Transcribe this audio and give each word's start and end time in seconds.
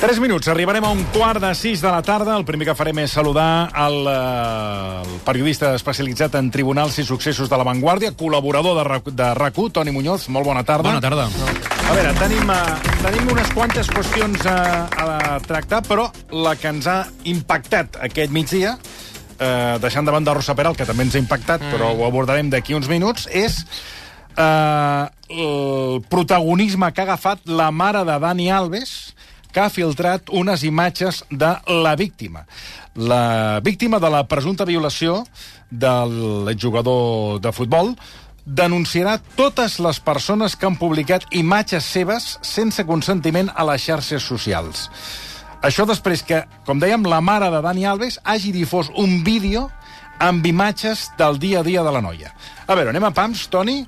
3 0.00 0.18
minuts, 0.18 0.48
arribarem 0.48 0.84
a 0.84 0.90
un 0.96 1.02
quart 1.12 1.42
de 1.42 1.54
6 1.54 1.82
de 1.82 1.90
la 1.92 2.00
tarda. 2.00 2.32
El 2.38 2.46
primer 2.48 2.64
que 2.70 2.74
farem 2.74 3.02
és 3.02 3.12
saludar 3.12 3.68
el, 3.82 3.98
eh, 4.08 5.02
el 5.04 5.18
periodista 5.26 5.74
especialitzat 5.76 6.38
en 6.40 6.48
tribunals 6.50 6.96
i 6.98 7.04
successos 7.04 7.50
de 7.50 7.58
La 7.60 7.66
Vanguardia, 7.68 8.14
col·laborador 8.16 8.78
de, 8.78 8.84
RAC- 8.88 9.10
de 9.12 9.28
RAC1, 9.36 9.72
Toni 9.76 9.92
Muñoz. 9.92 10.30
Molt 10.32 10.46
bona 10.46 10.64
tarda. 10.64 10.88
Bona 10.88 11.04
tarda. 11.04 11.28
A 11.28 11.92
veure, 11.92 12.14
tenim, 12.16 12.48
uh, 12.48 12.96
tenim 13.02 13.28
unes 13.28 13.52
quantes 13.52 13.92
qüestions 13.92 14.48
a, 14.48 14.88
a 14.88 15.38
tractar, 15.44 15.82
però 15.84 16.08
la 16.32 16.56
que 16.56 16.72
ens 16.72 16.88
ha 16.88 17.04
impactat 17.28 18.00
aquest 18.00 18.32
migdia, 18.32 18.78
uh, 18.80 19.76
deixant 19.84 20.08
de 20.08 20.16
banda 20.16 20.32
Rosa 20.32 20.56
Peral, 20.56 20.80
que 20.80 20.88
també 20.88 21.04
ens 21.04 21.14
ha 21.14 21.20
impactat, 21.20 21.60
mm. 21.60 21.76
però 21.76 21.92
ho 21.92 22.08
abordarem 22.08 22.48
d'aquí 22.48 22.72
uns 22.72 22.88
minuts, 22.88 23.28
és 23.28 23.66
uh, 24.32 25.12
el 25.28 26.00
protagonisme 26.08 26.88
que 26.88 27.04
ha 27.04 27.10
agafat 27.10 27.44
la 27.44 27.68
mare 27.70 28.06
de 28.08 28.18
Dani 28.18 28.48
Alves, 28.48 29.12
que 29.52 29.60
ha 29.60 29.70
filtrat 29.70 30.30
unes 30.32 30.64
imatges 30.64 31.24
de 31.30 31.54
la 31.66 31.96
víctima. 31.96 32.46
La 32.94 33.60
víctima 33.62 34.00
de 34.00 34.10
la 34.10 34.24
presumpta 34.28 34.64
violació 34.64 35.24
del 35.70 36.56
jugador 36.60 37.40
de 37.40 37.52
futbol 37.52 37.94
denunciarà 38.44 39.18
totes 39.36 39.78
les 39.78 40.00
persones 40.00 40.56
que 40.56 40.66
han 40.66 40.78
publicat 40.80 41.26
imatges 41.36 41.84
seves 41.84 42.38
sense 42.42 42.84
consentiment 42.86 43.50
a 43.54 43.66
les 43.68 43.84
xarxes 43.84 44.24
socials. 44.26 44.88
Això 45.62 45.84
després 45.84 46.22
que, 46.24 46.40
com 46.64 46.80
dèiem, 46.80 47.04
la 47.04 47.20
mare 47.20 47.50
de 47.52 47.60
Dani 47.60 47.84
Alves 47.84 48.18
hagi 48.24 48.52
difós 48.52 48.88
un 48.96 49.20
vídeo 49.24 49.68
amb 50.20 50.44
imatges 50.46 51.10
del 51.18 51.38
dia 51.40 51.60
a 51.60 51.64
dia 51.64 51.84
de 51.84 51.92
la 51.92 52.00
noia. 52.00 52.32
A 52.66 52.76
veure, 52.76 52.90
anem 52.92 53.04
a 53.04 53.12
pams, 53.16 53.46
Toni, 53.52 53.82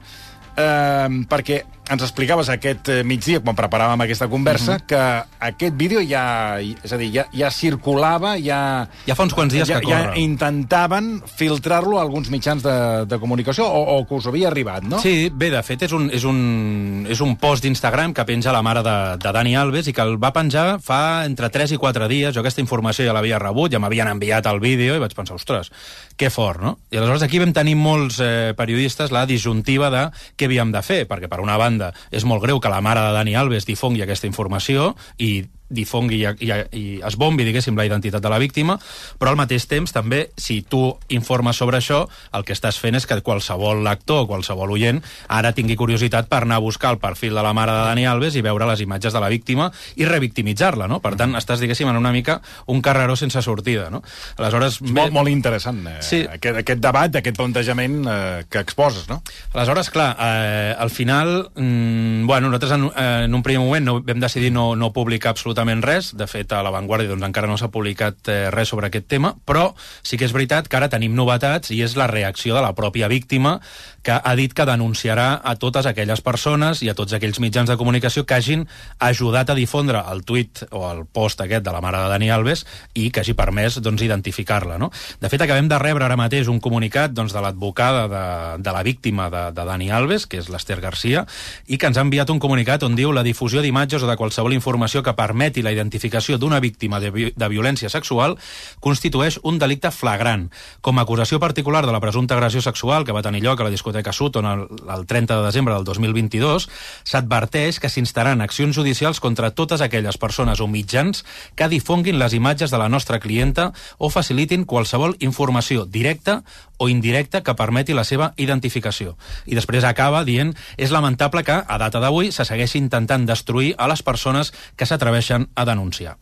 eh, 0.56 1.08
perquè 1.28 1.62
ens 1.90 2.02
explicaves 2.02 2.48
aquest 2.52 2.88
eh, 2.92 3.00
migdia, 3.04 3.40
quan 3.42 3.56
preparàvem 3.58 4.04
aquesta 4.04 4.28
conversa, 4.30 4.76
uh 4.76 4.78
-huh. 4.78 4.86
que 4.86 5.02
aquest 5.48 5.74
vídeo 5.76 6.00
ja, 6.00 6.60
és 6.60 6.92
a 6.92 6.96
dir, 6.96 7.10
ja, 7.12 7.26
ja 7.32 7.50
circulava, 7.50 8.38
ja... 8.38 8.88
Ja 9.06 9.14
fa 9.14 9.24
uns 9.24 9.34
quants 9.34 9.52
dies 9.52 9.68
ja, 9.68 9.80
que 9.80 9.88
ja 9.88 10.06
corre. 10.06 10.20
intentaven 10.20 11.22
filtrar-lo 11.26 11.98
a 11.98 12.02
alguns 12.02 12.30
mitjans 12.30 12.62
de, 12.62 13.04
de 13.06 13.18
comunicació, 13.18 13.66
o, 13.66 13.98
o 13.98 14.06
que 14.06 14.14
us 14.14 14.26
havia 14.26 14.48
arribat, 14.48 14.84
no? 14.84 15.00
Sí, 15.00 15.30
bé, 15.34 15.50
de 15.50 15.62
fet, 15.62 15.82
és 15.82 15.92
un, 15.92 16.08
és 16.10 16.24
un, 16.24 17.06
és 17.08 17.20
un 17.20 17.36
post 17.36 17.62
d'Instagram 17.64 18.14
que 18.14 18.24
penja 18.24 18.52
la 18.52 18.62
mare 18.62 18.82
de, 18.82 19.16
de 19.18 19.32
Dani 19.32 19.56
Alves 19.56 19.88
i 19.88 19.92
que 19.92 20.02
el 20.02 20.22
va 20.22 20.32
penjar 20.32 20.80
fa 20.80 21.24
entre 21.24 21.50
3 21.50 21.72
i 21.72 21.76
4 21.76 22.08
dies. 22.08 22.34
Jo 22.34 22.40
aquesta 22.40 22.60
informació 22.60 23.04
ja 23.04 23.12
l'havia 23.12 23.38
rebut, 23.38 23.72
ja 23.72 23.78
m'havien 23.78 24.08
enviat 24.08 24.46
el 24.46 24.60
vídeo 24.60 24.94
i 24.94 24.98
vaig 24.98 25.14
pensar, 25.14 25.34
ostres, 25.34 25.72
que 26.16 26.30
fort, 26.30 26.60
no? 26.60 26.78
I 26.90 26.96
aleshores 26.96 27.22
aquí 27.22 27.38
vam 27.38 27.52
tenir 27.52 27.74
molts 27.74 28.20
eh, 28.20 28.54
periodistes 28.56 29.10
la 29.10 29.26
disjuntiva 29.26 29.90
de 29.90 30.10
què 30.36 30.44
havíem 30.46 30.72
de 30.72 30.82
fer, 30.82 31.08
perquè 31.08 31.28
per 31.28 31.40
una 31.40 31.56
banda 31.56 31.71
és 32.10 32.26
molt 32.28 32.42
greu 32.44 32.60
que 32.60 32.72
la 32.72 32.82
mare 32.84 33.00
de 33.00 33.12
Dani 33.16 33.36
Alves 33.38 33.68
difongui 33.68 34.02
aquesta 34.04 34.28
informació 34.28 34.92
i 35.18 35.44
difongui 35.72 36.20
i, 36.22 36.28
i, 36.46 36.52
i 36.78 36.84
es 37.04 37.16
bombi, 37.18 37.44
diguéssim, 37.48 37.76
la 37.78 37.86
identitat 37.88 38.22
de 38.22 38.30
la 38.32 38.38
víctima, 38.42 38.78
però 39.18 39.32
al 39.32 39.40
mateix 39.40 39.66
temps 39.70 39.92
també, 39.92 40.26
si 40.36 40.60
tu 40.62 40.84
informes 41.10 41.56
sobre 41.56 41.80
això, 41.80 42.04
el 42.36 42.44
que 42.44 42.54
estàs 42.56 42.78
fent 42.80 42.98
és 42.98 43.06
que 43.08 43.20
qualsevol 43.24 43.82
lector, 43.84 44.26
qualsevol 44.30 44.74
oient, 44.76 45.02
ara 45.28 45.52
tingui 45.56 45.76
curiositat 45.76 46.28
per 46.28 46.42
anar 46.44 46.60
a 46.60 46.64
buscar 46.64 46.92
el 46.94 47.00
perfil 47.02 47.34
de 47.34 47.42
la 47.44 47.52
mare 47.56 47.72
de 47.72 47.84
Dani 47.88 48.06
Alves 48.06 48.36
i 48.36 48.44
veure 48.44 48.68
les 48.68 48.80
imatges 48.84 49.12
de 49.12 49.20
la 49.22 49.30
víctima 49.32 49.70
i 49.96 50.04
revictimitzar-la, 50.08 50.88
no? 50.88 51.00
Per 51.02 51.14
tant, 51.16 51.34
estàs, 51.38 51.60
diguéssim, 51.62 51.88
en 51.88 51.96
una 51.96 52.12
mica 52.12 52.40
un 52.66 52.82
carreró 52.82 53.16
sense 53.16 53.42
sortida, 53.42 53.88
no? 53.90 54.02
Aleshores... 54.36 54.80
És 54.82 54.92
molt, 54.94 55.12
molt 55.12 55.28
interessant, 55.32 55.80
eh, 55.86 55.98
Sí. 56.02 56.22
aquest, 56.28 56.58
aquest 56.62 56.82
debat, 56.82 57.14
aquest 57.16 57.36
plantejament 57.36 58.02
eh, 58.08 58.44
que 58.50 58.60
exposes, 58.60 59.08
no? 59.08 59.22
Aleshores, 59.52 59.90
clar, 59.90 60.16
eh, 60.18 60.74
al 60.78 60.90
final, 60.90 61.50
mm, 61.54 62.26
bueno, 62.26 62.48
nosaltres 62.48 62.72
en, 62.72 62.84
eh, 62.96 63.24
en 63.24 63.34
un 63.34 63.42
primer 63.42 63.60
moment 63.64 63.86
no, 63.86 64.00
vam 64.02 64.20
decidir 64.20 64.52
no, 64.52 64.74
no 64.76 64.92
publicar 64.92 65.30
absolutament 65.30 65.61
res. 65.82 66.12
De 66.16 66.26
fet, 66.26 66.52
a 66.52 66.62
La 66.62 66.70
Vanguardia 66.70 67.08
doncs, 67.08 67.24
encara 67.26 67.48
no 67.48 67.56
s'ha 67.56 67.70
publicat 67.72 68.28
eh, 68.28 68.50
res 68.50 68.68
sobre 68.68 68.86
aquest 68.88 69.06
tema, 69.08 69.34
però 69.46 69.74
sí 70.02 70.18
que 70.18 70.24
és 70.24 70.32
veritat 70.32 70.68
que 70.68 70.76
ara 70.76 70.88
tenim 70.88 71.14
novetats 71.14 71.70
i 71.70 71.82
és 71.82 71.96
la 71.96 72.06
reacció 72.06 72.54
de 72.54 72.62
la 72.62 72.74
pròpia 72.74 73.08
víctima 73.08 73.60
que 74.02 74.12
ha 74.12 74.34
dit 74.36 74.52
que 74.52 74.66
denunciarà 74.66 75.40
a 75.44 75.54
totes 75.56 75.86
aquelles 75.86 76.20
persones 76.20 76.82
i 76.82 76.90
a 76.90 76.94
tots 76.98 77.14
aquells 77.14 77.38
mitjans 77.40 77.70
de 77.70 77.76
comunicació 77.78 78.26
que 78.26 78.34
hagin 78.34 78.66
ajudat 78.98 79.50
a 79.50 79.54
difondre 79.54 80.02
el 80.10 80.24
tuit 80.26 80.64
o 80.70 80.82
el 80.90 81.04
post 81.06 81.40
aquest 81.40 81.64
de 81.64 81.72
la 81.72 81.80
mare 81.80 82.00
de 82.02 82.10
Dani 82.10 82.30
Alves 82.34 82.64
i 82.98 83.10
que 83.10 83.22
hagi 83.22 83.36
permès 83.38 83.78
doncs, 83.80 84.02
identificar-la. 84.02 84.78
No? 84.82 84.90
De 85.22 85.30
fet, 85.30 85.44
acabem 85.46 85.68
de 85.70 85.78
rebre 85.78 86.04
ara 86.04 86.18
mateix 86.18 86.50
un 86.50 86.58
comunicat 86.60 87.14
doncs, 87.14 87.32
de 87.32 87.40
l'advocada 87.44 88.08
de, 88.10 88.24
de 88.62 88.74
la 88.74 88.82
víctima 88.82 89.30
de, 89.30 89.44
de 89.54 89.66
Dani 89.70 89.90
Alves, 89.94 90.26
que 90.26 90.42
és 90.42 90.50
l'Ester 90.50 90.80
Garcia, 90.82 91.24
i 91.68 91.78
que 91.78 91.86
ens 91.86 91.98
ha 91.98 92.06
enviat 92.06 92.30
un 92.34 92.42
comunicat 92.42 92.82
on 92.82 92.98
diu 92.98 93.12
la 93.14 93.22
difusió 93.22 93.62
d'imatges 93.62 94.02
o 94.02 94.10
de 94.10 94.18
qualsevol 94.18 94.56
informació 94.56 95.04
que 95.06 95.14
permeti 95.52 95.62
la 95.62 95.72
identificació 95.72 96.38
d'una 96.38 96.60
víctima 96.60 96.98
de, 97.00 97.10
vi 97.10 97.32
de 97.36 97.48
violència 97.48 97.90
sexual 97.90 98.36
constitueix 98.80 99.38
un 99.42 99.58
delicte 99.58 99.90
flagrant. 99.90 100.48
Com 100.80 100.98
a 100.98 101.02
acusació 101.02 101.38
particular 101.40 101.84
de 101.84 101.92
la 101.92 102.00
presumpta 102.00 102.34
agressió 102.34 102.62
sexual 102.62 103.04
que 103.04 103.12
va 103.12 103.22
tenir 103.22 103.42
lloc 103.42 103.60
a 103.60 103.64
la 103.64 103.70
discoteca 103.70 104.12
Sutton 104.12 104.46
el, 104.46 104.66
el 104.88 105.06
30 105.06 105.36
de 105.36 105.44
desembre 105.44 105.74
del 105.74 105.84
2022, 105.84 106.68
s'adverteix 107.04 107.78
que 107.80 107.90
s'instaran 107.90 108.40
accions 108.40 108.74
judicials 108.74 109.20
contra 109.20 109.52
totes 109.52 109.82
aquelles 109.82 110.16
persones 110.16 110.60
o 110.60 110.68
mitjans 110.68 111.24
que 111.54 111.68
difonguin 111.68 112.18
les 112.18 112.32
imatges 112.32 112.70
de 112.70 112.78
la 112.80 112.88
nostra 112.88 113.20
clienta 113.20 113.72
o 113.98 114.08
facilitin 114.08 114.64
qualsevol 114.64 115.16
informació 115.20 115.84
directa 115.84 116.42
o 116.82 116.88
indirecta 116.88 117.44
que 117.46 117.54
permeti 117.54 117.94
la 117.94 118.02
seva 118.02 118.32
identificació. 118.36 119.14
I 119.46 119.54
després 119.54 119.84
acaba 119.86 120.24
dient 120.26 120.50
és 120.76 120.90
lamentable 120.90 121.44
que, 121.46 121.54
a 121.62 121.78
data 121.78 122.00
d'avui, 122.02 122.32
se 122.34 122.42
segueixi 122.48 122.80
intentant 122.82 123.22
destruir 123.28 123.76
a 123.78 123.86
les 123.86 124.02
persones 124.02 124.50
que 124.74 124.88
s'atreveixen 124.88 125.31
a 125.38 125.64
denunciar. 125.68 126.18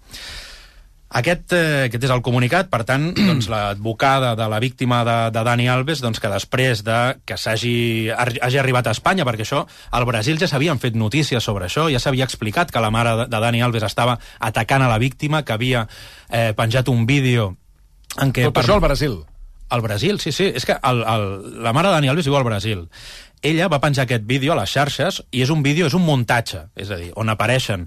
Aquest, 1.10 1.50
eh, 1.59 1.87
aquest 1.88 2.04
és 2.06 2.12
el 2.15 2.21
comunicat, 2.22 2.69
per 2.71 2.84
tant, 2.87 3.09
doncs, 3.28 3.48
l'advocada 3.50 4.37
de 4.38 4.47
la 4.50 4.60
víctima 4.62 5.00
de, 5.06 5.16
de 5.34 5.43
Dani 5.47 5.66
Alves, 5.69 6.03
doncs, 6.04 6.21
que 6.22 6.31
després 6.31 6.84
de 6.87 6.98
que 7.26 7.38
s'hagi 7.41 7.75
hagi 8.15 8.60
arribat 8.62 8.87
a 8.87 8.94
Espanya, 8.94 9.26
perquè 9.26 9.43
això, 9.47 9.65
al 9.91 10.06
Brasil 10.06 10.38
ja 10.38 10.47
s'havien 10.50 10.78
fet 10.78 10.94
notícies 10.94 11.43
sobre 11.43 11.66
això, 11.66 11.88
ja 11.91 11.99
s'havia 12.03 12.28
explicat 12.28 12.70
que 12.70 12.82
la 12.82 12.93
mare 12.94 13.16
de, 13.22 13.26
de 13.32 13.43
Dani 13.43 13.65
Alves 13.66 13.88
estava 13.91 14.20
atacant 14.38 14.87
a 14.87 14.93
la 14.93 15.00
víctima, 15.03 15.43
que 15.43 15.56
havia 15.56 15.88
eh, 16.28 16.53
penjat 16.54 16.88
un 16.94 17.03
vídeo 17.10 17.56
en 18.22 18.31
què... 18.31 18.47
Tot 18.47 18.62
això 18.62 18.78
al 18.78 18.87
Brasil. 18.87 19.19
Al 19.70 19.82
Brasil, 19.82 20.19
sí, 20.19 20.31
sí. 20.34 20.47
És 20.54 20.66
que 20.66 20.75
el, 20.75 21.03
el, 21.06 21.26
la 21.62 21.75
mare 21.75 21.91
de 21.91 21.99
Dani 21.99 22.10
Alves 22.10 22.26
viu 22.26 22.38
al 22.38 22.47
Brasil. 22.47 22.87
Ella 23.42 23.70
va 23.72 23.80
penjar 23.80 24.04
aquest 24.04 24.26
vídeo 24.28 24.52
a 24.52 24.58
les 24.58 24.68
xarxes 24.68 25.22
i 25.32 25.40
és 25.40 25.50
un 25.52 25.62
vídeo, 25.64 25.86
és 25.88 25.94
un 25.96 26.02
muntatge, 26.04 26.66
és 26.76 26.90
a 26.92 26.98
dir, 27.00 27.08
on 27.16 27.32
apareixen 27.32 27.86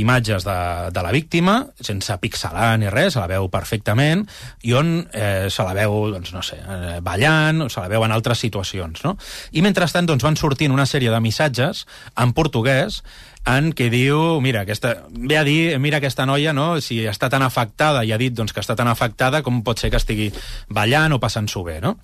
imatges 0.00 0.46
de, 0.48 0.56
de 0.96 1.02
la 1.04 1.12
víctima, 1.12 1.58
sense 1.76 2.16
pixelar 2.22 2.70
ni 2.80 2.88
res, 2.88 3.12
se 3.12 3.20
la 3.20 3.28
veu 3.28 3.50
perfectament, 3.52 4.24
i 4.64 4.72
on 4.72 4.94
eh, 5.12 5.50
se 5.52 5.66
la 5.66 5.76
veu, 5.76 6.08
doncs, 6.14 6.32
no 6.32 6.40
sé, 6.46 6.56
eh, 6.56 6.96
ballant, 7.04 7.66
o 7.66 7.68
se 7.68 7.84
la 7.84 7.92
veu 7.92 8.06
en 8.06 8.16
altres 8.16 8.40
situacions, 8.46 9.04
no? 9.04 9.18
I 9.52 9.66
mentrestant, 9.66 10.08
doncs, 10.08 10.24
van 10.24 10.40
sortint 10.40 10.72
una 10.72 10.88
sèrie 10.88 11.12
de 11.12 11.20
missatges 11.20 11.84
en 12.16 12.32
portuguès 12.32 13.02
en 13.44 13.74
què 13.76 13.90
diu, 13.92 14.40
mira, 14.40 14.64
aquesta, 14.64 14.94
ve 15.12 15.36
a 15.36 15.44
dir, 15.44 15.76
mira 15.84 16.00
aquesta 16.00 16.24
noia, 16.24 16.56
no? 16.56 16.78
si 16.80 17.02
està 17.04 17.28
tan 17.28 17.44
afectada 17.44 18.00
i 18.08 18.12
ha 18.16 18.20
dit 18.20 18.32
doncs, 18.32 18.56
que 18.56 18.64
està 18.64 18.72
tan 18.72 18.88
afectada, 18.88 19.42
com 19.44 19.60
pot 19.66 19.84
ser 19.84 19.92
que 19.92 20.00
estigui 20.00 20.30
ballant 20.72 21.12
o 21.12 21.20
passant-s'ho 21.20 21.60
bé, 21.66 21.76
no? 21.84 21.98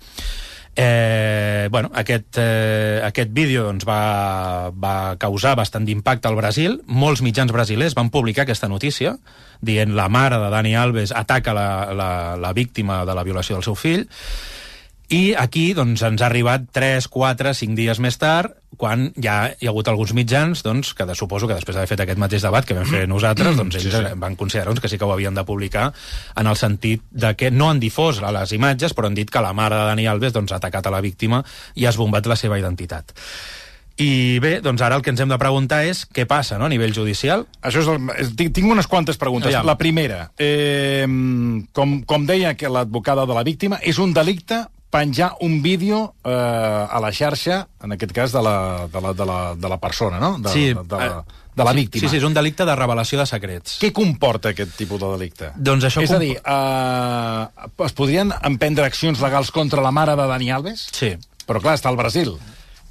Eh, 0.75 1.67
bueno, 1.69 1.91
aquest, 1.93 2.37
eh, 2.37 3.01
aquest 3.03 3.33
vídeo 3.35 3.65
doncs, 3.67 3.83
va, 3.87 4.71
va 4.71 5.17
causar 5.19 5.57
bastant 5.59 5.85
d'impacte 5.85 6.29
al 6.29 6.37
Brasil. 6.39 6.79
Molts 6.87 7.21
mitjans 7.25 7.51
brasilers 7.51 7.95
van 7.97 8.09
publicar 8.09 8.45
aquesta 8.45 8.69
notícia 8.71 9.17
dient 9.59 9.95
la 9.95 10.07
mare 10.09 10.39
de 10.39 10.49
Dani 10.49 10.75
Alves 10.75 11.11
ataca 11.11 11.53
la, 11.53 11.67
la, 11.93 12.11
la 12.39 12.53
víctima 12.53 13.03
de 13.05 13.15
la 13.15 13.23
violació 13.27 13.59
del 13.59 13.67
seu 13.67 13.75
fill 13.75 14.07
i 15.11 15.33
aquí 15.35 15.73
doncs, 15.75 15.99
ens 16.07 16.21
ha 16.23 16.27
arribat 16.29 16.69
3, 16.71 17.09
4, 17.11 17.51
5 17.57 17.75
dies 17.75 17.99
més 17.99 18.15
tard, 18.15 18.53
quan 18.79 19.09
ja 19.19 19.51
hi 19.51 19.67
ha 19.67 19.71
hagut 19.73 19.89
alguns 19.91 20.13
mitjans 20.15 20.63
doncs, 20.63 20.93
que 20.95 21.03
de, 21.05 21.15
suposo 21.19 21.49
que 21.49 21.57
després 21.57 21.75
d'haver 21.75 21.89
fet 21.91 22.03
aquest 22.05 22.21
mateix 22.21 22.45
debat 22.47 22.65
que 22.65 22.77
vam 22.77 22.87
fer 22.87 23.03
nosaltres, 23.11 23.57
doncs 23.59 23.75
ells 23.75 23.89
sí, 23.89 23.91
sí. 23.91 24.13
van 24.23 24.37
considerar 24.39 24.71
doncs, 24.71 24.79
que 24.79 24.91
sí 24.91 24.97
que 24.97 25.05
ho 25.05 25.11
havien 25.11 25.35
de 25.35 25.43
publicar 25.43 25.89
en 26.39 26.47
el 26.47 26.55
sentit 26.55 27.03
de 27.11 27.33
que 27.35 27.51
no 27.51 27.69
han 27.69 27.83
difós 27.83 28.23
les 28.23 28.55
imatges, 28.55 28.95
però 28.95 29.11
han 29.11 29.19
dit 29.19 29.29
que 29.29 29.43
la 29.43 29.51
mare 29.51 29.75
de 29.75 29.91
Dani 29.91 30.07
Alves 30.07 30.31
doncs, 30.37 30.55
ha 30.55 30.61
atacat 30.63 30.87
a 30.87 30.95
la 30.95 31.03
víctima 31.03 31.43
i 31.75 31.85
ha 31.85 31.91
esbombat 31.91 32.31
la 32.31 32.39
seva 32.39 32.59
identitat. 32.61 33.11
I 34.01 34.39
bé, 34.39 34.61
doncs 34.63 34.81
ara 34.81 34.95
el 34.95 35.03
que 35.03 35.11
ens 35.11 35.19
hem 35.21 35.29
de 35.29 35.37
preguntar 35.37 35.83
és 35.85 36.05
què 36.07 36.23
passa 36.25 36.57
no, 36.57 36.65
a 36.65 36.71
nivell 36.71 36.95
judicial. 36.95 37.43
Això 37.61 37.83
és 37.83 37.89
el, 37.91 38.31
tinc 38.39 38.63
unes 38.65 38.87
quantes 38.87 39.19
preguntes. 39.19 39.51
Aviam. 39.51 39.67
La 39.67 39.75
primera, 39.77 40.29
eh, 40.39 41.03
com, 41.75 41.99
com 42.07 42.25
deia 42.25 42.55
que 42.55 42.71
l'advocada 42.71 43.27
de 43.27 43.35
la 43.35 43.43
víctima, 43.43 43.83
és 43.83 43.99
un 43.99 44.15
delicte 44.15 44.63
penjar 44.91 45.31
un 45.39 45.61
vídeo 45.63 46.13
eh, 46.23 46.29
a 46.31 46.99
la 47.01 47.11
xarxa, 47.15 47.63
en 47.81 47.95
aquest 47.95 48.11
cas 48.13 48.35
de 48.35 48.41
la, 48.43 48.87
de 48.91 49.01
la, 49.01 49.13
de 49.13 49.25
la, 49.25 49.39
de 49.55 49.69
la 49.71 49.79
persona, 49.79 50.19
no? 50.19 50.35
De, 50.37 50.51
Sí, 50.51 50.65
de, 50.73 50.83
de, 50.83 50.97
la, 50.97 51.05
eh, 51.23 51.41
de 51.55 51.63
la 51.63 51.73
víctima. 51.73 52.03
Sí, 52.03 52.11
sí, 52.11 52.19
és 52.19 52.27
un 52.27 52.35
delicte 52.35 52.67
de 52.67 52.75
revelació 52.75 53.19
de 53.23 53.25
secrets. 53.29 53.79
Què 53.81 53.93
comporta 53.95 54.51
aquest 54.51 54.75
tipus 54.77 55.01
de 55.01 55.11
delicte? 55.15 55.51
Doncs 55.55 55.87
això 55.87 56.03
És 56.03 56.11
a 56.11 56.19
dir, 56.21 56.35
eh, 56.37 57.67
es 57.87 57.97
podrien 57.97 58.35
emprendre 58.43 58.85
accions 58.85 59.23
legals 59.23 59.51
contra 59.55 59.81
la 59.81 59.95
mare 59.95 60.19
de 60.19 60.27
Dani 60.27 60.51
Alves? 60.51 60.89
Sí. 60.91 61.15
Però 61.47 61.63
clar, 61.63 61.79
està 61.79 61.89
al 61.89 61.99
Brasil. 61.99 62.35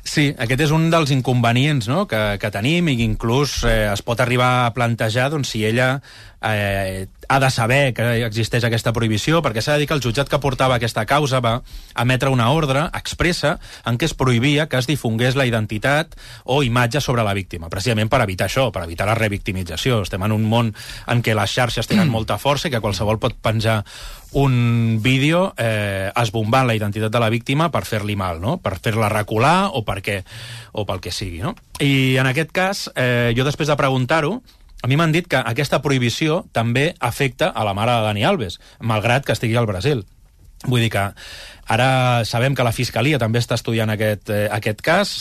Sí, 0.02 0.30
aquest 0.40 0.62
és 0.64 0.70
un 0.72 0.88
dels 0.90 1.12
inconvenients 1.12 1.86
no? 1.90 2.06
que, 2.08 2.38
que 2.40 2.50
tenim 2.50 2.88
i 2.88 2.96
que 2.96 3.04
inclús 3.04 3.60
eh, 3.68 3.90
es 3.92 4.00
pot 4.02 4.20
arribar 4.24 4.64
a 4.64 4.72
plantejar 4.74 5.28
doncs, 5.30 5.52
si 5.52 5.66
ella 5.68 6.00
eh, 6.42 7.06
ha 7.28 7.40
de 7.40 7.50
saber 7.50 7.94
que 7.94 8.04
existeix 8.26 8.64
aquesta 8.66 8.92
prohibició, 8.96 9.40
perquè 9.44 9.62
s'ha 9.62 9.76
de 9.76 9.84
dir 9.84 9.88
que 9.90 9.96
el 9.96 10.02
jutjat 10.02 10.28
que 10.30 10.40
portava 10.42 10.78
aquesta 10.80 11.04
causa 11.06 11.40
va 11.44 11.60
emetre 12.00 12.32
una 12.32 12.50
ordre 12.50 12.86
expressa 12.96 13.58
en 13.86 13.98
què 13.98 14.08
es 14.08 14.16
prohibia 14.18 14.66
que 14.68 14.80
es 14.80 14.88
difongués 14.90 15.36
la 15.38 15.46
identitat 15.46 16.16
o 16.44 16.62
imatge 16.66 17.00
sobre 17.00 17.24
la 17.26 17.34
víctima, 17.34 17.70
precisament 17.70 18.10
per 18.10 18.22
evitar 18.24 18.48
això, 18.48 18.70
per 18.72 18.84
evitar 18.84 19.06
la 19.06 19.18
revictimització. 19.18 20.02
Estem 20.02 20.24
en 20.26 20.34
un 20.34 20.48
món 20.48 20.72
en 21.06 21.22
què 21.22 21.36
les 21.36 21.52
xarxes 21.54 21.90
tenen 21.90 22.10
molta 22.16 22.38
força 22.38 22.68
i 22.68 22.74
que 22.74 22.82
qualsevol 22.82 23.20
pot 23.20 23.36
penjar 23.42 23.82
un 24.32 25.00
vídeo 25.02 25.54
eh, 25.58 26.10
esbombant 26.14 26.68
la 26.68 26.76
identitat 26.78 27.10
de 27.10 27.20
la 27.22 27.30
víctima 27.30 27.70
per 27.74 27.82
fer-li 27.86 28.14
mal, 28.16 28.38
no? 28.40 28.58
per 28.62 28.76
fer-la 28.78 29.10
recular 29.10 29.70
o, 29.74 29.82
perquè, 29.86 30.20
o 30.72 30.86
pel 30.86 31.02
que 31.02 31.10
sigui. 31.14 31.42
No? 31.42 31.56
I 31.82 32.16
en 32.20 32.30
aquest 32.30 32.54
cas, 32.54 32.86
eh, 32.94 33.34
jo 33.36 33.46
després 33.46 33.70
de 33.70 33.78
preguntar-ho, 33.78 34.38
a 34.82 34.88
mi 34.88 34.96
m'han 34.96 35.12
dit 35.12 35.28
que 35.28 35.40
aquesta 35.40 35.82
prohibició 35.84 36.44
també 36.56 36.94
afecta 37.00 37.50
a 37.50 37.64
la 37.68 37.74
mare 37.76 37.92
de 37.92 38.06
Dani 38.06 38.24
Alves, 38.24 38.60
malgrat 38.80 39.26
que 39.26 39.36
estigui 39.36 39.58
al 39.60 39.68
Brasil. 39.68 40.06
Vull 40.66 40.84
dir 40.84 40.90
que 40.92 41.06
Ara 41.70 42.24
sabem 42.26 42.56
que 42.58 42.64
la 42.66 42.72
Fiscalia 42.74 43.18
també 43.22 43.38
està 43.38 43.54
estudiant 43.54 43.92
aquest, 43.94 44.30
eh, 44.34 44.48
aquest 44.50 44.80
cas. 44.82 45.12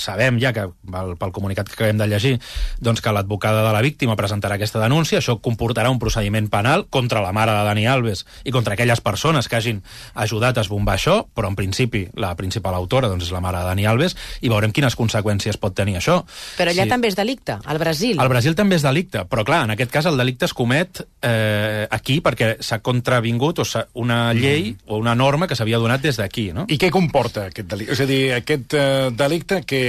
Sabem 0.00 0.38
ja 0.40 0.54
que, 0.56 0.64
pel, 0.88 1.12
pel 1.20 1.32
comunicat 1.36 1.68
que 1.68 1.76
acabem 1.76 1.98
de 2.00 2.06
llegir, 2.08 2.38
doncs 2.80 3.02
que 3.04 3.12
l'advocada 3.12 3.60
de 3.66 3.74
la 3.74 3.82
víctima 3.84 4.16
presentarà 4.16 4.56
aquesta 4.56 4.80
denúncia. 4.80 5.20
Això 5.20 5.36
comportarà 5.44 5.90
un 5.92 6.00
procediment 6.00 6.48
penal 6.48 6.86
contra 6.88 7.20
la 7.20 7.34
mare 7.36 7.52
de 7.52 7.66
Dani 7.68 7.84
Alves 7.86 8.24
i 8.44 8.54
contra 8.54 8.78
aquelles 8.78 9.02
persones 9.04 9.48
que 9.48 9.58
hagin 9.58 9.82
ajudat 10.14 10.56
a 10.56 10.64
esbombar 10.64 10.96
això, 10.96 11.18
però 11.36 11.50
en 11.52 11.58
principi 11.58 12.06
la 12.16 12.32
principal 12.38 12.78
autora 12.78 13.12
doncs, 13.12 13.28
és 13.28 13.34
la 13.36 13.44
mare 13.44 13.60
de 13.60 13.68
Dani 13.68 13.84
Alves 13.84 14.16
i 14.40 14.48
veurem 14.48 14.72
quines 14.72 14.96
conseqüències 14.96 15.60
pot 15.60 15.76
tenir 15.76 15.98
això. 16.00 16.22
Però 16.56 16.72
allà 16.72 16.88
sí. 16.88 16.94
també 16.94 17.12
és 17.12 17.18
delicte, 17.18 17.58
al 17.60 17.82
Brasil. 17.82 18.16
Al 18.16 18.32
Brasil 18.32 18.56
també 18.56 18.80
és 18.80 18.86
delicte, 18.88 19.26
però 19.28 19.44
clar, 19.44 19.66
en 19.68 19.76
aquest 19.76 19.92
cas 19.92 20.08
el 20.08 20.16
delicte 20.16 20.48
es 20.48 20.56
comet 20.56 21.04
eh, 21.20 21.84
aquí 21.90 22.22
perquè 22.24 22.54
s'ha 22.64 22.80
contravingut 22.80 23.60
o 23.60 23.68
una 24.00 24.32
llei 24.32 24.72
mm. 24.72 24.88
o 24.88 24.96
una 24.96 25.14
norma 25.14 25.46
que 25.46 25.58
s'havia 25.58 25.76
donat 25.76 25.89
donat 25.90 26.04
des 26.06 26.20
d'aquí, 26.20 26.46
no? 26.56 26.64
I 26.70 26.78
què 26.80 26.90
comporta 26.94 27.48
aquest 27.50 27.68
delicte? 27.70 27.96
És 27.96 28.02
a 28.02 28.06
dir, 28.08 28.20
aquest 28.38 28.76
uh, 28.78 29.10
delicte 29.14 29.60
que 29.66 29.82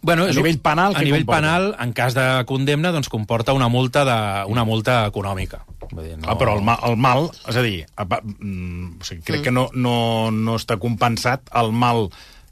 bueno, 0.00 0.28
a 0.30 0.36
nivell 0.36 0.60
penal... 0.62 0.94
A 0.94 1.02
nivell 1.02 1.26
comporta? 1.26 1.40
penal, 1.42 1.68
en 1.82 1.92
cas 1.96 2.16
de 2.16 2.28
condemna, 2.48 2.94
doncs 2.94 3.10
comporta 3.12 3.56
una 3.56 3.68
multa, 3.72 4.06
de, 4.08 4.18
una 4.52 4.64
multa 4.68 5.02
econòmica. 5.10 5.64
Vull 5.90 6.04
dir, 6.04 6.16
no... 6.20 6.28
ah, 6.30 6.38
però 6.38 6.56
el 6.58 6.64
mal, 6.64 6.80
el 6.88 6.98
mal, 7.00 7.30
és 7.48 7.58
a 7.58 7.64
dir, 7.64 7.76
mm, 7.98 8.98
o 9.00 9.06
sigui, 9.08 9.22
crec 9.26 9.40
mm. 9.40 9.44
que 9.48 9.54
no, 9.54 9.68
no, 9.74 9.94
no 10.34 10.58
està 10.60 10.78
compensat 10.80 11.48
el 11.58 11.72
mal 11.72 12.08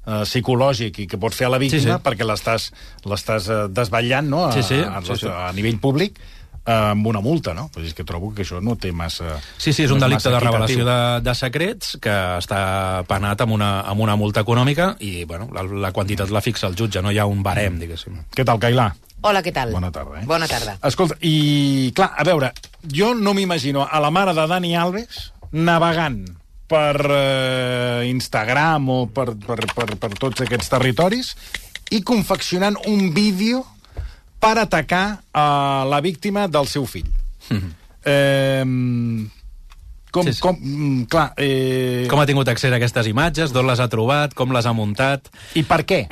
eh, 0.06 0.23
psicològic 0.25 1.02
i 1.05 1.11
que 1.11 1.20
pot 1.20 1.35
fer 1.37 1.50
a 1.50 1.52
la 1.52 1.61
víctima 1.62 1.82
sí, 1.82 1.93
sí. 1.93 2.05
perquè 2.06 2.26
l'estàs 2.26 3.50
eh, 3.50 3.61
desvetllant 3.75 4.32
no? 4.32 4.47
a, 4.49 4.55
sí, 4.56 4.64
sí. 4.64 4.81
A, 4.81 5.00
a, 5.00 5.05
sí, 5.05 5.20
sí. 5.20 5.31
a 5.31 5.52
nivell 5.56 5.81
públic 5.82 6.17
eh, 6.17 6.36
amb 6.67 7.07
una 7.07 7.23
multa, 7.23 7.55
no? 7.55 7.69
Però 7.73 7.87
és 7.87 7.95
que 7.95 8.05
trobo 8.07 8.33
que 8.35 8.43
això 8.43 8.61
no 8.63 8.75
té 8.81 8.91
massa... 8.93 9.37
Sí, 9.57 9.73
sí, 9.73 9.87
és 9.87 9.95
un 9.95 10.03
delicte 10.03 10.31
de 10.33 10.41
revelació 10.43 10.87
de, 10.87 10.99
de 11.23 11.35
secrets 11.39 11.97
que 12.03 12.15
està 12.41 12.61
penat 13.09 13.45
amb 13.45 13.55
una, 13.57 13.71
amb 13.87 14.03
una 14.03 14.17
multa 14.19 14.43
econòmica 14.43 14.95
i, 15.01 15.25
bueno, 15.25 15.49
la, 15.55 15.63
la 15.87 15.93
quantitat 15.95 16.33
la 16.35 16.43
fixa 16.45 16.67
el 16.71 16.79
jutge, 16.79 17.03
no 17.03 17.15
hi 17.15 17.21
ha 17.23 17.29
un 17.31 17.43
barem, 17.47 17.79
diguéssim. 17.83 18.19
Què 18.35 18.47
tal, 18.47 18.61
Cailà? 18.63 18.91
Hola, 19.27 19.43
què 19.43 19.53
tal? 19.55 19.73
Bona 19.75 19.93
tarda, 19.95 20.21
eh? 20.21 20.27
Bona 20.29 20.49
tarda. 20.51 20.77
Escolta, 20.87 21.17
i, 21.25 21.93
clar, 21.97 22.11
a 22.19 22.27
veure, 22.27 22.51
jo 22.93 23.15
no 23.15 23.35
m'imagino 23.35 23.87
a 23.87 24.03
la 24.03 24.11
mare 24.15 24.35
de 24.37 24.45
Dani 24.51 24.75
Alves 24.77 25.31
navegant 25.57 26.21
per 26.67 26.99
eh, 27.15 28.11
Instagram 28.11 28.91
o 28.91 28.99
per, 29.07 29.31
per, 29.39 29.61
per, 29.73 29.89
per 30.03 30.11
tots 30.19 30.43
aquests 30.45 30.71
territoris 30.75 31.33
i 31.95 32.03
confeccionant 32.03 32.77
un 32.91 33.12
vídeo 33.15 33.62
per 34.47 34.61
atacar 34.63 35.07
a 35.35 35.85
la 35.91 35.99
víctima 36.01 36.47
del 36.47 36.71
seu 36.71 36.87
fill. 36.87 37.11
Mm 37.51 37.59
-hmm. 37.59 37.73
eh, 38.05 38.65
com, 40.11 40.25
sí, 40.25 40.33
sí. 40.33 40.41
com, 40.41 40.57
mm, 40.57 41.05
clar, 41.11 41.33
eh... 41.37 42.07
com 42.09 42.21
ha 42.21 42.27
tingut 42.27 42.49
accés 42.49 42.73
a 42.73 42.77
aquestes 42.77 43.07
imatges, 43.07 43.53
d'on 43.53 43.67
les 43.67 43.81
ha 43.81 43.89
trobat, 43.89 44.35
com 44.35 44.53
les 44.53 44.67
ha 44.67 44.73
muntat... 44.73 45.29
I 45.55 45.63
per 45.63 45.83
què? 45.85 46.07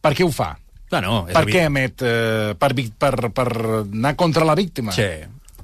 Per 0.00 0.12
què 0.14 0.24
ho 0.26 0.30
fa? 0.30 0.58
Bueno, 0.90 1.24
per 1.26 1.42
evident. 1.42 1.54
què 1.54 1.64
emet? 1.66 2.02
Eh, 2.02 2.54
per, 2.58 2.74
per, 2.98 3.30
per 3.32 3.48
anar 3.82 4.14
contra 4.16 4.44
la 4.44 4.54
víctima? 4.54 4.92
Sí. 4.92 5.08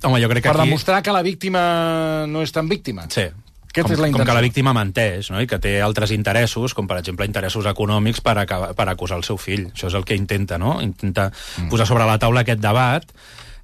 Home, 0.02 0.20
jo 0.20 0.28
crec 0.28 0.42
que 0.44 0.50
per 0.50 0.60
aquí... 0.60 0.68
demostrar 0.68 1.02
que 1.02 1.12
la 1.12 1.22
víctima 1.22 2.26
no 2.28 2.42
és 2.42 2.52
tan 2.52 2.68
víctima? 2.68 3.08
Sí. 3.08 3.26
Aquesta 3.74 3.90
com, 3.90 3.96
és 3.96 4.02
la 4.04 4.08
com 4.14 4.22
que 4.22 4.34
la 4.36 4.42
víctima 4.44 4.70
menteix, 4.70 5.32
no? 5.34 5.40
i 5.42 5.48
que 5.50 5.58
té 5.58 5.80
altres 5.82 6.12
interessos, 6.14 6.76
com 6.78 6.86
per 6.86 7.00
exemple 7.00 7.26
interessos 7.26 7.66
econòmics 7.66 8.22
per, 8.22 8.36
acabar, 8.44 8.68
per 8.78 8.86
acusar 8.92 9.18
el 9.18 9.24
seu 9.26 9.34
fill. 9.34 9.64
Això 9.72 9.88
és 9.90 9.96
el 9.98 10.06
que 10.06 10.14
intenta, 10.14 10.60
no? 10.62 10.76
Intenta 10.84 11.32
mm. 11.32 11.72
posar 11.72 11.88
sobre 11.90 12.06
la 12.06 12.14
taula 12.22 12.44
aquest 12.46 12.62
debat 12.62 13.10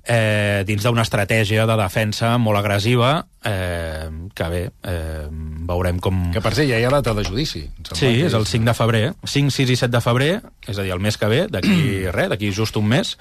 eh, 0.05 0.63
dins 0.67 0.85
d'una 0.85 1.05
estratègia 1.05 1.67
de 1.69 1.77
defensa 1.79 2.37
molt 2.41 2.59
agressiva 2.61 3.27
eh, 3.45 4.09
que 4.35 4.49
bé, 4.49 4.63
eh, 4.85 5.29
veurem 5.69 5.99
com... 6.03 6.19
Que 6.35 6.43
per 6.45 6.53
ser 6.57 6.67
ja 6.69 6.79
hi 6.81 6.85
ha 6.85 6.93
data 6.93 7.15
de 7.17 7.25
judici. 7.25 7.63
Sí, 7.93 8.11
és 8.27 8.37
el 8.37 8.47
5 8.47 8.69
de 8.69 8.75
febrer. 8.77 9.03
5, 9.25 9.55
6 9.55 9.73
i 9.73 9.79
7 9.81 9.93
de 9.95 10.03
febrer, 10.05 10.31
és 10.67 10.77
a 10.77 10.85
dir, 10.85 10.93
el 10.95 11.03
mes 11.03 11.17
que 11.21 11.31
ve, 11.31 11.41
d'aquí 11.53 11.81
res, 12.17 12.31
d'aquí 12.33 12.53
just 12.57 12.77
un 12.81 12.89
mes, 12.93 13.17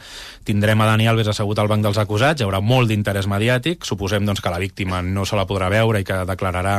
tindrem 0.48 0.82
a 0.82 0.92
Dani 0.92 1.10
Alves 1.12 1.32
assegut 1.32 1.60
al 1.60 1.72
banc 1.72 1.86
dels 1.86 2.02
acusats, 2.02 2.42
hi 2.42 2.48
haurà 2.48 2.62
molt 2.64 2.92
d'interès 2.92 3.30
mediàtic, 3.32 3.88
suposem 3.88 4.28
doncs, 4.28 4.44
que 4.44 4.54
la 4.54 4.62
víctima 4.62 5.02
no 5.06 5.26
se 5.26 5.40
la 5.40 5.48
podrà 5.50 5.72
veure 5.72 6.04
i 6.04 6.08
que 6.08 6.22
declararà 6.28 6.78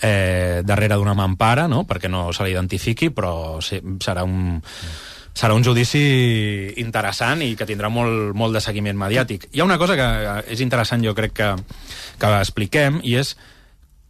eh, 0.00 0.62
darrere 0.64 0.96
d'una 0.96 1.16
mampara, 1.16 1.68
no?, 1.68 1.84
perquè 1.88 2.12
no 2.12 2.28
se 2.36 2.44
l'identifiqui, 2.44 3.12
però 3.12 3.60
sí, 3.64 3.80
serà 4.04 4.24
un... 4.28 4.56
Mm 4.60 5.14
serà 5.36 5.56
un 5.56 5.64
judici 5.64 6.00
interessant 6.80 7.44
i 7.44 7.52
que 7.58 7.68
tindrà 7.68 7.90
molt, 7.92 8.32
molt 8.38 8.56
de 8.56 8.62
seguiment 8.64 8.96
mediàtic. 8.96 9.50
Hi 9.52 9.60
ha 9.60 9.68
una 9.68 9.76
cosa 9.78 9.98
que 9.98 10.08
és 10.54 10.62
interessant, 10.64 11.04
jo 11.04 11.12
crec 11.16 11.36
que, 11.36 11.52
que 12.16 12.32
expliquem, 12.40 13.02
i 13.04 13.18
és 13.20 13.34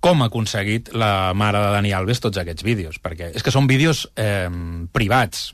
com 0.07 0.23
ha 0.23 0.31
aconseguit 0.31 0.93
la 0.95 1.33
mare 1.35 1.59
de 1.59 1.75
Dani 1.75 1.93
Alves 1.97 2.23
tots 2.23 2.39
aquests 2.39 2.63
vídeos, 2.63 3.01
perquè 3.03 3.33
és 3.35 3.43
que 3.43 3.55
són 3.55 3.67
vídeos 3.67 4.07
eh, 4.15 4.47
privats, 4.95 5.51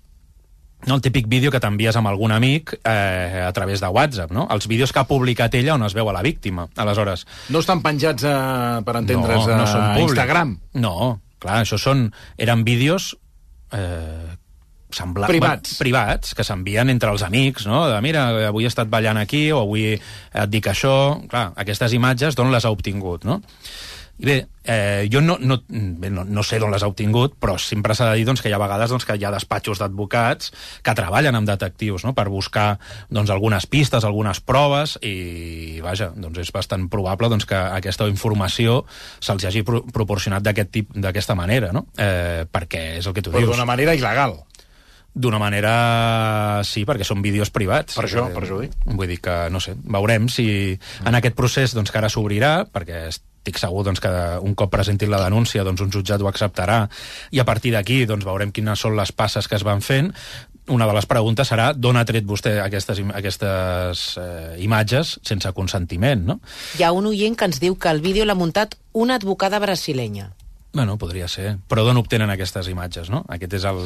no 0.85 0.97
el 0.99 1.01
típic 1.01 1.29
vídeo 1.31 1.53
que 1.55 1.61
t'envies 1.63 1.97
amb 1.97 2.11
algun 2.11 2.35
amic 2.35 2.75
eh, 2.83 3.45
a 3.47 3.53
través 3.55 3.81
de 3.81 3.89
WhatsApp, 3.89 4.33
no? 4.35 4.49
Els 4.51 4.67
vídeos 4.69 4.93
que 4.93 4.99
ha 5.01 5.07
publicat 5.09 5.55
ella 5.55 5.77
on 5.79 5.87
es 5.87 5.95
veu 5.95 6.11
a 6.11 6.15
la 6.17 6.25
víctima. 6.27 6.67
Aleshores... 6.77 7.25
No 7.55 7.63
estan 7.63 7.85
penjats, 7.87 8.27
a, 8.27 8.83
per 8.85 8.99
entendre's, 8.99 9.47
no, 9.47 9.63
no 9.63 9.83
a 9.87 10.01
Instagram? 10.03 10.57
No, 10.83 10.95
clar, 11.39 11.63
això 11.63 11.79
són... 11.79 12.09
Eren 12.37 12.67
vídeos 12.67 13.13
eh, 13.73 14.35
sembla... 14.97 15.31
Privats. 15.31 15.77
Privats, 15.83 16.35
que 16.39 16.47
s'envien 16.47 16.93
entre 16.93 17.13
els 17.15 17.25
amics, 17.27 17.67
no? 17.71 17.85
De, 17.91 18.01
mira, 18.05 18.29
avui 18.49 18.69
he 18.69 18.73
estat 18.73 18.91
ballant 18.93 19.21
aquí, 19.21 19.47
o 19.53 19.63
avui 19.65 19.93
et 19.95 20.53
dic 20.53 20.71
això... 20.73 20.95
Clar, 21.33 21.51
aquestes 21.65 21.97
imatges 21.97 22.39
d'on 22.39 22.53
les 22.53 22.67
ha 22.67 22.75
obtingut, 22.75 23.27
no? 23.29 23.41
I 24.23 24.27
bé, 24.27 24.35
eh, 24.65 25.09
jo 25.11 25.21
no, 25.21 25.39
no, 25.41 25.57
bé, 25.67 26.11
no, 26.13 26.23
no 26.23 26.43
sé 26.47 26.61
d'on 26.63 26.71
les 26.71 26.83
ha 26.85 26.89
obtingut, 26.91 27.33
però 27.41 27.57
sempre 27.59 27.97
s'ha 27.97 28.11
de 28.13 28.21
dir 28.21 28.27
doncs, 28.29 28.43
que 28.45 28.51
hi 28.51 28.55
ha 28.55 28.61
vegades 28.61 28.93
doncs, 28.93 29.07
que 29.09 29.17
hi 29.19 29.25
ha 29.25 29.33
despatxos 29.35 29.81
d'advocats 29.81 30.53
que 30.85 30.95
treballen 30.95 31.35
amb 31.35 31.49
detectius 31.49 32.05
no? 32.07 32.13
per 32.15 32.29
buscar 32.31 32.77
doncs, 33.11 33.33
algunes 33.35 33.67
pistes, 33.67 34.05
algunes 34.07 34.39
proves, 34.45 34.95
i 35.03 35.81
vaja, 35.83 36.13
doncs 36.15 36.45
és 36.45 36.53
bastant 36.55 36.87
probable 36.93 37.33
doncs, 37.33 37.49
que 37.49 37.59
aquesta 37.81 38.07
informació 38.13 38.83
se'ls 39.19 39.49
hagi 39.49 39.65
pro 39.67 39.83
proporcionat 39.91 40.45
d'aquesta 40.45 41.35
manera, 41.35 41.73
no? 41.75 41.89
eh, 41.99 42.45
perquè 42.47 43.01
és 43.01 43.09
el 43.09 43.17
que 43.17 43.25
tu 43.25 43.33
però 43.33 43.43
dius. 43.43 43.51
Però 43.51 43.59
d'una 43.59 43.71
manera 43.75 43.97
il·legal. 43.99 44.39
D'una 45.13 45.39
manera... 45.43 46.63
sí, 46.65 46.87
perquè 46.89 47.05
són 47.05 47.21
vídeos 47.25 47.51
privats. 47.53 47.99
Per 47.99 48.07
això, 48.07 48.29
per 48.33 48.47
això 48.47 48.61
dic. 48.63 48.77
Vull 48.87 49.11
dir 49.11 49.19
que, 49.21 49.35
no 49.53 49.61
sé, 49.61 49.75
veurem 49.77 50.31
si 50.33 50.47
en 51.05 51.19
aquest 51.19 51.37
procés 51.37 51.77
doncs, 51.77 51.93
que 51.93 52.01
ara 52.01 52.09
s'obrirà, 52.13 52.55
perquè 52.73 53.05
estic 53.11 53.59
segur 53.59 53.83
doncs, 53.85 54.01
que 54.01 54.13
un 54.41 54.55
cop 54.55 54.71
presentin 54.73 55.11
la 55.11 55.21
denúncia 55.25 55.67
doncs, 55.67 55.83
un 55.85 55.93
jutjat 55.93 56.23
ho 56.23 56.31
acceptarà 56.31 56.87
i 57.35 57.43
a 57.43 57.45
partir 57.45 57.75
d'aquí 57.75 58.05
doncs, 58.07 58.25
veurem 58.25 58.55
quines 58.55 58.81
són 58.81 58.97
les 58.97 59.13
passes 59.13 59.51
que 59.51 59.59
es 59.59 59.67
van 59.67 59.83
fent 59.83 60.13
una 60.69 60.87
de 60.87 60.95
les 60.95 61.07
preguntes 61.11 61.49
serà 61.51 61.73
d'on 61.75 61.99
ha 61.99 62.05
tret 62.07 62.27
vostè 62.27 62.55
aquestes, 62.63 63.01
aquestes 63.19 64.05
eh, 64.21 64.55
imatges 64.63 65.17
sense 65.27 65.51
consentiment, 65.57 66.23
no? 66.29 66.39
Hi 66.79 66.87
ha 66.87 66.93
un 66.95 67.09
oient 67.11 67.35
que 67.37 67.49
ens 67.51 67.59
diu 67.63 67.75
que 67.75 67.91
el 67.91 68.03
vídeo 68.05 68.27
l'ha 68.29 68.39
muntat 68.39 68.79
una 68.93 69.19
advocada 69.19 69.59
brasilenya. 69.59 70.31
Bueno, 70.73 70.97
podria 70.97 71.29
ser. 71.29 71.59
Però 71.69 71.85
d'on 71.85 72.01
obtenen 72.01 72.31
aquestes 72.33 72.69
imatges, 72.73 73.11
no? 73.13 73.23
Aquest 73.29 73.59
és 73.59 73.67
el 73.69 73.83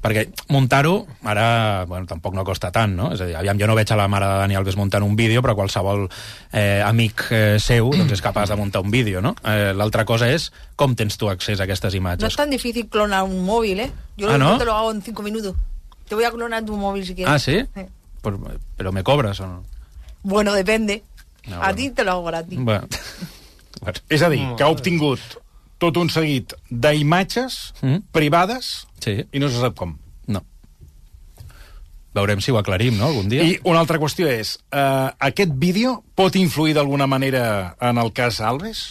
perquè 0.00 0.26
muntar-ho, 0.52 0.94
ara, 1.28 1.84
bueno, 1.88 2.06
tampoc 2.08 2.34
no 2.36 2.44
costa 2.44 2.70
tant, 2.72 2.92
no? 2.96 3.10
És 3.12 3.20
a 3.20 3.28
dir, 3.28 3.36
aviam, 3.36 3.58
jo 3.60 3.68
no 3.68 3.76
veig 3.76 3.90
a 3.92 3.98
la 4.00 4.08
mare 4.08 4.28
de 4.28 4.38
Dani 4.40 4.56
Alves 4.56 4.76
muntant 4.80 5.04
un 5.04 5.16
vídeo, 5.16 5.42
però 5.44 5.54
qualsevol 5.56 6.06
eh, 6.52 6.80
amic 6.84 7.26
eh, 7.28 7.58
seu 7.60 7.92
doncs 7.92 8.16
és 8.16 8.24
capaç 8.24 8.52
de 8.52 8.56
muntar 8.60 8.80
un 8.84 8.92
vídeo, 8.92 9.20
no? 9.24 9.34
Eh, 9.44 9.72
L'altra 9.76 10.06
cosa 10.08 10.28
és 10.32 10.48
com 10.76 10.96
tens 10.96 11.20
tu 11.20 11.28
accés 11.28 11.60
a 11.60 11.68
aquestes 11.68 11.96
imatges. 11.96 12.24
No 12.24 12.32
és 12.32 12.40
tan 12.40 12.52
difícil 12.52 12.88
clonar 12.88 13.26
un 13.28 13.44
móvil, 13.44 13.84
¿eh? 13.84 13.90
Yo 14.16 14.32
ah, 14.32 14.38
¿no? 14.38 14.56
te 14.58 14.64
lo 14.64 14.74
hago 14.74 14.92
en 14.92 15.02
cinco 15.02 15.22
minutos. 15.22 15.54
Te 16.08 16.14
voy 16.14 16.24
a 16.24 16.30
clonar 16.30 16.64
tu 16.64 16.76
móvil 16.76 17.04
si 17.06 17.14
quieres. 17.14 17.32
Ah, 17.32 17.38
¿sí? 17.38 17.60
sí. 17.74 17.84
Pues, 18.20 18.36
¿Pero 18.76 18.92
me 18.92 19.04
cobras 19.04 19.40
o 19.40 19.46
no? 19.46 19.64
Bueno, 20.22 20.52
depende. 20.54 21.02
No, 21.46 21.56
a 21.56 21.58
bueno. 21.58 21.74
ti 21.76 21.90
te 21.90 22.04
lo 22.04 22.12
hago 22.12 22.24
gratis. 22.24 22.58
Bueno. 22.58 22.86
bueno. 23.80 24.00
És 24.12 24.20
a 24.22 24.28
dir, 24.28 24.42
que 24.56 24.64
ha 24.64 24.68
obtingut 24.68 25.20
tot 25.80 25.96
un 26.00 26.12
seguit 26.12 26.54
d'imatges 26.68 27.58
mm. 27.80 28.06
privades 28.14 28.70
sí. 29.02 29.16
i 29.24 29.42
no 29.42 29.50
se 29.50 29.60
sap 29.62 29.76
com. 29.78 29.96
No. 30.28 30.44
Veurem 32.16 32.42
si 32.44 32.52
ho 32.52 32.58
aclarim, 32.60 32.98
no?, 33.00 33.08
algun 33.08 33.30
dia. 33.32 33.46
I 33.46 33.56
una 33.64 33.80
altra 33.82 34.00
qüestió 34.02 34.28
és, 34.30 34.58
uh, 34.74 35.08
aquest 35.30 35.54
vídeo 35.56 36.00
pot 36.18 36.36
influir 36.36 36.76
d'alguna 36.76 37.08
manera 37.10 37.76
en 37.80 38.02
el 38.02 38.12
cas 38.12 38.42
Alves? 38.44 38.90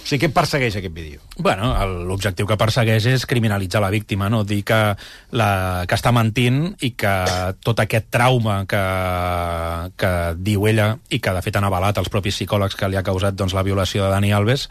O 0.00 0.08
sigui, 0.10 0.24
què 0.24 0.30
persegueix 0.34 0.74
aquest 0.74 0.94
vídeo? 0.96 1.20
Bueno, 1.38 1.68
l'objectiu 2.08 2.48
que 2.48 2.56
persegueix 2.58 3.04
és 3.12 3.26
criminalitzar 3.30 3.82
la 3.84 3.92
víctima, 3.92 4.30
no? 4.32 4.40
Dir 4.48 4.64
que, 4.66 4.78
la, 5.36 5.50
que 5.86 5.94
està 5.94 6.10
mentint 6.10 6.72
i 6.82 6.90
que 6.98 7.12
tot 7.62 7.78
aquest 7.84 8.08
trauma 8.10 8.64
que, 8.66 8.82
que 10.00 10.12
diu 10.40 10.66
ella 10.66 10.94
i 11.14 11.20
que 11.22 11.36
de 11.36 11.44
fet 11.44 11.60
han 11.60 11.68
avalat 11.68 12.00
els 12.02 12.10
propis 12.10 12.34
psicòlegs 12.40 12.74
que 12.80 12.90
li 12.90 12.98
ha 12.98 13.06
causat 13.06 13.38
doncs, 13.38 13.54
la 13.54 13.62
violació 13.62 14.08
de 14.08 14.10
Dani 14.16 14.34
Alves 14.34 14.66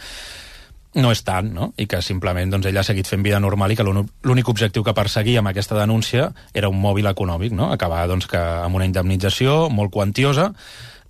no 0.97 1.11
és 1.13 1.21
tant, 1.21 1.51
no? 1.53 1.69
I 1.77 1.85
que 1.89 2.01
simplement 2.01 2.49
doncs, 2.49 2.65
ella 2.69 2.81
ha 2.81 2.87
seguit 2.87 3.07
fent 3.07 3.21
vida 3.25 3.39
normal 3.39 3.71
i 3.71 3.77
que 3.77 3.85
l'únic 3.85 4.49
objectiu 4.49 4.83
que 4.85 4.95
perseguia 4.97 5.43
amb 5.43 5.51
aquesta 5.51 5.77
denúncia 5.77 6.31
era 6.53 6.71
un 6.71 6.79
mòbil 6.81 7.09
econòmic, 7.11 7.53
no? 7.53 7.69
Acabar 7.73 8.07
doncs, 8.09 8.25
que 8.29 8.39
amb 8.39 8.79
una 8.79 8.87
indemnització 8.89 9.67
molt 9.69 9.93
quantiosa 9.93 10.49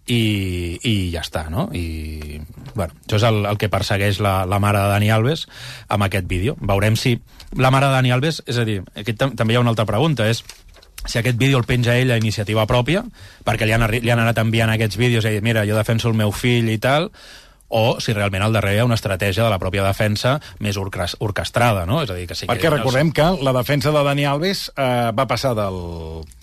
i, 0.09 0.79
i 0.83 0.93
ja 1.13 1.23
està, 1.23 1.45
no? 1.53 1.69
I, 1.71 2.41
bueno, 2.73 2.91
això 3.05 3.21
és 3.21 3.27
el, 3.29 3.43
el 3.47 3.59
que 3.61 3.71
persegueix 3.71 4.19
la, 4.25 4.41
la 4.49 4.59
mare 4.59 4.81
de 4.83 4.91
Dani 4.91 5.11
Alves 5.15 5.45
amb 5.87 6.07
aquest 6.09 6.27
vídeo. 6.27 6.57
Veurem 6.59 6.99
si 6.99 7.15
la 7.55 7.71
mare 7.71 7.87
de 7.87 7.95
Dani 7.95 8.11
Alves, 8.11 8.43
és 8.49 8.59
a 8.59 8.65
dir, 8.67 8.81
aquí 8.99 9.15
tam 9.15 9.37
també 9.39 9.55
hi 9.55 9.59
ha 9.59 9.63
una 9.63 9.71
altra 9.71 9.87
pregunta, 9.87 10.27
és 10.27 10.43
si 11.05 11.17
aquest 11.17 11.37
vídeo 11.39 11.57
el 11.57 11.63
penja 11.63 11.95
ella 11.95 12.17
a 12.17 12.21
iniciativa 12.21 12.67
pròpia, 12.67 13.05
perquè 13.47 13.65
li 13.65 13.75
han, 13.75 13.85
li 13.87 14.11
han 14.11 14.19
anat 14.19 14.41
enviant 14.43 14.73
aquests 14.73 14.99
vídeos 14.99 15.25
i 15.29 15.39
mira, 15.45 15.63
jo 15.69 15.77
defenso 15.77 16.09
el 16.09 16.17
meu 16.19 16.33
fill 16.35 16.67
i 16.67 16.79
tal, 16.81 17.07
o 17.69 17.99
si 18.01 18.13
realment 18.13 18.43
al 18.43 18.53
darrere 18.53 18.75
hi 18.77 18.79
ha 18.83 18.85
una 18.89 18.97
estratègia 18.97 19.43
de 19.45 19.49
la 19.53 19.59
pròpia 19.61 19.83
defensa 19.85 20.39
més 20.59 20.77
orquestrada, 20.77 21.85
no? 21.85 22.01
És 22.03 22.09
a 22.09 22.15
dir, 22.17 22.27
que 22.27 22.35
sí 22.35 22.45
que... 22.47 22.51
Perquè 22.53 22.69
recordem 22.73 23.11
que 23.13 23.29
la 23.45 23.53
defensa 23.53 23.91
de 23.93 24.03
Dani 24.03 24.25
Alves 24.25 24.71
eh, 24.75 25.11
va 25.15 25.27
passar 25.29 25.53
del, 25.57 25.77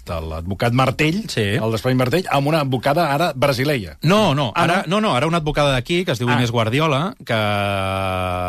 de 0.07 0.21
l'advocat 0.23 0.73
Martell, 0.73 1.25
Sí. 1.29 1.43
el 1.59 1.75
despatx 1.75 1.97
Martell, 1.99 2.27
amb 2.31 2.47
una 2.53 2.61
advocada 2.63 3.09
ara 3.13 3.33
brasileia. 3.35 3.97
No, 4.03 4.35
no, 4.39 4.53
Ah, 4.55 4.63
ara, 4.65 4.77
no? 4.87 5.01
no, 5.01 5.09
no, 5.09 5.17
ara 5.17 5.27
una 5.27 5.39
advocada 5.43 5.73
d'aquí, 5.75 6.05
que 6.05 6.13
es 6.15 6.19
diu 6.23 6.29
Ah. 6.31 6.35
Inés 6.39 6.51
Guardiola, 6.55 7.15
que... 7.27 7.35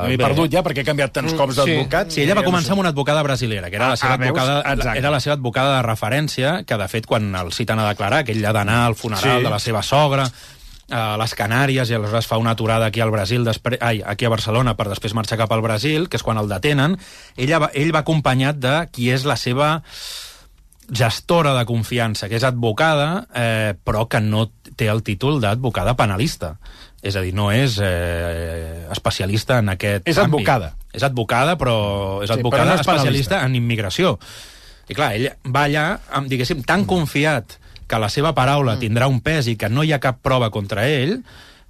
M'he 0.07 0.17
Bé, 0.17 0.24
perdut 0.24 0.51
ja, 0.53 0.62
perquè 0.65 0.84
he 0.84 0.88
canviat 0.88 1.13
tants 1.15 1.34
cops 1.38 1.57
d'advocat. 1.57 2.12
Sí, 2.13 2.22
ella 2.24 2.36
va 2.38 2.43
no 2.46 2.51
començar 2.51 2.75
amb 2.75 2.84
una 2.86 2.93
advocada 2.93 3.24
brasilera, 3.25 3.69
que 3.72 3.77
era, 3.79 3.88
Ah, 3.88 3.96
la 3.96 3.98
seva 3.98 4.13
ah, 4.13 4.19
advocada, 4.22 4.96
era 4.96 5.10
la 5.13 5.19
seva 5.24 5.34
advocada 5.38 5.77
de 5.77 5.84
referència, 5.88 6.53
que 6.67 6.77
de 6.77 6.88
fet 6.91 7.07
quan 7.10 7.34
el 7.36 7.51
citen 7.53 7.79
a 7.79 7.88
declarar, 7.89 8.24
que 8.25 8.34
ell 8.38 8.46
ha 8.46 8.53
d'anar 8.53 8.86
al 8.86 8.96
funeral 8.96 9.39
Sí. 9.39 9.43
de 9.43 9.50
la 9.50 9.60
seva 9.60 9.81
sogra, 9.84 10.29
a 10.89 11.17
les 11.20 11.34
Canàries 11.36 11.89
i 11.91 11.96
aleshores 11.98 12.27
fa 12.29 12.38
una 12.39 12.51
aturada 12.56 12.86
aquí 12.88 13.01
al 13.03 13.12
Brasil, 13.12 13.44
després, 13.44 13.79
ai, 13.82 14.01
aquí 14.06 14.25
a 14.25 14.29
Barcelona 14.32 14.75
per 14.79 14.88
després 14.88 15.13
marxar 15.13 15.38
cap 15.38 15.51
al 15.51 15.62
Brasil, 15.62 16.08
que 16.08 16.15
és 16.15 16.24
quan 16.24 16.38
el 16.39 16.48
detenen, 16.48 16.96
ella 17.36 17.60
va, 17.60 17.72
ell 17.74 17.91
va 17.96 18.06
acompanyat 18.06 18.60
de 18.63 18.75
qui 18.91 19.10
és 19.12 19.25
la 19.27 19.36
seva 19.36 19.82
gestora 20.89 21.51
de 21.58 21.65
confiança, 21.67 22.29
que 22.32 22.38
és 22.39 22.46
advocada, 22.48 23.27
eh, 23.36 23.74
però 23.84 24.06
que 24.08 24.22
no 24.24 24.46
té 24.79 24.88
el 24.88 25.03
títol 25.03 25.41
d'advocada 25.44 25.98
penalista. 26.00 26.56
És 27.03 27.15
a 27.15 27.22
dir, 27.22 27.34
no 27.36 27.50
és 27.51 27.75
eh, 27.84 28.88
especialista 28.91 29.60
en 29.60 29.70
aquest 29.75 30.08
És 30.08 30.17
àmbit. 30.17 30.39
advocada. 30.39 30.75
És 30.94 31.03
advocada, 31.03 31.58
però 31.60 32.24
és 32.24 32.32
Sí, 32.32 32.38
advocada 32.39 32.63
però 32.63 32.70
no 32.70 32.75
és 32.79 32.88
especialista 32.88 33.44
en 33.46 33.56
immigració. 33.60 34.17
I 34.88 34.96
clar, 34.96 35.12
ell 35.20 35.27
va 35.51 35.65
allà, 35.67 35.86
amb, 36.15 36.32
diguéssim, 36.32 36.63
tan 36.63 36.86
confiat 36.88 37.58
que 37.88 38.00
la 38.00 38.10
seva 38.12 38.34
paraula 38.36 38.77
tindrà 38.82 39.08
un 39.08 39.22
pes 39.24 39.48
i 39.48 39.56
que 39.60 39.70
no 39.72 39.84
hi 39.84 39.94
ha 39.96 40.03
cap 40.03 40.20
prova 40.24 40.51
contra 40.51 40.88
ell, 40.88 41.22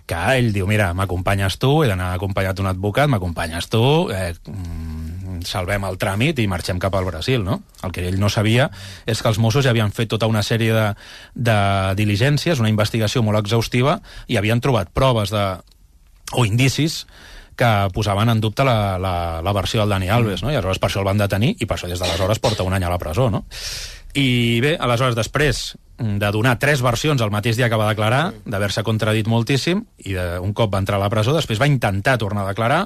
que 0.08 0.18
ell 0.38 0.54
diu, 0.56 0.66
mira, 0.70 0.94
m'acompanyes 0.96 1.58
tu, 1.60 1.82
he 1.84 1.90
d'anar 1.90 2.14
acompanyat 2.16 2.56
d'un 2.58 2.70
advocat, 2.72 3.10
m'acompanyes 3.12 3.68
tu, 3.68 3.84
eh, 4.16 4.32
mm, 4.48 5.42
salvem 5.46 5.84
el 5.84 5.98
tràmit 6.00 6.40
i 6.40 6.48
marxem 6.48 6.80
cap 6.80 6.96
al 6.96 7.06
Brasil, 7.06 7.44
no? 7.44 7.60
El 7.84 7.92
que 7.92 8.08
ell 8.08 8.20
no 8.20 8.30
sabia 8.32 8.70
és 9.06 9.22
que 9.22 9.28
els 9.28 9.38
Mossos 9.38 9.66
ja 9.68 9.74
havien 9.76 9.92
fet 9.92 10.10
tota 10.10 10.30
una 10.32 10.44
sèrie 10.44 10.74
de, 10.74 10.86
de 11.36 11.58
diligències, 12.00 12.60
una 12.64 12.72
investigació 12.72 13.22
molt 13.22 13.44
exhaustiva, 13.44 14.00
i 14.28 14.40
havien 14.40 14.64
trobat 14.64 14.94
proves 14.96 15.34
de, 15.36 15.44
o 16.32 16.46
indicis 16.48 17.06
que 17.58 17.90
posaven 17.94 18.30
en 18.30 18.40
dubte 18.40 18.64
la, 18.64 18.98
la, 19.02 19.42
la 19.44 19.54
versió 19.54 19.82
del 19.82 19.90
Dani 19.90 20.10
Alves, 20.14 20.44
no? 20.44 20.54
I 20.54 20.56
aleshores 20.56 20.80
per 20.80 20.88
això 20.88 21.02
el 21.02 21.10
van 21.10 21.20
detenir 21.20 21.56
i 21.60 21.66
per 21.66 21.76
això 21.76 21.90
des 21.92 22.00
d'aleshores 22.00 22.40
porta 22.40 22.64
un 22.64 22.78
any 22.78 22.86
a 22.86 22.94
la 22.94 23.02
presó, 23.02 23.28
no? 23.34 23.44
I 24.16 24.62
bé, 24.64 24.78
aleshores, 24.80 25.18
després 25.18 25.76
de 25.98 26.30
donar 26.32 26.58
tres 26.62 26.84
versions 26.86 27.22
el 27.26 27.32
mateix 27.34 27.58
dia 27.58 27.70
que 27.70 27.80
va 27.80 27.90
declarar, 27.90 28.32
d'haver-se 28.46 28.84
contradit 28.86 29.28
moltíssim, 29.30 29.82
i 30.06 30.14
de, 30.14 30.26
un 30.44 30.54
cop 30.58 30.74
va 30.74 30.82
entrar 30.84 31.00
a 31.00 31.02
la 31.02 31.10
presó, 31.10 31.34
després 31.34 31.62
va 31.62 31.70
intentar 31.70 32.18
tornar 32.22 32.46
a 32.46 32.52
declarar, 32.52 32.84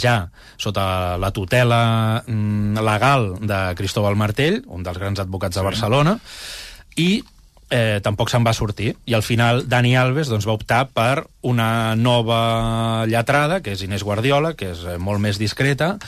ja 0.00 0.30
sota 0.56 1.18
la 1.20 1.30
tutela 1.36 2.22
mm, 2.26 2.80
legal 2.80 3.34
de 3.44 3.60
Cristóbal 3.76 4.16
Martell, 4.16 4.62
un 4.66 4.82
dels 4.86 4.98
grans 4.98 5.20
advocats 5.20 5.60
de 5.60 5.66
Barcelona, 5.66 6.18
i 6.96 7.10
eh, 7.70 8.00
tampoc 8.04 8.30
se'n 8.32 8.44
va 8.46 8.54
sortir. 8.56 8.94
I 9.04 9.16
al 9.16 9.24
final 9.26 9.64
Dani 9.68 9.96
Alves 9.98 10.30
doncs, 10.32 10.46
va 10.48 10.56
optar 10.56 10.86
per 10.94 11.26
una 11.42 11.94
nova 11.96 13.04
lletrada, 13.10 13.60
que 13.60 13.74
és 13.74 13.84
Inés 13.84 14.04
Guardiola, 14.06 14.54
que 14.56 14.72
és 14.72 14.84
eh, 14.88 14.98
molt 14.98 15.20
més 15.20 15.40
discreta, 15.42 15.98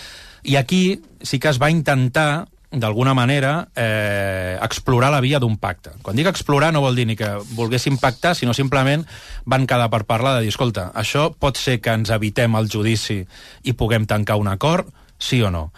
i 0.46 0.56
aquí 0.56 1.00
sí 1.20 1.40
que 1.42 1.50
es 1.50 1.60
va 1.60 1.72
intentar 1.74 2.46
d'alguna 2.70 3.14
manera 3.14 3.68
eh, 3.76 4.58
explorar 4.62 5.12
la 5.14 5.20
via 5.20 5.38
d'un 5.38 5.56
pacte. 5.56 5.94
Quan 6.02 6.18
dic 6.18 6.26
explorar 6.26 6.72
no 6.74 6.82
vol 6.82 6.98
dir 6.98 7.06
ni 7.06 7.16
que 7.16 7.30
volguessin 7.54 7.98
pactar, 8.02 8.34
sinó 8.34 8.54
simplement 8.54 9.06
van 9.44 9.66
quedar 9.66 9.88
per 9.92 10.04
parlar 10.04 10.36
de 10.36 10.46
dir, 10.46 10.52
escolta, 10.54 10.90
això 10.94 11.30
pot 11.32 11.56
ser 11.60 11.78
que 11.80 11.94
ens 11.94 12.10
evitem 12.10 12.58
el 12.58 12.70
judici 12.72 13.22
i 13.62 13.76
puguem 13.78 14.06
tancar 14.06 14.40
un 14.42 14.50
acord, 14.50 14.90
sí 15.18 15.40
o 15.42 15.50
no? 15.50 15.70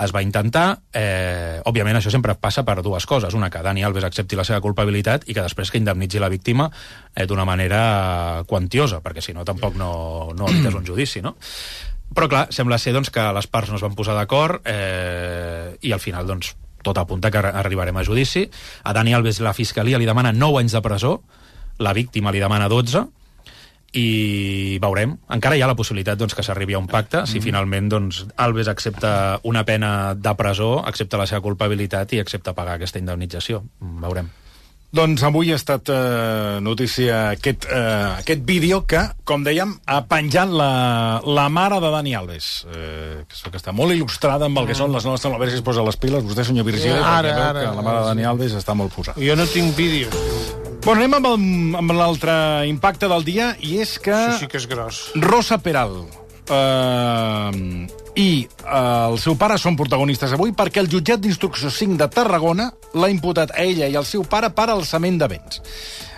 Es 0.00 0.14
va 0.16 0.22
intentar, 0.24 0.80
eh, 0.96 1.60
òbviament 1.68 1.98
això 1.98 2.10
sempre 2.10 2.34
passa 2.40 2.64
per 2.64 2.80
dues 2.82 3.04
coses. 3.06 3.34
Una, 3.36 3.50
que 3.50 3.60
Dani 3.62 3.84
Alves 3.84 4.06
accepti 4.08 4.36
la 4.36 4.46
seva 4.48 4.62
culpabilitat 4.64 5.28
i 5.28 5.34
que 5.36 5.44
després 5.44 5.70
que 5.70 5.76
indemnitzi 5.78 6.18
la 6.18 6.30
víctima 6.32 6.70
eh, 7.14 7.26
d'una 7.26 7.44
manera 7.44 8.42
quantiosa, 8.48 9.02
perquè 9.04 9.20
si 9.20 9.36
no 9.36 9.44
tampoc 9.44 9.76
no, 9.76 10.32
no 10.34 10.48
evites 10.48 10.74
un 10.74 10.86
judici, 10.86 11.20
no? 11.20 11.36
Però 12.14 12.26
clar, 12.28 12.46
sembla 12.50 12.78
ser 12.78 12.92
doncs, 12.96 13.10
que 13.14 13.22
les 13.32 13.46
parts 13.46 13.70
no 13.70 13.76
es 13.78 13.84
van 13.86 13.94
posar 13.94 14.16
d'acord 14.18 14.66
eh, 14.66 15.76
i 15.86 15.92
al 15.94 16.00
final 16.02 16.26
doncs, 16.26 16.54
tot 16.82 16.98
apunta 16.98 17.30
que 17.30 17.38
ar- 17.38 17.54
arribarem 17.60 17.96
a 17.96 18.04
judici. 18.04 18.46
A 18.84 18.92
Dani 18.96 19.14
Alves 19.14 19.38
la 19.44 19.52
Fiscalia 19.54 19.98
li 20.00 20.08
demana 20.08 20.32
9 20.32 20.58
anys 20.64 20.72
de 20.74 20.82
presó, 20.82 21.22
la 21.78 21.92
víctima 21.94 22.32
li 22.32 22.40
demana 22.42 22.68
12, 22.68 23.04
i 23.92 24.78
veurem. 24.82 25.16
Encara 25.34 25.56
hi 25.58 25.62
ha 25.64 25.68
la 25.70 25.74
possibilitat 25.78 26.18
doncs, 26.18 26.34
que 26.38 26.44
s'arribi 26.46 26.74
a 26.74 26.78
un 26.82 26.86
pacte, 26.90 27.24
si 27.26 27.40
finalment 27.42 27.88
doncs, 27.90 28.24
Alves 28.38 28.68
accepta 28.70 29.40
una 29.42 29.64
pena 29.66 30.14
de 30.14 30.34
presó, 30.38 30.80
accepta 30.86 31.18
la 31.18 31.26
seva 31.26 31.40
culpabilitat 31.42 32.12
i 32.14 32.20
accepta 32.22 32.54
pagar 32.54 32.76
aquesta 32.78 32.98
indemnització. 33.02 33.64
Mm, 33.80 34.00
Veurem. 34.06 34.28
Doncs 34.90 35.22
avui 35.22 35.52
ha 35.52 35.54
estat 35.54 35.86
eh, 35.94 36.58
notícia 36.66 37.28
aquest, 37.36 37.62
eh, 37.70 38.08
aquest 38.24 38.40
vídeo 38.42 38.80
que, 38.90 39.04
com 39.22 39.44
dèiem, 39.46 39.76
ha 39.86 40.00
penjat 40.10 40.50
la, 40.50 40.70
la 41.22 41.44
mare 41.48 41.78
de 41.78 41.92
Dani 41.94 42.16
Alves, 42.18 42.48
eh, 42.66 43.20
que, 43.30 43.52
està 43.54 43.70
molt 43.70 43.94
il·lustrada 43.94 44.48
amb 44.50 44.58
el 44.58 44.66
que 44.66 44.74
són 44.74 44.90
les 44.90 45.06
noves 45.06 45.22
a 45.24 45.30
veure 45.36 45.52
si 45.52 45.60
es 45.60 45.62
posa 45.62 45.84
les 45.86 45.94
piles, 45.94 46.26
vostè, 46.26 46.42
senyor 46.48 46.66
Virgili, 46.66 46.90
Ara, 46.98 47.30
veu 47.30 47.44
ara, 47.52 47.62
que 47.68 47.76
la 47.78 47.84
mare 47.86 48.00
de. 48.02 48.08
Dani 48.10 48.26
Alves 48.32 48.56
està 48.58 48.74
molt 48.74 48.90
posada. 48.96 49.22
Jo 49.22 49.38
no 49.38 49.46
tinc 49.46 49.78
vídeo. 49.78 50.10
Bueno, 50.82 51.04
anem 51.04 51.14
amb 51.20 51.26
el- 51.28 51.76
amb 51.84 51.92
l'altre 51.94 52.34
impacte 52.66 53.06
del 53.06 53.22
dia, 53.22 53.52
i 53.60 53.78
és 53.84 53.94
que 54.02 54.10
Això 54.10 54.40
sí 54.42 54.48
que 54.50 54.58
és 54.58 54.66
gros. 54.66 55.04
Rosa 55.14 55.58
Peral 55.62 56.00
eh, 56.50 57.86
i 58.16 58.46
eh, 58.46 59.06
el 59.10 59.18
seu 59.22 59.36
pare 59.38 59.56
són 59.58 59.76
protagonistes 59.78 60.32
avui 60.34 60.52
perquè 60.56 60.80
el 60.82 60.88
jutjat 60.90 61.20
d'instrucció 61.22 61.70
5 61.70 61.96
de 62.00 62.08
Tarragona 62.10 62.70
l'ha 62.94 63.08
imputat 63.12 63.52
a 63.54 63.62
ella 63.62 63.86
i 63.88 63.96
al 63.96 64.04
seu 64.08 64.24
pare 64.24 64.50
per 64.50 64.68
alçament 64.70 65.18
de 65.20 65.28
béns. 65.30 65.60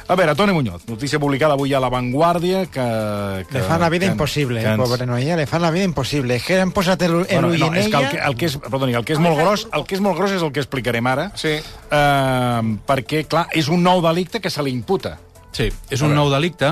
A 0.08 0.16
veure, 0.18 0.34
Toni 0.34 0.52
Muñoz, 0.52 0.82
notícia 0.88 1.18
publicada 1.20 1.54
avui 1.54 1.72
a 1.72 1.80
La 1.80 1.88
Vanguardia, 1.88 2.66
que... 2.66 3.44
que 3.48 3.58
Le 3.58 3.62
fan 3.64 3.80
la 3.80 3.88
vida 3.88 4.06
que- 4.06 4.12
imposible, 4.12 4.60
que 4.60 4.66
eh, 4.66 4.72
ens- 4.74 4.82
pobre 4.82 5.06
Noia, 5.06 5.36
le 5.36 5.46
fan 5.46 5.62
la 5.62 5.70
vida 5.70 5.84
imposible. 5.84 6.34
Es 6.36 6.44
que 6.44 6.58
han 6.60 6.72
posat 6.72 7.00
el, 7.06 7.20
el 7.20 7.26
Bueno, 7.30 7.48
ull 7.48 7.58
no, 7.60 7.66
en 7.68 7.76
és 7.76 7.88
que 7.88 7.96
el 7.96 8.08
que, 8.10 8.18
el 8.18 8.36
que 8.36 8.46
és, 8.50 8.56
perdoni, 8.58 8.94
el 8.98 9.04
que 9.06 9.14
és 9.14 9.20
molt 9.22 9.38
gros, 9.38 9.68
el 9.72 9.86
que 9.86 9.94
és 9.94 10.02
molt 10.02 10.18
gros 10.18 10.32
és 10.34 10.42
el 10.42 10.50
que 10.52 10.60
explicarem 10.60 11.06
ara, 11.06 11.30
Sí. 11.38 11.54
eh, 11.54 12.60
perquè, 12.84 13.24
clar, 13.30 13.46
és 13.52 13.68
un 13.68 13.82
nou 13.86 14.02
delicte 14.04 14.40
que 14.42 14.50
se 14.50 14.62
li 14.66 14.72
imputa. 14.74 15.18
Sí, 15.52 15.66
és 15.92 16.00
un 16.00 16.14
nou 16.16 16.30
delicte. 16.32 16.70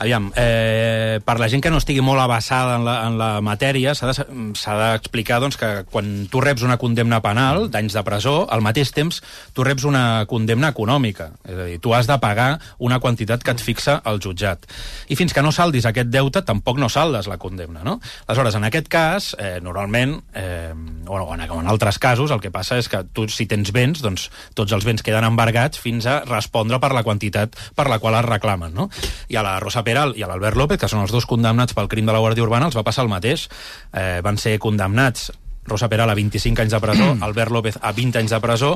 Aviam, 0.00 0.26
eh, 0.36 1.20
per 1.24 1.38
la 1.40 1.48
gent 1.48 1.62
que 1.64 1.70
no 1.72 1.78
estigui 1.80 2.02
molt 2.04 2.20
abassada 2.20 2.74
en 2.76 2.84
la, 2.84 2.94
en 3.08 3.16
la 3.16 3.40
matèria, 3.40 3.94
s'ha 3.96 4.10
de- 4.10 4.26
s'ha 4.60 4.74
d'explicar 4.76 5.38
doncs, 5.40 5.56
que 5.56 5.84
quan 5.90 6.26
tu 6.30 6.40
reps 6.44 6.60
una 6.62 6.76
condemna 6.76 7.22
penal 7.24 7.70
d'anys 7.70 7.94
de 7.96 8.02
presó, 8.04 8.46
al 8.50 8.60
mateix 8.60 8.92
temps 8.92 9.22
tu 9.56 9.64
reps 9.64 9.84
una 9.88 10.26
condemna 10.28 10.68
econòmica. 10.68 11.30
És 11.48 11.56
a 11.56 11.64
dir, 11.64 11.78
tu 11.80 11.94
has 11.96 12.06
de 12.06 12.18
pagar 12.20 12.60
una 12.78 12.98
quantitat 13.00 13.42
que 13.42 13.50
et 13.56 13.60
fixa 13.60 14.02
el 14.04 14.20
jutjat. 14.20 14.66
I 15.08 15.16
fins 15.16 15.32
que 15.32 15.40
no 15.42 15.50
saldis 15.52 15.86
aquest 15.88 16.08
deute, 16.12 16.42
tampoc 16.42 16.76
no 16.78 16.88
saldes 16.92 17.26
la 17.26 17.38
condemna, 17.38 17.80
no? 17.84 18.00
Aleshores, 18.26 18.54
en 18.54 18.64
aquest 18.68 18.88
cas, 18.88 19.34
eh, 19.38 19.60
normalment, 19.62 20.20
eh, 20.34 20.74
o 21.06 21.34
en, 21.34 21.40
en 21.40 21.66
altres 21.72 21.98
casos, 21.98 22.30
el 22.30 22.40
que 22.40 22.50
passa 22.50 22.76
és 22.76 22.88
que 22.88 23.02
tu, 23.14 23.28
si 23.28 23.46
tens 23.46 23.72
béns, 23.72 24.02
doncs 24.04 24.28
tots 24.54 24.72
els 24.72 24.84
béns 24.84 25.02
queden 25.02 25.24
embargats 25.24 25.78
fins 25.80 26.04
a 26.04 26.20
respondre 26.28 26.78
per 26.80 26.92
la 26.92 27.02
quantitat 27.02 27.56
per 27.74 27.88
la 27.88 27.98
qual 28.10 28.24
es 28.24 28.28
reclamen, 28.28 28.74
no? 28.74 28.90
I 29.28 29.36
a 29.36 29.42
la 29.42 29.58
Rosa 29.60 29.84
Peral 29.84 30.16
i 30.18 30.24
a 30.24 30.28
l'Albert 30.28 30.58
López, 30.58 30.80
que 30.80 30.88
són 30.90 31.04
els 31.04 31.12
dos 31.14 31.26
condemnats 31.30 31.76
pel 31.76 31.88
crim 31.88 32.08
de 32.08 32.14
la 32.14 32.20
Guàrdia 32.22 32.42
Urbana, 32.42 32.66
els 32.66 32.76
va 32.76 32.84
passar 32.86 33.04
el 33.06 33.12
mateix. 33.12 33.46
Eh, 33.92 34.20
van 34.24 34.38
ser 34.38 34.58
condemnats 34.58 35.30
Rosa 35.70 35.88
Peral 35.92 36.10
a 36.10 36.16
25 36.18 36.62
anys 36.64 36.74
de 36.74 36.80
presó, 36.82 37.10
Albert 37.26 37.54
López 37.54 37.78
a 37.80 37.92
20 37.94 38.18
anys 38.18 38.34
de 38.34 38.40
presó, 38.42 38.72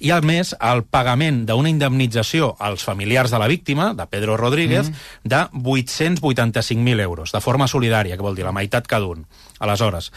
i 0.00 0.10
a 0.10 0.18
més 0.24 0.54
el 0.58 0.82
pagament 0.82 1.44
d'una 1.46 1.70
indemnització 1.70 2.56
als 2.58 2.82
familiars 2.82 3.30
de 3.30 3.38
la 3.38 3.50
víctima, 3.50 3.92
de 3.94 4.08
Pedro 4.10 4.36
Rodríguez, 4.36 4.90
mm. 4.90 5.28
de 5.28 5.44
885.000 5.62 7.04
euros, 7.06 7.32
de 7.32 7.40
forma 7.40 7.68
solidària, 7.70 8.16
que 8.16 8.26
vol 8.26 8.34
dir 8.34 8.48
la 8.48 8.56
meitat 8.56 8.90
cada 8.90 9.06
un. 9.06 9.26
Aleshores, 9.60 10.10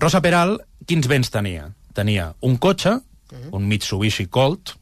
Rosa 0.00 0.24
Peral, 0.24 0.58
quins 0.88 1.06
béns 1.06 1.30
tenia? 1.30 1.70
Tenia 1.94 2.32
un 2.40 2.56
cotxe, 2.56 2.98
un 3.54 3.66
Mitsubishi 3.68 4.26
Colt, 4.26 4.79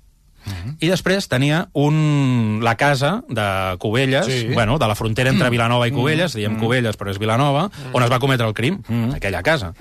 i 0.80 0.88
després 0.90 1.26
tenia 1.28 1.68
un, 1.74 2.60
la 2.62 2.76
casa 2.76 3.22
de 3.28 3.76
Cubelles, 3.78 4.26
Sí. 4.26 4.46
bueno, 4.54 4.78
de 4.78 4.86
la 4.86 4.94
frontera 4.94 5.30
entre 5.30 5.50
Vilanova 5.50 5.88
i 5.88 5.92
Cubelles, 5.92 6.34
diem 6.34 6.58
Cubelles 6.60 6.96
però 6.98 7.10
és 7.10 7.18
Vilanova, 7.18 7.68
on 7.92 8.02
es 8.02 8.10
va 8.10 8.18
cometre 8.20 8.46
el 8.46 8.54
crim, 8.54 8.80
aquella 9.14 9.42
casa. 9.42 9.72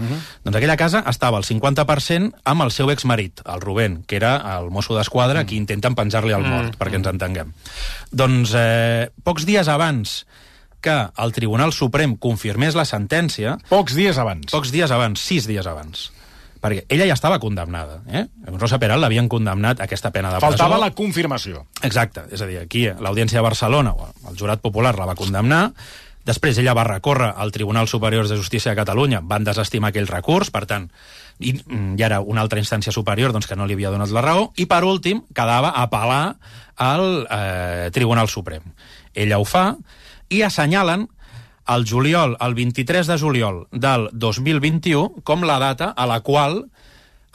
Doncs 0.43 0.55
aquella 0.57 0.77
casa 0.77 1.03
estava 1.07 1.37
al 1.37 1.43
50% 1.45 2.33
amb 2.43 2.61
el 2.65 2.71
seu 2.71 2.89
exmarit, 2.91 3.41
el 3.45 3.61
Rubén, 3.61 4.03
que 4.07 4.15
era 4.17 4.35
el 4.57 4.69
mosso 4.71 4.95
d'esquadra 4.97 5.45
qui 5.45 5.57
intenten 5.57 5.95
penjar-li 5.95 6.33
al 6.33 6.43
mort, 6.47 6.77
perquè 6.77 6.95
ens 7.01 7.07
entenguem. 7.07 7.53
Doncs 8.11 8.53
eh, 8.55 9.09
pocs 9.23 9.45
dies 9.45 9.67
abans 9.67 10.25
que 10.81 10.93
el 11.17 11.31
Tribunal 11.33 11.73
Suprem 11.73 12.15
confirmés 12.21 12.75
la 12.77 12.85
sentència, 12.85 13.57
Pocs 13.69 13.95
dies 13.97 14.17
abans. 14.21 14.51
pocs 14.51 14.71
dies 14.71 14.91
abans, 14.93 15.19
sis 15.19 15.47
dies 15.49 15.65
abans, 15.67 16.11
perquè 16.67 16.85
ella 16.93 17.07
ja 17.09 17.15
estava 17.15 17.39
condemnada. 17.39 18.01
Eh? 18.11 18.25
Rosa 18.57 18.79
Peral 18.79 19.01
l'havien 19.01 19.29
condemnat 19.31 19.79
a 19.79 19.87
aquesta 19.87 20.11
pena 20.11 20.33
de 20.33 20.41
presó. 20.41 20.51
Faltava 20.51 20.79
la 20.81 20.91
confirmació. 20.95 21.63
Exacte, 21.87 22.27
és 22.31 22.43
a 22.43 22.49
dir, 22.49 22.59
aquí 22.61 22.87
l'Audiència 22.87 23.39
de 23.39 23.45
Barcelona, 23.47 23.95
el 24.27 24.37
jurat 24.39 24.61
popular 24.63 24.95
la 24.97 25.07
va 25.09 25.15
condemnar, 25.15 25.61
després 26.27 26.59
ella 26.59 26.75
va 26.75 26.83
recórrer 26.83 27.31
al 27.39 27.53
Tribunal 27.55 27.87
Superior 27.87 28.27
de 28.27 28.35
Justícia 28.35 28.73
de 28.73 28.79
Catalunya, 28.79 29.21
van 29.23 29.47
desestimar 29.47 29.93
aquell 29.93 30.09
recurs, 30.11 30.51
per 30.51 30.65
tant, 30.67 30.89
i, 31.39 31.53
mm, 31.53 31.95
ja 31.99 32.09
era 32.09 32.19
una 32.19 32.43
altra 32.43 32.59
instància 32.59 32.91
superior 32.91 33.31
doncs, 33.31 33.47
que 33.47 33.55
no 33.55 33.65
li 33.65 33.77
havia 33.77 33.93
donat 33.93 34.11
la 34.11 34.25
raó, 34.25 34.51
i 34.57 34.67
per 34.67 34.83
últim 34.83 35.23
quedava 35.33 35.71
apel·lar 35.79 36.35
al 36.77 37.27
eh, 37.31 37.89
Tribunal 37.95 38.27
Suprem. 38.27 38.65
Ella 39.15 39.39
ho 39.39 39.45
fa, 39.45 39.71
i 40.29 40.43
assenyalen 40.43 41.07
el 41.67 41.85
juliol, 41.89 42.37
el 42.39 42.53
23 42.55 43.07
de 43.07 43.17
juliol 43.19 43.67
del 43.71 44.09
2021, 44.13 45.23
com 45.23 45.43
la 45.43 45.59
data 45.59 45.89
a 45.91 46.05
la 46.07 46.21
qual 46.21 46.65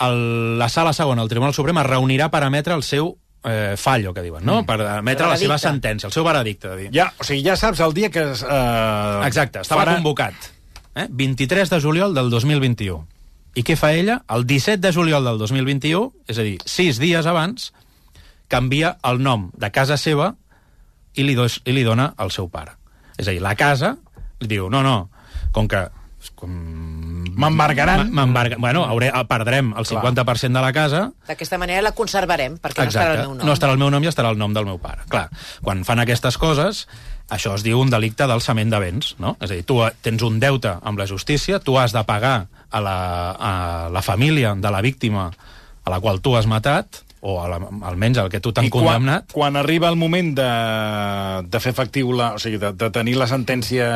el, 0.00 0.58
la 0.58 0.68
sala 0.68 0.92
segona, 0.92 1.22
el 1.22 1.28
Tribunal 1.28 1.54
Suprem, 1.54 1.78
es 1.78 1.86
reunirà 1.86 2.30
per 2.32 2.42
emetre 2.46 2.74
el 2.74 2.82
seu 2.82 3.12
eh, 3.44 3.74
fallo, 3.78 4.12
que 4.14 4.22
diuen, 4.24 4.44
no? 4.44 4.62
Mm. 4.62 4.66
Per 4.66 4.80
emetre 4.98 5.28
la 5.30 5.36
seva 5.38 5.58
sentència, 5.60 6.08
el 6.08 6.14
seu 6.14 6.24
veredicte. 6.26 6.72
Dir. 6.78 6.88
Ja, 6.94 7.10
o 7.18 7.24
sigui, 7.28 7.44
ja 7.46 7.56
saps 7.60 7.80
el 7.84 7.94
dia 7.94 8.10
que... 8.10 8.24
es, 8.32 8.42
Eh, 8.42 9.22
Exacte, 9.28 9.60
estava 9.66 9.84
farà- 9.84 9.96
convocat. 10.00 10.50
Eh? 10.94 11.06
23 11.10 11.70
de 11.70 11.80
juliol 11.80 12.14
del 12.14 12.30
2021. 12.30 13.06
I 13.54 13.62
què 13.68 13.76
fa 13.76 13.92
ella? 13.92 14.22
El 14.32 14.46
17 14.48 14.80
de 14.80 14.92
juliol 14.96 15.24
del 15.28 15.38
2021, 15.38 16.12
és 16.28 16.38
a 16.38 16.44
dir, 16.46 16.56
sis 16.64 16.98
dies 17.00 17.26
abans, 17.28 17.72
canvia 18.48 18.96
el 19.04 19.20
nom 19.22 19.50
de 19.56 19.70
casa 19.72 19.96
seva 20.00 20.34
i 21.16 21.24
li, 21.26 21.34
dos, 21.36 21.60
i 21.68 21.72
li 21.76 21.82
dona 21.84 22.14
al 22.16 22.30
seu 22.32 22.48
pare. 22.48 22.72
És 23.20 23.28
a 23.28 23.34
dir, 23.34 23.42
la 23.44 23.54
casa 23.60 23.98
li 24.42 24.50
diu, 24.56 24.68
no, 24.72 24.82
no, 24.86 25.08
com 25.52 25.68
que... 25.70 25.86
Com... 26.38 26.50
M'embargaran. 27.34 28.10
M'embarga... 28.14 28.58
Bueno, 28.62 28.84
hauré, 28.86 29.08
perdrem 29.26 29.72
el 29.78 29.86
Clar. 29.88 30.02
50% 30.04 30.54
de 30.54 30.62
la 30.62 30.72
casa, 30.74 31.00
D'aquesta 31.26 31.58
manera 31.58 31.82
la 31.82 31.90
conservarem, 31.98 32.58
perquè 32.62 32.84
no 32.86 32.92
estarà 32.92 33.16
el 33.16 33.22
meu 33.24 33.32
nom. 33.34 33.46
no 33.48 33.56
estarà 33.56 33.74
el 33.74 33.80
meu 33.80 33.90
nom 33.90 34.04
i 34.04 34.10
estarà 34.10 34.30
el 34.30 34.38
nom 34.38 34.54
del 34.54 34.68
meu 34.68 34.78
pare. 34.82 35.02
Clar, 35.10 35.24
quan 35.64 35.82
fan 35.88 36.02
aquestes 36.02 36.38
coses, 36.38 36.84
això 37.32 37.56
es 37.56 37.64
diu 37.66 37.80
un 37.80 37.90
delicte 37.90 38.28
d'alçament 38.30 38.70
de 38.70 38.78
béns, 38.82 39.14
no? 39.22 39.34
És 39.40 39.50
a 39.50 39.56
dir, 39.56 39.64
tu 39.66 39.80
tens 40.04 40.22
un 40.22 40.38
deute 40.42 40.76
amb 40.82 41.00
la 41.00 41.08
justícia, 41.10 41.58
tu 41.58 41.78
has 41.80 41.94
de 41.96 42.04
pagar 42.06 42.36
a 42.70 42.80
la, 42.84 42.98
a 43.32 43.52
la 43.90 44.02
família 44.02 44.54
de 44.54 44.70
la 44.70 44.82
víctima 44.84 45.32
a 45.82 45.90
la 45.90 45.98
qual 45.98 46.20
tu 46.22 46.36
has 46.38 46.46
matat, 46.46 47.02
o 47.22 47.36
a 47.38 47.46
la, 47.52 47.58
almenys 47.86 48.18
el 48.18 48.28
que 48.32 48.40
tu 48.42 48.50
t'han 48.52 48.66
I 48.66 48.70
quan, 48.74 48.84
condemnat, 48.88 49.30
quan 49.32 49.56
arriba 49.56 49.88
el 49.92 49.96
moment 50.00 50.32
de, 50.34 50.48
de 51.46 51.60
fer 51.62 51.70
efectiu 51.74 52.10
la, 52.18 52.32
o 52.34 52.40
sigui, 52.42 52.58
de, 52.58 52.72
de 52.74 52.88
tenir 52.94 53.14
la 53.20 53.28
sentència 53.30 53.86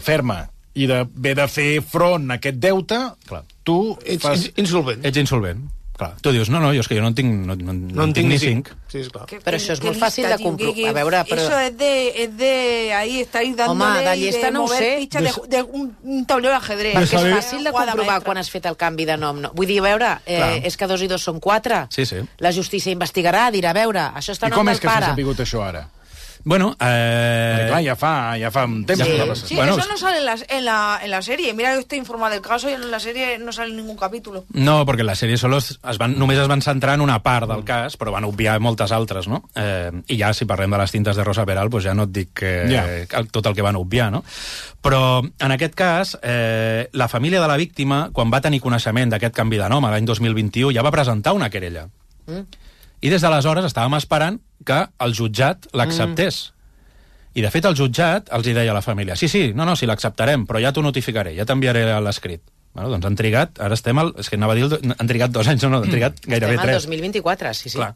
ferma 0.00 0.38
i 0.80 0.86
d'haver 0.88 1.34
de 1.36 1.46
fer 1.50 1.68
front 1.84 2.30
a 2.30 2.38
aquest 2.38 2.56
deute, 2.62 2.98
Clar. 3.28 3.42
tu 3.66 3.76
Ets 4.04 4.22
fas... 4.24 4.46
ins- 4.48 4.64
insolvent. 4.64 5.04
ets 5.04 5.18
insolvent. 5.20 5.66
Clar. 6.00 6.16
Tu 6.22 6.32
dius, 6.32 6.48
no, 6.48 6.60
no, 6.64 6.70
jo 6.72 6.80
és 6.80 6.88
que 6.88 6.96
jo 6.96 7.02
no 7.04 7.08
en 7.08 7.14
tinc, 7.14 7.28
no, 7.44 7.54
no, 7.54 7.72
No 7.74 8.04
en 8.06 8.12
tinc 8.16 8.26
ni 8.30 8.38
cinc. 8.40 8.70
Sí. 8.88 9.02
Qué- 9.28 9.38
Pero 9.44 9.56
eso 9.58 9.74
es 9.74 9.80
qué 9.80 9.86
muy 9.88 9.96
fácil 9.96 10.24
lista, 10.24 10.38
de 10.38 10.56
que- 10.56 10.72
que 10.74 10.88
a 10.88 10.92
veure, 10.94 11.18
però- 11.26 11.42
Eso 11.44 11.58
es 11.58 11.76
de, 11.76 12.22
es 12.24 12.36
de 12.38 12.92
ahí 12.94 13.20
estáis 13.20 13.54
dándole 13.54 13.84
Home, 13.84 13.98
de 14.00 14.32
de 14.32 14.50
no 14.50 14.64
ho 14.64 14.68
sé. 14.68 15.06
de, 15.10 15.32
de 15.48 15.62
un, 15.62 15.94
un 16.02 16.24
tablero 16.24 16.52
de 16.54 16.56
ajedrez. 16.56 16.94
Perquè 16.96 17.20
és 17.20 17.36
fàcil 17.36 17.62
de 17.64 17.70
comprovar 17.70 18.22
quan 18.24 18.38
has 18.38 18.50
fet 18.50 18.64
el 18.64 18.76
canvi 18.78 19.04
de 19.04 19.18
nom. 19.18 19.40
No? 19.40 19.52
Vull 19.52 19.66
dir, 19.66 19.78
a 19.80 19.82
veure, 19.82 20.10
eh, 20.24 20.36
Clar. 20.38 20.66
és 20.66 20.76
que 20.78 20.86
dos 20.86 21.02
i 21.02 21.06
dos 21.06 21.20
són 21.22 21.38
quatre. 21.38 21.86
Sí, 21.90 22.06
sí. 22.06 22.16
La 22.38 22.50
justícia 22.50 22.90
investigarà, 22.90 23.50
dirà, 23.52 23.70
a 23.70 23.74
veure, 23.74 24.00
això 24.00 24.32
està 24.32 24.48
I 24.48 24.52
a 24.52 24.54
com 24.54 24.64
nom 24.64 24.72
és 24.72 24.80
del 24.80 24.88
que 24.88 24.88
s'ha 24.88 25.00
pare. 25.00 25.14
sabut 25.22 25.38
això 25.44 25.62
ara? 25.68 25.88
Bueno, 26.42 26.70
Perquè, 26.78 27.64
eh... 27.64 27.66
clar, 27.68 27.82
ja 27.84 27.94
fa, 27.96 28.12
ja 28.40 28.50
fa 28.50 28.64
un 28.64 28.84
temps 28.86 29.02
Sí. 29.04 29.10
que 29.10 29.24
va. 29.28 29.34
Sí, 29.36 29.54
Bueno, 29.56 29.76
eso 29.76 29.88
no 29.88 29.96
sale 29.98 30.18
en 30.18 30.24
la, 30.24 30.34
en, 30.48 30.64
la, 30.64 31.00
en 31.02 31.10
la 31.10 31.20
serie. 31.22 31.52
Mira, 31.54 31.74
yo 31.74 31.80
estoy 31.80 31.98
informada 31.98 32.32
del 32.32 32.40
caso 32.42 32.70
y 32.70 32.72
en 32.72 32.90
la 32.90 32.98
serie 33.00 33.38
no 33.38 33.52
sale 33.52 33.74
ningún 33.74 33.96
capítulo. 33.96 34.44
No, 34.52 34.84
perquè 34.86 35.04
la 35.04 35.14
sèrie 35.14 35.36
solo 35.36 35.58
es 35.58 35.78
es 35.90 35.98
van, 35.98 36.16
només 36.18 36.38
es 36.38 36.48
van 36.48 36.62
centrar 36.62 36.94
en 36.94 37.02
una 37.04 37.18
part 37.22 37.48
del 37.50 37.64
cas, 37.64 37.96
però 38.00 38.12
van 38.12 38.24
obviar 38.24 38.58
moltes 38.60 38.90
altres, 38.92 39.28
no? 39.28 39.42
Eh, 39.54 39.90
I 40.08 40.16
ja, 40.18 40.32
si 40.32 40.46
parlem 40.48 40.70
de 40.70 40.78
les 40.78 40.90
tintes 40.92 41.16
de 41.16 41.24
Rosa 41.24 41.44
Peral, 41.44 41.68
doncs 41.68 41.84
ja 41.84 41.94
no 41.94 42.04
et 42.08 42.12
dic 42.12 42.42
eh, 42.42 42.66
Ja. 42.70 42.86
el- 43.20 43.28
tot 43.30 43.46
el 43.46 43.54
que 43.54 43.62
van 43.62 43.76
obviar, 43.76 44.10
no? 44.10 44.24
Però, 44.80 45.20
en 45.22 45.52
aquest 45.52 45.74
cas, 45.74 46.18
eh, 46.22 46.88
la 46.92 47.08
família 47.08 47.40
de 47.42 47.48
la 47.48 47.56
víctima, 47.58 48.08
quan 48.12 48.30
va 48.32 48.40
tenir 48.40 48.60
coneixement 48.60 49.10
d'aquest 49.12 49.34
canvi 49.36 49.58
de 49.60 49.68
nom, 49.68 49.84
a 49.84 49.90
l'any 49.90 50.06
2021, 50.08 50.72
ja 50.72 50.82
va 50.82 50.90
presentar 50.90 51.34
una 51.36 51.50
querella. 51.50 51.86
Mm. 52.26 52.46
I 53.00 53.08
des 53.12 53.22
d'aleshores 53.24 53.64
estàvem 53.70 53.96
esperant 53.96 54.38
que 54.66 54.80
el 55.00 55.14
jutjat 55.16 55.70
l'acceptés. 55.72 56.50
I, 57.34 57.42
de 57.44 57.50
fet, 57.54 57.64
el 57.64 57.76
jutjat 57.78 58.28
els 58.34 58.46
hi 58.50 58.52
deia 58.56 58.72
a 58.72 58.76
la 58.76 58.82
família 58.82 59.14
sí, 59.16 59.28
sí, 59.30 59.52
no, 59.54 59.64
no, 59.64 59.76
sí, 59.78 59.86
l'acceptarem, 59.86 60.46
però 60.48 60.60
ja 60.60 60.72
t'ho 60.74 60.82
notificaré, 60.82 61.32
ja 61.36 61.46
t'enviaré 61.46 61.84
l'escrit. 62.02 62.42
Bueno, 62.74 62.90
doncs 62.92 63.06
han 63.06 63.16
trigat, 63.18 63.58
ara 63.62 63.74
estem 63.74 63.98
al... 63.98 64.12
És 64.22 64.28
que 64.30 64.36
anava 64.38 64.54
a 64.54 64.58
dir, 64.58 64.66
han 64.94 65.08
trigat 65.10 65.32
dos 65.34 65.48
anys, 65.50 65.64
no, 65.66 65.70
no, 65.72 65.80
han 65.82 65.90
trigat 65.90 66.20
gairebé 66.22 66.54
Estem 66.54 66.62
al 66.62 66.68
tres. 66.68 66.84
2024, 66.86 67.54
sí, 67.58 67.70
sí. 67.70 67.78
Clar. 67.78 67.94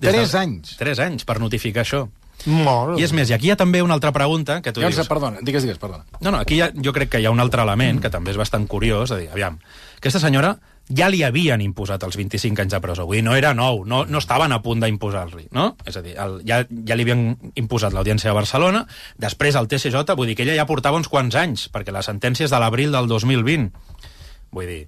Tres 0.00 0.32
de- 0.32 0.38
anys. 0.40 0.76
Tres 0.80 1.00
anys 1.04 1.26
per 1.28 1.36
notificar 1.42 1.84
això. 1.84 2.06
Molt. 2.46 2.98
I 3.00 3.04
és 3.04 3.12
més, 3.16 3.28
i 3.30 3.34
aquí 3.36 3.48
hi 3.48 3.52
ha 3.52 3.56
també 3.56 3.80
una 3.84 3.94
altra 3.96 4.12
pregunta 4.12 4.58
que 4.64 4.72
tu 4.72 4.80
Llavors, 4.80 4.96
dius... 4.96 5.08
perdona, 5.08 5.40
digues, 5.44 5.64
digues, 5.64 5.78
perdona. 5.80 6.04
No, 6.20 6.30
no, 6.30 6.38
aquí 6.40 6.60
ha, 6.60 6.70
jo 6.72 6.92
crec 6.96 7.12
que 7.12 7.20
hi 7.20 7.28
ha 7.28 7.32
un 7.32 7.40
altre 7.40 7.62
element 7.64 8.00
que 8.04 8.10
també 8.12 8.32
és 8.34 8.40
bastant 8.40 8.66
curiós, 8.68 9.12
de 9.12 9.20
dir, 9.22 9.28
aviam, 9.32 9.56
aquesta 10.00 10.20
senyora 10.24 10.54
ja 10.92 11.08
li 11.08 11.22
havien 11.24 11.62
imposat 11.64 12.02
els 12.04 12.16
25 12.20 12.60
anys 12.60 12.74
de 12.74 12.80
presó, 12.84 13.06
vull 13.08 13.16
dir, 13.16 13.24
no 13.24 13.34
era 13.36 13.54
nou, 13.56 13.84
no, 13.88 14.02
no 14.04 14.18
estaven 14.20 14.52
a 14.52 14.60
punt 14.62 14.82
d'imposar-li, 14.84 15.46
no? 15.56 15.70
És 15.88 15.96
a 15.96 16.02
dir, 16.04 16.12
el, 16.20 16.40
ja, 16.44 16.62
ja 16.68 16.96
li 16.98 17.06
havien 17.06 17.26
imposat 17.56 17.94
l'Audiència 17.96 18.28
de 18.30 18.36
Barcelona, 18.36 18.84
després 19.16 19.56
el 19.56 19.68
TCJ, 19.68 20.04
vull 20.16 20.28
dir 20.28 20.36
que 20.36 20.44
ella 20.44 20.58
ja 20.60 20.66
portava 20.68 21.00
uns 21.00 21.08
quants 21.08 21.34
anys, 21.40 21.68
perquè 21.72 21.94
la 21.94 22.02
sentència 22.04 22.44
és 22.44 22.52
de 22.52 22.60
l'abril 22.60 22.92
del 22.92 23.08
2020. 23.08 23.70
Vull 24.54 24.68
dir, 24.68 24.82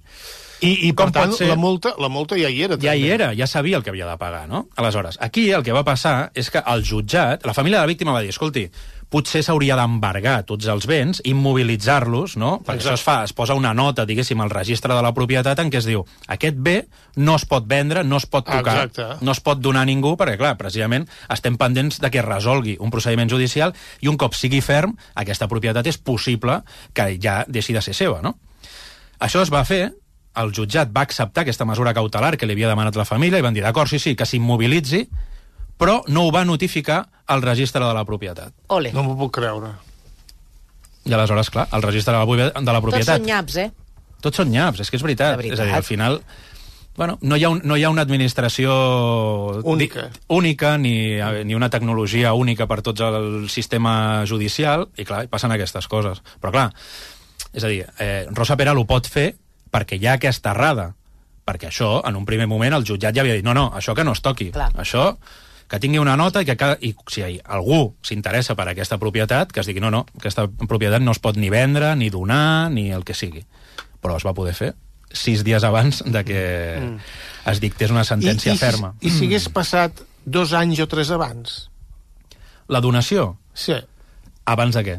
I, 0.61 0.69
i 0.87 0.91
per 0.93 1.09
Com 1.09 1.11
tant, 1.13 1.31
pot 1.33 1.37
ser? 1.37 1.47
la 1.51 1.57
multa, 1.59 1.91
la 2.01 2.07
multa 2.09 2.37
ja 2.39 2.49
hi 2.49 2.63
era. 2.65 2.77
ja 2.81 2.93
hi 2.95 3.01
també. 3.03 3.13
era, 3.13 3.25
ja 3.37 3.45
sabia 3.49 3.77
el 3.77 3.83
que 3.85 3.91
havia 3.91 4.07
de 4.09 4.17
pagar, 4.17 4.47
no? 4.49 4.67
Aleshores, 4.75 5.17
aquí 5.21 5.51
el 5.53 5.61
que 5.65 5.73
va 5.75 5.83
passar 5.85 6.31
és 6.33 6.49
que 6.49 6.63
el 6.65 6.81
jutjat, 6.85 7.45
la 7.45 7.53
família 7.53 7.77
de 7.77 7.85
la 7.85 7.91
víctima 7.91 8.13
va 8.15 8.21
dir, 8.25 8.29
escolti, 8.33 8.63
potser 9.13 9.39
s'hauria 9.45 9.77
d'embargar 9.79 10.41
tots 10.47 10.67
els 10.71 10.87
béns, 10.89 11.21
immobilitzar-los, 11.27 12.35
no? 12.39 12.57
Perquè 12.65 12.83
això 12.83 12.95
es 12.97 13.03
fa, 13.05 13.21
es 13.27 13.33
posa 13.35 13.55
una 13.55 13.73
nota, 13.77 14.05
diguéssim, 14.07 14.41
al 14.43 14.51
registre 14.51 14.93
de 14.93 15.03
la 15.03 15.13
propietat 15.15 15.59
en 15.63 15.71
què 15.71 15.79
es 15.79 15.87
diu 15.87 16.03
aquest 16.27 16.57
bé 16.59 16.77
no 17.15 17.37
es 17.39 17.45
pot 17.47 17.67
vendre, 17.67 18.03
no 18.03 18.19
es 18.19 18.27
pot 18.27 18.45
tocar, 18.45 18.87
Exacte. 18.87 19.23
no 19.23 19.31
es 19.31 19.39
pot 19.43 19.61
donar 19.63 19.85
a 19.85 19.89
ningú, 19.89 20.15
perquè, 20.19 20.35
clar, 20.39 20.57
precisament 20.59 21.07
estem 21.33 21.55
pendents 21.57 22.01
de 22.03 22.11
que 22.11 22.19
es 22.19 22.27
resolgui 22.27 22.75
un 22.83 22.91
procediment 22.91 23.31
judicial 23.31 23.73
i 24.01 24.11
un 24.11 24.19
cop 24.19 24.35
sigui 24.35 24.59
ferm, 24.61 24.97
aquesta 25.15 25.47
propietat 25.47 25.87
és 25.87 25.97
possible 25.97 26.61
que 26.93 27.13
ja 27.21 27.43
deixi 27.47 27.73
de 27.73 27.81
ser 27.85 27.95
seva, 27.95 28.19
no? 28.21 28.35
Això 29.23 29.41
es 29.41 29.53
va 29.53 29.63
fer, 29.65 29.87
el 30.37 30.51
jutjat 30.53 30.91
va 30.93 31.07
acceptar 31.07 31.41
aquesta 31.45 31.65
mesura 31.65 31.95
cautelar 31.97 32.35
que 32.37 32.45
li 32.45 32.53
havia 32.53 32.69
demanat 32.69 32.99
la 32.99 33.07
família 33.07 33.39
i 33.39 33.45
van 33.45 33.55
dir, 33.55 33.63
d'acord, 33.65 33.89
sí, 33.89 33.99
sí, 34.03 34.13
que 34.15 34.27
s'immobilitzi, 34.27 35.07
però 35.77 36.01
no 36.07 36.25
ho 36.27 36.31
va 36.33 36.43
notificar 36.45 37.03
al 37.27 37.41
registre 37.41 37.83
de 37.85 37.93
la 37.93 38.05
propietat. 38.05 38.53
Ole. 38.73 38.91
No 38.95 39.03
m'ho 39.03 39.17
puc 39.19 39.33
creure. 39.39 39.73
I 41.07 41.13
aleshores, 41.13 41.49
clar, 41.49 41.67
el 41.71 41.81
registre 41.85 42.13
de 42.13 42.19
la, 42.19 42.25
de 42.51 42.65
la 42.65 42.73
Tots 42.81 42.83
propietat... 42.83 43.21
són 43.21 43.25
nyaps, 43.29 43.55
eh? 43.63 43.69
Tots 44.21 44.37
són 44.41 44.49
nyaps, 44.51 44.81
és 44.83 44.89
que 44.91 44.97
és 44.97 45.03
veritat. 45.05 45.35
De 45.37 45.41
veritat. 45.43 45.59
És 45.59 45.63
a 45.63 45.67
dir, 45.69 45.75
al 45.77 45.87
final... 45.87 46.21
Bueno, 46.97 47.19
no 47.21 47.37
hi 47.37 47.43
ha, 47.45 47.49
un, 47.53 47.59
no 47.63 47.75
hi 47.77 47.83
ha 47.85 47.91
una 47.93 48.01
administració 48.01 48.71
Única. 49.69 50.07
di- 50.09 50.19
única 50.33 50.77
ni, 50.81 50.95
ni 51.45 51.53
una 51.53 51.69
tecnologia 51.69 52.33
única 52.33 52.65
per 52.65 52.81
tots 52.81 53.03
el 53.05 53.45
sistema 53.53 54.23
judicial 54.25 54.87
i 54.97 55.05
clar, 55.05 55.27
passen 55.29 55.53
aquestes 55.53 55.85
coses. 55.87 56.23
Però 56.41 56.51
clar, 56.55 56.71
és 57.53 57.63
a 57.63 57.69
dir, 57.69 57.83
eh, 58.01 58.25
Rosa 58.33 58.57
Peral 58.57 58.81
ho 58.81 58.87
pot 58.89 59.05
fer 59.07 59.35
perquè 59.69 59.99
hi 60.01 60.07
ha 60.09 60.15
aquesta 60.17 60.55
errada. 60.55 60.95
Perquè 61.45 61.69
això, 61.69 62.01
en 62.03 62.17
un 62.17 62.25
primer 62.25 62.47
moment, 62.49 62.73
el 62.73 62.83
jutjat 62.83 63.13
ja 63.15 63.21
havia 63.21 63.37
dit 63.37 63.45
no, 63.45 63.53
no, 63.53 63.69
això 63.77 63.93
que 63.95 64.03
no 64.03 64.17
es 64.17 64.23
toqui. 64.25 64.49
Clar. 64.57 64.71
Això 64.81 65.11
que 65.67 65.79
tingui 65.83 65.99
una 65.99 66.15
nota 66.15 66.41
i 66.41 66.45
que 66.47 66.55
cada, 66.55 66.77
i 66.81 66.93
si 67.11 67.21
hi- 67.23 67.41
algú 67.43 67.95
s'interessa 68.01 68.55
per 68.55 68.67
aquesta 68.71 68.97
propietat, 68.97 69.51
que 69.51 69.59
es 69.59 69.67
digui 69.67 69.81
no, 69.83 69.91
no, 69.91 70.05
aquesta 70.17 70.47
propietat 70.47 71.01
no 71.03 71.11
es 71.11 71.19
pot 71.19 71.35
ni 71.37 71.49
vendre, 71.51 71.95
ni 71.95 72.09
donar, 72.09 72.69
ni 72.71 72.89
el 72.91 73.03
que 73.03 73.13
sigui. 73.13 73.43
Però 74.01 74.15
es 74.17 74.25
va 74.25 74.33
poder 74.37 74.53
fer. 74.55 74.73
sis 75.13 75.39
dies 75.43 75.63
abans 75.63 76.01
de 76.03 76.21
que 76.27 76.39
es 77.47 77.59
dictés 77.63 77.91
una 77.91 78.03
sentència 78.03 78.51
I, 78.51 78.55
i, 78.55 78.59
ferma. 78.59 78.89
I 78.99 79.09
si 79.09 79.25
hagués 79.25 79.45
passat 79.49 80.01
dos 80.25 80.51
anys 80.53 80.81
o 80.83 80.87
tres 80.91 81.11
abans? 81.15 81.69
La 82.67 82.81
donació, 82.83 83.37
Sí. 83.53 83.73
abans 84.45 84.75
de 84.75 84.83
què? 84.83 84.97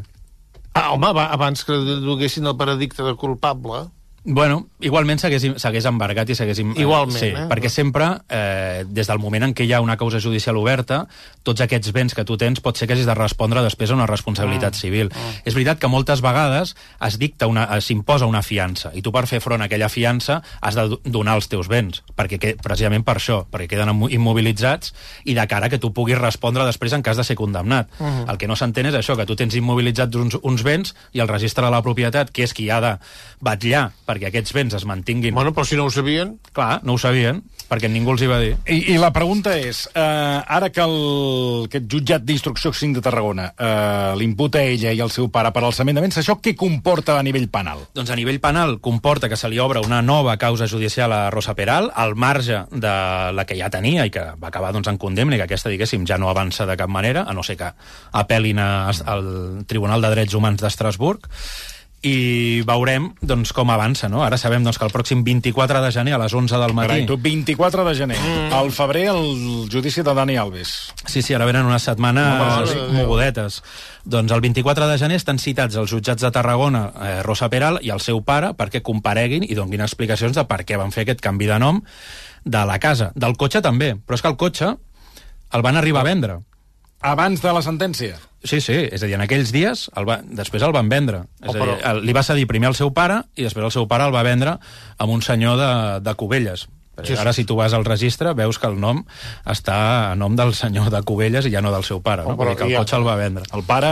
Ah, 0.73 0.91
home, 0.93 1.07
abans 1.13 1.63
que 1.63 1.73
duguessin 1.73 2.45
el 2.49 2.53
veredicte 2.57 3.03
de 3.03 3.13
culpable... 3.15 3.87
Bueno, 4.25 4.67
igualment 4.83 5.19
s'hagués 5.21 5.85
embargat 5.87 6.29
i 6.29 6.35
s'hagués... 6.35 6.59
eh, 6.59 6.65
Igualment, 6.81 7.17
sí, 7.19 7.29
eh? 7.31 7.45
perquè 7.49 7.69
sempre, 7.71 8.09
eh, 8.27 8.83
des 8.87 9.07
del 9.07 9.17
moment 9.19 9.43
en 9.47 9.53
què 9.55 9.63
hi 9.65 9.71
ha 9.73 9.79
una 9.81 9.95
causa 9.97 10.19
judicial 10.19 10.57
oberta, 10.59 11.05
tots 11.43 11.61
aquests 11.63 11.93
béns 11.95 12.13
que 12.13 12.25
tu 12.27 12.35
tens 12.37 12.59
pot 12.59 12.75
ser 12.77 12.85
que 12.87 12.93
hagis 12.97 13.07
de 13.07 13.15
respondre 13.15 13.63
després 13.63 13.89
a 13.91 13.95
una 13.95 14.05
responsabilitat 14.09 14.75
civil. 14.75 15.09
És 15.45 15.55
veritat 15.55 15.79
que 15.79 15.87
moltes 15.87 16.19
vegades 16.21 16.75
es 17.07 17.17
dicta 17.17 17.47
una, 17.47 17.79
s'imposa 17.81 18.27
una 18.27 18.41
fiança, 18.43 18.91
i 18.93 19.01
tu 19.01 19.11
per 19.15 19.25
fer 19.25 19.39
front 19.41 19.61
a 19.63 19.69
aquella 19.69 19.89
fiança 19.89 20.41
has 20.61 20.75
de 20.75 20.87
do- 20.89 21.01
donar 21.05 21.35
els 21.39 21.47
teus 21.47 21.67
béns, 21.71 22.03
perquè 22.15 22.37
que, 22.39 22.55
precisament 22.61 23.05
per 23.07 23.15
això, 23.17 23.45
perquè 23.49 23.69
queden 23.71 23.89
immo- 23.95 24.11
immobilitzats 24.11 24.93
i 25.25 25.33
de 25.33 25.47
cara 25.47 25.69
que 25.69 25.79
tu 25.79 25.93
puguis 25.93 26.19
respondre 26.19 26.65
després 26.67 26.93
en 26.93 27.01
cas 27.01 27.17
de 27.17 27.23
ser 27.23 27.35
condemnat. 27.39 27.87
El 28.27 28.37
que 28.37 28.47
no 28.51 28.55
s'entén 28.59 28.85
és 28.91 28.95
això, 28.99 29.15
que 29.15 29.25
tu 29.25 29.35
tens 29.39 29.55
immobilitzats 29.55 30.15
uns, 30.19 30.37
uns 30.43 30.63
béns 30.63 30.93
i 31.13 31.19
el 31.23 31.27
registre 31.31 31.63
de 31.65 31.71
la 31.71 31.81
propietat, 31.81 32.29
que 32.35 32.43
és 32.43 32.53
qui 32.53 32.69
ha 32.69 32.81
de 32.83 32.93
batllar 33.41 33.91
perquè 34.09 34.31
aquests 34.31 34.55
béns 34.57 34.75
es 34.79 34.87
mantinguin 34.89 35.37
Bueno, 35.37 35.53
però 35.53 35.67
si 35.67 35.77
no 35.77 35.85
ho 35.85 35.93
sabien... 35.93 36.37
Clar, 36.53 36.81
no 36.83 36.95
ho 36.95 36.99
sabien, 36.99 37.43
perquè 37.69 37.89
ningú 37.91 38.15
els 38.15 38.23
hi 38.25 38.29
va 38.29 38.39
dir. 38.41 38.55
I, 38.65 38.95
I 38.95 38.97
la 38.99 39.11
pregunta 39.13 39.53
és, 39.55 39.83
eh, 39.93 40.01
ara 40.57 40.71
que 40.73 40.81
el, 40.81 40.95
aquest 41.67 41.85
jutjat 41.91 42.25
d'instrucció 42.25 42.71
5 42.73 42.97
de 42.97 43.03
Tarragona 43.05 43.45
eh, 43.53 44.15
l'imputa 44.19 44.63
ella 44.65 44.93
i 44.95 45.03
el 45.05 45.13
seu 45.13 45.29
pare 45.33 45.53
per 45.53 45.63
alçament 45.63 45.99
de 45.99 46.03
béns, 46.03 46.17
això 46.21 46.39
què 46.41 46.55
comporta 46.57 47.19
a 47.19 47.23
nivell 47.25 47.47
penal? 47.53 47.85
Doncs 47.95 48.09
a 48.09 48.17
nivell 48.17 48.41
penal 48.41 48.79
comporta 48.83 49.29
que 49.29 49.37
se 49.37 49.51
li 49.51 49.61
obre 49.61 49.83
una 49.85 50.01
nova 50.01 50.35
causa 50.41 50.67
judicial 50.67 51.13
a 51.13 51.21
Rosa 51.29 51.53
Peral, 51.55 51.91
al 51.93 52.15
marge 52.17 52.63
de 52.71 52.95
la 53.37 53.45
que 53.45 53.59
ja 53.59 53.69
tenia 53.69 54.07
i 54.09 54.13
que 54.13 54.25
va 54.41 54.49
acabar 54.49 54.73
doncs, 54.73 54.89
en 54.89 54.97
condemna 54.97 55.37
i 55.37 55.41
que 55.41 55.49
aquesta, 55.49 55.69
diguéssim, 55.69 56.07
ja 56.09 56.17
no 56.17 56.33
avança 56.33 56.65
de 56.65 56.77
cap 56.79 56.89
manera, 56.89 57.27
a 57.29 57.37
no 57.37 57.45
ser 57.45 57.59
que 57.59 57.69
apel·lin 58.17 58.59
a, 58.63 58.69
al 58.89 59.65
Tribunal 59.69 60.01
de 60.01 60.15
Drets 60.15 60.33
Humans 60.33 60.65
d'Estrasburg, 60.65 61.29
i 62.05 62.61
veurem 62.67 63.09
doncs, 63.19 63.51
com 63.55 63.71
avança. 63.73 64.07
No? 64.11 64.21
Ara 64.23 64.37
sabem 64.39 64.63
doncs, 64.63 64.77
que 64.79 64.85
el 64.87 64.93
pròxim 64.93 65.23
24 65.25 65.81
de 65.83 65.91
gener 65.91 66.15
a 66.15 66.19
les 66.21 66.33
11 66.33 66.59
del 66.61 66.73
matí... 66.77 66.93
Carai, 66.93 67.05
tu, 67.09 67.17
24 67.19 67.85
de 67.89 67.95
gener. 67.97 68.19
Mm. 68.19 68.53
Al 68.55 68.71
febrer, 68.71 69.09
el 69.11 69.67
judici 69.71 70.03
de 70.05 70.13
Dani 70.15 70.37
Alves. 70.39 70.73
Sí, 71.05 71.21
sí, 71.21 71.35
ara 71.35 71.47
venen 71.49 71.67
unes 71.67 71.83
setmanes 71.83 72.71
Déu. 72.71 72.87
mogudetes. 72.95 73.61
Doncs 74.07 74.31
el 74.31 74.43
24 74.45 74.87
de 74.87 74.97
gener 75.01 75.19
estan 75.19 75.41
citats 75.43 75.75
els 75.79 75.91
jutjats 75.91 76.23
de 76.23 76.31
Tarragona, 76.31 76.85
eh, 77.03 77.15
Rosa 77.25 77.51
Peral 77.51 77.81
i 77.83 77.91
el 77.91 77.99
seu 78.03 78.23
pare 78.23 78.53
perquè 78.57 78.83
compareguin 78.85 79.43
i 79.43 79.57
donguin 79.57 79.83
explicacions 79.83 80.39
de 80.39 80.47
per 80.47 80.63
què 80.63 80.79
van 80.79 80.95
fer 80.95 81.03
aquest 81.03 81.23
canvi 81.25 81.51
de 81.51 81.59
nom 81.59 81.83
de 82.45 82.65
la 82.65 82.79
casa. 82.79 83.11
Del 83.15 83.35
cotxe 83.35 83.61
també, 83.61 83.95
però 83.99 84.15
és 84.15 84.23
que 84.23 84.31
el 84.31 84.39
cotxe 84.39 84.75
el 85.51 85.65
van 85.65 85.75
arribar 85.75 86.05
a 86.05 86.07
vendre. 86.07 86.39
Abans 87.01 87.41
de 87.41 87.51
la 87.55 87.61
sentència. 87.63 88.17
Sí, 88.43 88.59
sí, 88.63 88.73
és 88.91 89.01
a 89.03 89.07
dir, 89.07 89.15
en 89.15 89.21
aquells 89.23 89.51
dies 89.55 89.85
el 89.99 90.07
va, 90.07 90.19
després 90.23 90.63
el 90.63 90.73
van 90.75 90.89
vendre. 90.91 91.25
És 91.41 91.47
Oh, 91.47 91.51
a 91.51 91.53
dir, 91.53 91.61
però- 91.61 91.77
el, 91.91 92.01
li 92.07 92.13
va 92.15 92.23
cedir 92.23 92.47
primer 92.47 92.67
al 92.71 92.75
seu 92.75 92.91
pare 92.93 93.21
i 93.35 93.43
després 93.43 93.63
el 93.65 93.71
seu 93.71 93.87
pare 93.87 94.05
el 94.07 94.13
va 94.15 94.23
vendre 94.23 94.57
amb 94.97 95.11
un 95.11 95.21
senyor 95.21 95.57
de, 95.59 95.71
de 96.03 96.15
Cubelles. 96.15 96.67
Sí, 97.03 97.13
sí. 97.15 97.19
Ara, 97.21 97.33
si 97.33 97.45
tu 97.45 97.55
vas 97.55 97.73
al 97.73 97.85
registre, 97.85 98.33
veus 98.37 98.59
que 98.59 98.67
el 98.67 98.79
nom 98.79 99.03
està 99.49 100.11
a 100.11 100.15
nom 100.19 100.35
del 100.35 100.53
senyor 100.57 100.89
de 100.93 101.01
Cubelles 101.07 101.47
i 101.47 101.53
ja 101.53 101.61
no 101.61 101.71
del 101.73 101.85
seu 101.87 102.01
pare, 102.05 102.23
no? 102.25 102.33
Oh, 102.33 102.37
però 102.39 102.53
perquè 102.53 102.67
el 102.67 102.73
ja- 102.73 102.83
cotxe 102.83 102.97
el 102.99 103.07
va 103.07 103.15
vendre. 103.19 103.43
El 103.55 103.63
pare, 103.67 103.91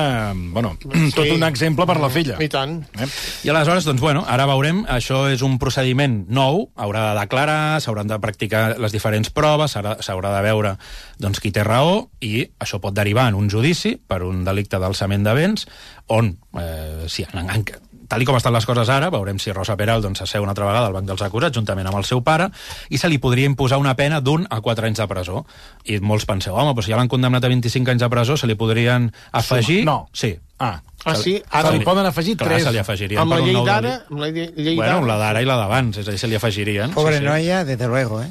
bueno, 0.53 0.75
tot 1.15 1.31
un 1.33 1.43
exemple 1.47 1.87
per 1.89 1.97
la 2.01 2.09
filla. 2.13 2.37
I 2.43 2.49
tant. 2.51 2.77
Eh? 2.99 3.07
I 3.47 3.53
aleshores, 3.53 3.87
doncs, 3.87 4.01
bueno, 4.03 4.23
ara 4.27 4.45
veurem, 4.49 4.83
això 4.91 5.25
és 5.31 5.43
un 5.45 5.57
procediment 5.61 6.19
nou, 6.29 6.67
haurà 6.75 7.11
de 7.13 7.19
declarar, 7.21 7.59
s'hauran 7.83 8.07
de 8.11 8.19
practicar 8.23 8.65
les 8.79 8.95
diferents 8.95 9.29
proves, 9.33 9.77
s'haurà 9.77 10.33
de 10.35 10.43
veure 10.45 10.75
doncs, 11.21 11.41
qui 11.43 11.51
té 11.51 11.63
raó, 11.65 12.07
i 12.21 12.45
això 12.59 12.81
pot 12.83 12.95
derivar 12.95 13.27
en 13.31 13.35
un 13.39 13.49
judici 13.49 13.95
per 13.97 14.23
un 14.27 14.43
delicte 14.47 14.79
d'alçament 14.81 15.25
de 15.25 15.33
béns, 15.37 15.67
on, 16.07 16.35
eh, 16.59 17.05
si, 17.11 17.25
en, 17.33 17.49
en, 17.49 17.65
tal 18.07 18.23
i 18.23 18.27
com 18.27 18.37
estan 18.39 18.55
les 18.55 18.65
coses 18.65 18.89
ara, 18.89 19.09
veurem 19.13 19.39
si 19.39 19.53
Rosa 19.55 19.75
Peral 19.77 20.01
doncs, 20.01 20.19
s'asseu 20.23 20.43
una 20.43 20.53
altra 20.55 20.65
vegada 20.69 20.87
al 20.87 20.95
banc 20.95 21.07
dels 21.09 21.21
acusats, 21.25 21.55
juntament 21.55 21.87
amb 21.87 21.99
el 21.99 22.07
seu 22.07 22.23
pare, 22.23 22.49
i 22.89 22.97
se 22.97 23.09
li 23.11 23.19
podria 23.21 23.45
imposar 23.49 23.79
una 23.81 23.95
pena 23.95 24.21
d'un 24.21 24.47
a 24.49 24.61
quatre 24.61 24.87
anys 24.87 25.01
de 25.03 25.07
presó. 25.07 25.45
I 25.85 25.99
molts 25.99 26.25
penseu, 26.25 26.55
home, 26.55 26.73
però 26.73 26.85
si 26.85 26.93
ja 26.93 26.99
l'han 26.99 27.11
condemnat 27.11 27.43
a 27.43 27.51
25 27.53 27.91
anys 27.95 28.05
de 28.05 28.09
presó, 28.09 28.37
se 28.37 28.47
li 28.47 28.55
podrien 28.55 29.11
afegir... 29.31 29.83
No. 29.85 30.07
Sí. 30.13 30.35
Ah, 30.59 30.79
Ah, 31.05 31.13
sí? 31.15 31.37
Ara 31.55 31.69
li 31.71 31.85
poden 31.85 32.03
afegir 32.09 32.33
Clar, 32.35 32.49
tres. 32.49 32.63
se 32.65 32.71
li 32.73 32.79
afegirien 32.81 33.21
amb 33.21 33.31
la 33.31 33.37
un 33.39 33.45
llei 33.47 33.59
d'ara... 33.63 33.91
la 34.09 34.27
llei, 34.33 34.73
Bueno, 34.75 35.05
la 35.07 35.15
d'ara 35.21 35.43
i 35.45 35.47
la 35.47 35.55
d'abans, 35.55 36.01
és 36.01 36.07
a 36.09 36.11
dir, 36.11 36.19
se 36.19 36.27
li 36.27 36.35
afegirien. 36.35 36.91
Pobre 36.91 37.19
sí, 37.19 37.21
sí. 37.21 37.29
noia, 37.29 37.63
desde 37.63 37.87
luego, 37.87 38.19
¿eh? 38.23 38.27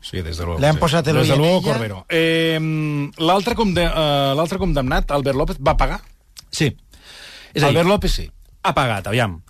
Sí, 0.00 0.22
des 0.22 0.38
de 0.38 0.44
luego. 0.44 0.58
Le 0.60 0.66
han 0.66 0.74
sí. 0.74 0.80
posat 0.80 1.06
el 1.08 1.16
Des 1.16 1.28
de 1.28 1.34
ull 1.34 1.36
en 1.36 1.42
luego, 1.42 1.60
ella. 1.60 1.72
Cordero. 1.72 2.06
Eh, 2.08 3.10
L'altre 3.18 3.54
conde 3.54 3.84
uh, 3.84 4.32
l'altre 4.34 4.58
condemnat, 4.58 5.10
Albert 5.10 5.36
López, 5.36 5.58
va 5.60 5.76
pagar? 5.76 6.00
Sí. 6.50 6.70
És 7.52 7.62
a 7.62 7.68
dir, 7.68 7.76
Albert 7.76 7.88
López 7.88 8.14
sí. 8.14 8.30
Ha 8.62 8.74
pagat, 8.74 9.06
aviam. 9.06 9.40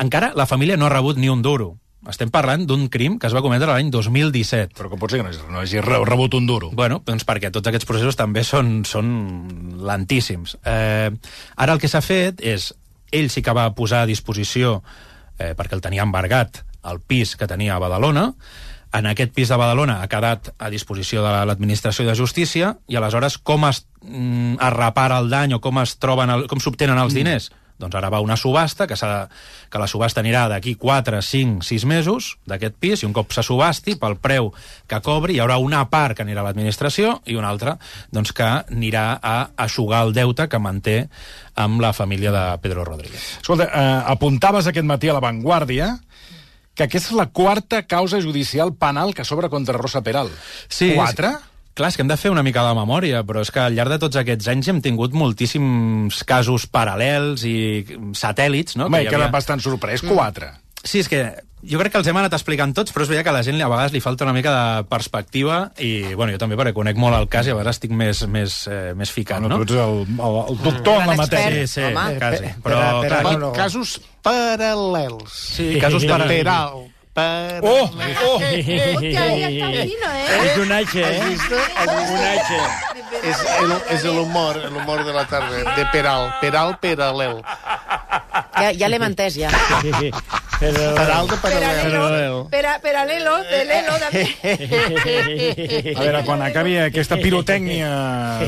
Encara 0.00 0.32
la 0.36 0.46
família 0.46 0.76
no 0.76 0.86
ha 0.86 0.92
rebut 0.92 1.18
ni 1.18 1.28
un 1.28 1.42
duro. 1.42 1.76
Estem 2.08 2.30
parlant 2.32 2.62
d'un 2.64 2.86
crim 2.88 3.18
que 3.20 3.28
es 3.28 3.34
va 3.36 3.42
cometre 3.44 3.68
l'any 3.68 3.90
2017. 3.92 4.72
Però 4.78 4.88
com 4.88 4.98
pot 5.02 5.12
ser 5.12 5.18
que 5.20 5.24
no 5.26 5.28
hagi, 5.28 5.42
no 5.52 5.60
hagi 5.60 5.82
re- 5.84 5.98
rebut 6.08 6.34
un 6.38 6.46
duro? 6.48 6.70
Bueno, 6.72 7.02
doncs 7.04 7.26
perquè 7.28 7.50
tots 7.52 7.68
aquests 7.68 7.84
processos 7.88 8.16
també 8.16 8.40
són, 8.46 8.86
són 8.88 9.10
lentíssims. 9.84 10.56
Eh, 10.64 11.10
ara 11.56 11.76
el 11.76 11.82
que 11.82 11.90
s'ha 11.92 12.00
fet 12.00 12.40
és, 12.40 12.70
ell 13.12 13.28
sí 13.28 13.42
que 13.44 13.52
va 13.52 13.68
posar 13.76 14.04
a 14.04 14.08
disposició, 14.08 14.78
eh, 15.38 15.52
perquè 15.58 15.76
el 15.76 15.84
tenia 15.84 16.06
embargat, 16.06 16.62
el 16.88 17.02
pis 17.04 17.36
que 17.36 17.48
tenia 17.50 17.76
a 17.76 17.82
Badalona, 17.82 18.30
en 18.96 19.06
aquest 19.06 19.34
pis 19.36 19.52
de 19.52 19.56
Badalona 19.60 20.00
ha 20.02 20.08
quedat 20.10 20.54
a 20.58 20.70
disposició 20.72 21.20
de 21.22 21.34
l'administració 21.46 22.06
de 22.08 22.16
justícia 22.18 22.72
i 22.88 22.96
aleshores 22.96 23.36
com 23.38 23.68
es, 23.68 23.84
mm, 24.02 24.56
es 24.56 24.72
repara 24.74 25.20
el 25.20 25.28
dany 25.30 25.52
o 25.54 25.60
com 25.60 25.78
es 25.84 25.98
troben 26.02 26.30
el, 26.32 26.46
com 26.48 26.58
s'obtenen 26.58 26.98
els 26.98 27.14
diners? 27.14 27.52
Doncs 27.80 27.96
ara 27.96 28.10
va 28.12 28.20
una 28.20 28.36
subhasta, 28.36 28.86
que, 28.86 28.94
que 28.94 29.80
la 29.80 29.88
subhasta 29.88 30.20
anirà 30.22 30.46
d'aquí 30.52 30.74
4, 30.76 31.22
5, 31.24 31.64
6 31.64 31.86
mesos 31.88 32.30
d'aquest 32.48 32.76
pis, 32.80 33.02
i 33.02 33.08
un 33.08 33.14
cop 33.16 33.32
se 33.32 33.44
subhasti, 33.46 33.96
pel 34.00 34.18
preu 34.20 34.52
que 34.90 35.00
cobri, 35.04 35.38
hi 35.38 35.42
haurà 35.42 35.56
una 35.62 35.86
part 35.90 36.18
que 36.18 36.26
anirà 36.26 36.44
a 36.44 36.48
l'administració 36.50 37.18
i 37.26 37.38
una 37.40 37.48
altra 37.48 37.78
doncs, 38.12 38.34
que 38.36 38.46
anirà 38.46 39.06
a 39.22 39.36
aixugar 39.64 40.04
el 40.06 40.14
deute 40.16 40.48
que 40.52 40.60
manté 40.62 40.98
amb 41.56 41.80
la 41.82 41.92
família 41.96 42.32
de 42.34 42.44
Pedro 42.62 42.84
Rodríguez. 42.84 43.38
Escolta, 43.40 43.66
eh, 43.72 44.02
apuntaves 44.12 44.68
aquest 44.70 44.86
matí 44.86 45.08
a 45.08 45.16
La 45.16 45.24
Vanguardia 45.24 45.94
que 46.74 46.86
aquesta 46.86 47.10
és 47.12 47.16
la 47.18 47.26
quarta 47.28 47.82
causa 47.84 48.20
judicial 48.24 48.72
penal 48.78 49.12
que 49.12 49.24
s'obre 49.26 49.50
contra 49.52 49.76
Rosa 49.76 50.00
Peral. 50.06 50.30
Quatre? 50.96 51.34
és- 51.34 51.49
Clar, 51.74 51.88
és 51.88 51.96
que 51.96 52.02
hem 52.02 52.08
de 52.10 52.16
fer 52.18 52.30
una 52.32 52.42
mica 52.42 52.64
de 52.66 52.72
memòria, 52.74 53.22
però 53.24 53.40
és 53.40 53.50
que 53.54 53.60
al 53.62 53.74
llarg 53.76 53.90
de 53.94 53.98
tots 54.02 54.16
aquests 54.20 54.48
anys 54.52 54.68
hem 54.68 54.80
tingut 54.82 55.12
moltíssims 55.16 56.24
casos 56.28 56.66
paral·lels 56.70 57.44
i 57.46 57.84
satèl·lits, 58.18 58.76
no? 58.76 58.86
Home, 58.90 59.04
que 59.06 59.14
havia- 59.14 59.30
bastant 59.30 59.60
sorprès. 59.62 60.02
Quatre. 60.02 60.50
Sí, 60.82 60.98
és 60.98 61.08
que 61.08 61.20
jo 61.62 61.78
crec 61.78 61.92
que 61.92 61.98
els 62.00 62.06
hem 62.08 62.16
anat 62.16 62.32
explicant 62.32 62.72
tots, 62.74 62.90
però 62.92 63.02
és 63.04 63.08
veritat 63.10 63.24
que 63.24 63.30
a 63.30 63.36
la 63.36 63.42
gent 63.44 63.60
a 63.60 63.68
vegades 63.68 63.92
li 63.92 64.00
falta 64.00 64.24
una 64.24 64.32
mica 64.32 64.50
de 64.78 64.84
perspectiva 64.88 65.72
i, 65.78 66.14
bueno, 66.14 66.32
jo 66.32 66.38
també 66.40 66.56
perquè 66.56 66.72
conec 66.72 66.96
molt 66.96 67.14
el 67.18 67.28
cas 67.28 67.46
i 67.46 67.50
a 67.50 67.54
vegades 67.54 67.76
estic 67.76 67.90
més, 67.92 68.26
més, 68.26 68.66
eh, 68.66 68.92
més 68.96 69.10
ficat, 69.12 69.40
Bueno, 69.40 69.58
no? 69.58 69.64
tu 69.64 69.74
ets 69.74 69.80
el, 69.80 70.06
el, 70.08 70.38
el 70.48 70.62
doctor 70.64 71.02
en 71.02 71.06
la 71.12 71.16
matèria. 71.16 71.66
Sí, 71.66 71.74
sí, 71.74 71.82
Home. 71.82 72.16
quasi. 72.18 72.42
Per- 72.44 72.54
Però, 72.64 72.78
per- 73.00 73.08
clar, 73.10 73.22
per- 73.22 73.26
aquí- 73.26 73.36
no. 73.44 73.52
Casos 73.52 74.00
paral·lels. 74.24 75.28
sí, 75.28 75.78
casos 75.78 76.02
De 76.02 76.08
Paral. 77.20 77.60
Oh, 77.62 77.90
oh! 78.24 78.38
Hòstia, 78.40 79.12
ja 79.12 79.48
està 79.50 79.68
fino, 79.84 80.12
eh? 80.16 80.38
Es 80.46 80.58
un 80.58 80.72
H, 80.72 81.04
¿Has 81.04 81.16
¿eh? 81.16 81.24
visto? 81.28 81.54
Un 81.54 82.24
H. 82.30 82.60
Es 83.22 83.36
el, 83.60 83.72
es 83.90 84.04
el 84.04 84.18
humor, 84.18 84.56
el 84.56 84.76
humor 84.76 85.04
de 85.04 85.12
la 85.12 85.26
tarde. 85.26 85.64
De 85.76 85.86
Peral. 85.92 86.32
Peral 86.40 86.78
paral·lel. 86.80 87.42
Ja, 88.56 88.70
ja 88.72 88.88
l'hem 88.88 89.08
entès, 89.10 89.36
ja. 89.36 89.52
Pero... 90.60 90.92
Peral 90.92 91.24
de 91.30 91.36
paral·lel. 91.40 91.78
Paralelo. 91.88 92.40
Pera, 92.52 92.74
paralelo, 92.84 93.32
de 93.48 93.60
lelo, 93.64 93.94
de... 93.96 94.10
A 95.96 96.04
veure, 96.04 96.20
quan 96.26 96.42
acabi 96.44 96.76
aquesta 96.82 97.16
pirotècnia 97.16 97.88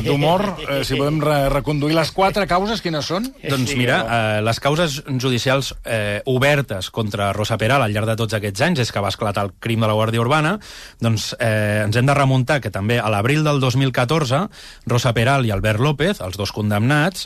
d'humor, 0.05 0.45
eh, 0.61 0.83
si 0.85 0.93
podem 0.99 1.17
re 1.25 1.39
reconduir 1.49 1.97
les 1.97 2.13
quatre 2.13 2.45
causes, 2.49 2.83
quines 2.85 3.09
són? 3.09 3.25
Doncs 3.41 3.73
mira, 3.79 3.97
eh, 4.05 4.39
les 4.45 4.61
causes 4.61 5.01
judicials 5.09 5.73
eh, 5.83 6.21
obertes 6.29 6.91
contra 6.93 7.31
Rosa 7.33 7.57
Peral 7.57 7.81
al 7.81 7.97
llarg 7.97 8.13
de 8.13 8.19
tots 8.21 8.37
aquests 8.37 8.61
anys, 8.69 8.85
és 8.85 8.93
que 8.93 9.01
va 9.01 9.09
esclatar 9.09 9.49
el 9.49 9.55
crim 9.57 9.81
de 9.81 9.89
la 9.89 9.97
Guàrdia 9.97 10.21
Urbana, 10.21 10.59
doncs 11.01 11.31
eh, 11.39 11.81
ens 11.87 11.97
hem 11.97 12.05
de 12.05 12.17
remuntar 12.17 12.61
que 12.61 12.69
també 12.73 13.01
a 13.01 13.09
l'abril 13.09 13.41
del 13.41 13.57
2014, 13.63 14.45
Rosa 14.85 15.17
Peral 15.17 15.49
i 15.49 15.55
Albert 15.55 15.81
López, 15.81 16.21
els 16.21 16.37
dos 16.37 16.53
condemnats, 16.53 17.25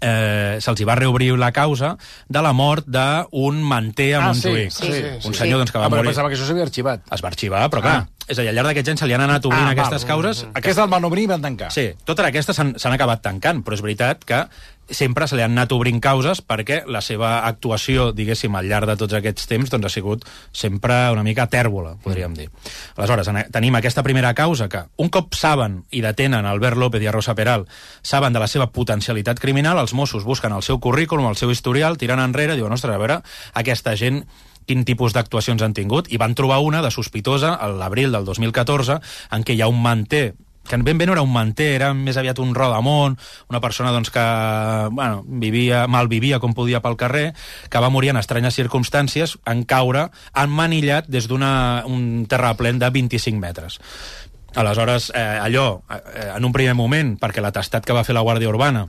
eh, 0.00 0.58
se'ls 0.60 0.82
va 0.88 0.94
reobrir 0.98 1.30
la 1.38 1.52
causa 1.52 1.96
de 2.28 2.42
la 2.42 2.52
mort 2.52 2.86
d'un 2.86 3.60
manter 3.62 4.14
a 4.14 4.20
Ah, 4.20 4.26
Montjuïc. 4.32 4.70
sí, 4.72 4.92
sí, 4.92 5.02
un 5.26 5.32
sí, 5.34 5.38
senyor 5.38 5.58
sí. 5.58 5.60
doncs, 5.64 5.72
que 5.72 5.78
va 5.78 5.86
Ah, 5.86 5.88
morir... 5.92 6.04
pensava 6.10 6.28
que 6.28 6.36
això 6.36 6.46
s'havia 6.48 6.64
arxivat. 6.68 7.00
Es 7.12 7.22
va 7.22 7.28
arxivar, 7.28 7.68
però 7.70 7.82
clar, 7.82 8.08
és 8.30 8.38
a 8.38 8.42
dir, 8.42 8.48
al 8.50 8.54
llarg 8.56 8.70
d'aquests 8.70 8.94
anys 8.94 9.00
se 9.02 9.06
li 9.10 9.14
han 9.16 9.24
anat 9.26 9.44
obrint 9.50 9.66
Ah, 9.66 9.74
aquestes 9.74 10.04
val. 10.06 10.10
causes. 10.22 10.46
Aquest 10.54 10.78
el 10.78 10.88
van 10.88 11.04
obrir 11.04 11.24
i 11.24 11.26
van 11.26 11.42
tancar. 11.42 11.72
Sí, 11.74 11.90
totes 12.04 12.24
aquestes 12.26 12.56
s'han 12.56 12.92
acabat 12.94 13.20
tancant, 13.22 13.64
però 13.66 13.74
és 13.74 13.82
veritat 13.82 14.24
que 14.24 14.44
sempre 14.90 15.28
se 15.28 15.36
li 15.36 15.42
han 15.42 15.52
anat 15.52 15.70
obrint 15.70 16.00
causes 16.02 16.40
perquè 16.42 16.80
la 16.90 17.00
seva 17.00 17.46
actuació, 17.46 18.08
diguéssim, 18.12 18.54
al 18.58 18.66
llarg 18.66 18.88
de 18.90 18.96
tots 18.98 19.14
aquests 19.14 19.46
temps, 19.46 19.70
doncs 19.70 19.86
ha 19.86 19.88
sigut 19.88 20.24
sempre 20.52 21.10
una 21.12 21.22
mica 21.22 21.46
tèrbola, 21.46 21.96
podríem 22.02 22.34
dir. 22.34 22.48
Aleshores, 22.96 23.28
en- 23.28 23.46
tenim 23.52 23.74
aquesta 23.76 24.02
primera 24.02 24.34
causa 24.34 24.68
que, 24.68 24.82
un 24.96 25.08
cop 25.08 25.34
saben 25.34 25.84
i 25.90 26.00
detenen 26.00 26.44
Albert 26.46 26.76
López 26.76 27.02
i 27.02 27.06
a 27.06 27.12
Rosa 27.12 27.36
Peral, 27.36 27.66
saben 28.02 28.32
de 28.32 28.40
la 28.40 28.48
seva 28.48 28.70
potencialitat 28.72 29.38
criminal, 29.38 29.78
els 29.78 29.94
Mossos 29.94 30.24
busquen 30.24 30.52
el 30.52 30.62
seu 30.62 30.80
currículum, 30.80 31.26
el 31.28 31.36
seu 31.36 31.50
historial, 31.52 31.96
tiren 31.96 32.18
enrere, 32.18 32.56
diuen, 32.56 32.72
ostres, 32.72 32.94
a 32.94 32.98
veure, 32.98 33.20
aquesta 33.54 33.94
gent 33.96 34.24
quin 34.70 34.86
tipus 34.86 35.16
d'actuacions 35.16 35.64
han 35.66 35.74
tingut, 35.74 36.12
i 36.14 36.20
van 36.22 36.36
trobar 36.38 36.60
una 36.62 36.84
de 36.84 36.92
sospitosa 36.94 37.56
a 37.58 37.72
l'abril 37.74 38.14
del 38.14 38.28
2014, 38.28 39.00
en 39.34 39.42
què 39.42 39.58
hi 39.58 39.64
ha 39.64 39.72
un 39.72 39.82
manter 39.82 40.30
que 40.70 40.76
ben 40.76 40.98
bé 40.98 41.06
no 41.06 41.16
era 41.16 41.22
un 41.24 41.32
manter, 41.32 41.72
era 41.74 41.88
més 41.96 42.18
aviat 42.20 42.38
un 42.38 42.52
rodamont, 42.54 43.16
una 43.50 43.60
persona 43.64 43.90
doncs, 43.90 44.12
que 44.14 44.22
bueno, 44.92 45.24
vivia, 45.26 45.86
malvivia 45.90 46.38
com 46.38 46.54
podia 46.54 46.82
pel 46.84 46.94
carrer, 47.00 47.32
que 47.68 47.82
va 47.82 47.90
morir 47.90 48.12
en 48.12 48.20
estranyes 48.20 48.54
circumstàncies 48.54 49.34
en 49.50 49.64
caure 49.64 50.06
emmanillat 50.38 51.10
des 51.10 51.26
d'un 51.26 52.22
terraplén 52.30 52.78
de 52.78 52.92
25 52.94 53.42
metres. 53.42 53.80
Aleshores, 54.54 55.10
eh, 55.14 55.40
allò, 55.42 55.82
eh, 55.90 56.30
en 56.36 56.44
un 56.44 56.54
primer 56.54 56.74
moment, 56.78 57.16
perquè 57.18 57.42
l'atestat 57.42 57.86
que 57.86 57.96
va 57.96 58.06
fer 58.06 58.14
la 58.14 58.22
Guàrdia 58.22 58.52
Urbana 58.52 58.86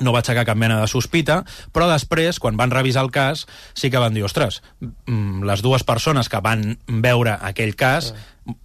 no 0.00 0.12
va 0.12 0.22
aixecar 0.24 0.46
cap 0.48 0.58
mena 0.58 0.80
de 0.80 0.88
sospita, 0.90 1.42
però 1.72 1.88
després, 1.90 2.40
quan 2.40 2.56
van 2.56 2.72
revisar 2.72 3.04
el 3.06 3.12
cas, 3.14 3.46
sí 3.74 3.90
que 3.90 4.02
van 4.02 4.16
dir, 4.16 4.24
ostres, 4.24 4.62
mm, 4.80 5.44
les 5.44 5.62
dues 5.62 5.84
persones 5.84 6.28
que 6.28 6.40
van 6.40 6.78
veure 6.88 7.38
aquell 7.40 7.76
cas 7.76 8.14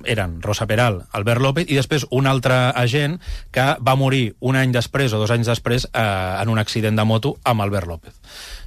eren 0.05 0.41
Rosa 0.41 0.65
Peral, 0.65 1.03
Albert 1.11 1.41
López, 1.41 1.69
i 1.69 1.75
després 1.77 2.07
un 2.09 2.27
altre 2.27 2.55
agent 2.73 3.19
que 3.53 3.65
va 3.85 3.95
morir 3.99 4.35
un 4.39 4.55
any 4.55 4.73
després 4.73 5.13
o 5.13 5.19
dos 5.21 5.31
anys 5.31 5.51
després 5.51 5.87
eh, 5.91 6.01
en 6.41 6.49
un 6.49 6.59
accident 6.59 6.95
de 6.95 7.05
moto 7.05 7.35
amb 7.43 7.61
Albert 7.61 7.87
López. 7.87 8.15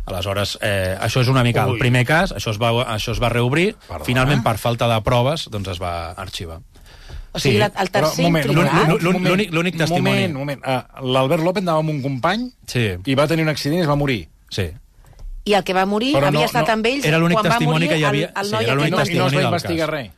Aleshores, 0.09 0.57
eh, 0.63 0.97
això 1.01 1.21
és 1.21 1.29
una 1.29 1.43
mica 1.45 1.65
el 1.67 1.77
Ui. 1.77 1.83
primer 1.83 2.05
cas, 2.09 2.33
això 2.33 2.53
es 2.55 2.61
va, 2.61 2.71
això 2.95 3.13
es 3.13 3.21
va 3.21 3.33
reobrir, 3.33 3.75
Perdona? 3.89 4.07
finalment 4.07 4.45
per 4.45 4.57
falta 4.59 4.89
de 4.89 5.01
proves 5.05 5.49
doncs 5.53 5.75
es 5.75 5.83
va 5.83 6.13
arxivar. 6.17 6.61
O 7.33 7.39
sigui, 7.39 7.55
Sí, 7.57 7.59
la- 7.59 7.73
el 7.83 7.91
tercer 7.91 8.25
moment, 8.25 8.47
implicat... 8.47 8.89
l'únic- 9.53 9.77
testimoni. 9.77 10.11
Moment, 10.11 10.35
moment. 10.35 10.61
Uh, 10.67 11.07
L'Albert 11.13 11.43
López 11.43 11.63
anava 11.63 11.79
amb 11.81 11.91
un 11.91 12.01
company 12.03 12.51
Sí, 12.67 12.87
i 13.05 13.15
va 13.15 13.27
tenir 13.29 13.43
un 13.45 13.49
accident 13.51 13.79
i 13.79 13.83
es 13.83 13.89
va 13.89 13.97
morir. 13.97 14.29
sí. 14.51 14.71
I 15.49 15.55
el 15.55 15.65
que 15.65 15.73
va 15.73 15.87
morir 15.87 16.11
Però 16.15 16.21
no- 16.21 16.27
havia 16.29 16.45
estat 16.45 16.67
no- 16.67 16.73
amb 16.75 16.85
ells 16.87 17.05
era 17.07 17.19
l'únic 17.19 17.39
va 17.39 17.43
testimoni 17.43 17.73
morir 17.75 17.89
que 17.89 17.97
hi 17.99 18.05
havia- 18.05 18.33
el, 18.37 18.41
el 18.41 18.45
sí, 18.45 18.53
noi 18.53 18.65
era 18.65 18.73
I 18.73 18.91
no, 18.91 18.97
aquest 18.99 19.13
i 19.13 19.17
no 19.17 19.27
es 19.29 19.33
va 19.35 19.43
investigar 19.45 19.91
res. 19.91 20.11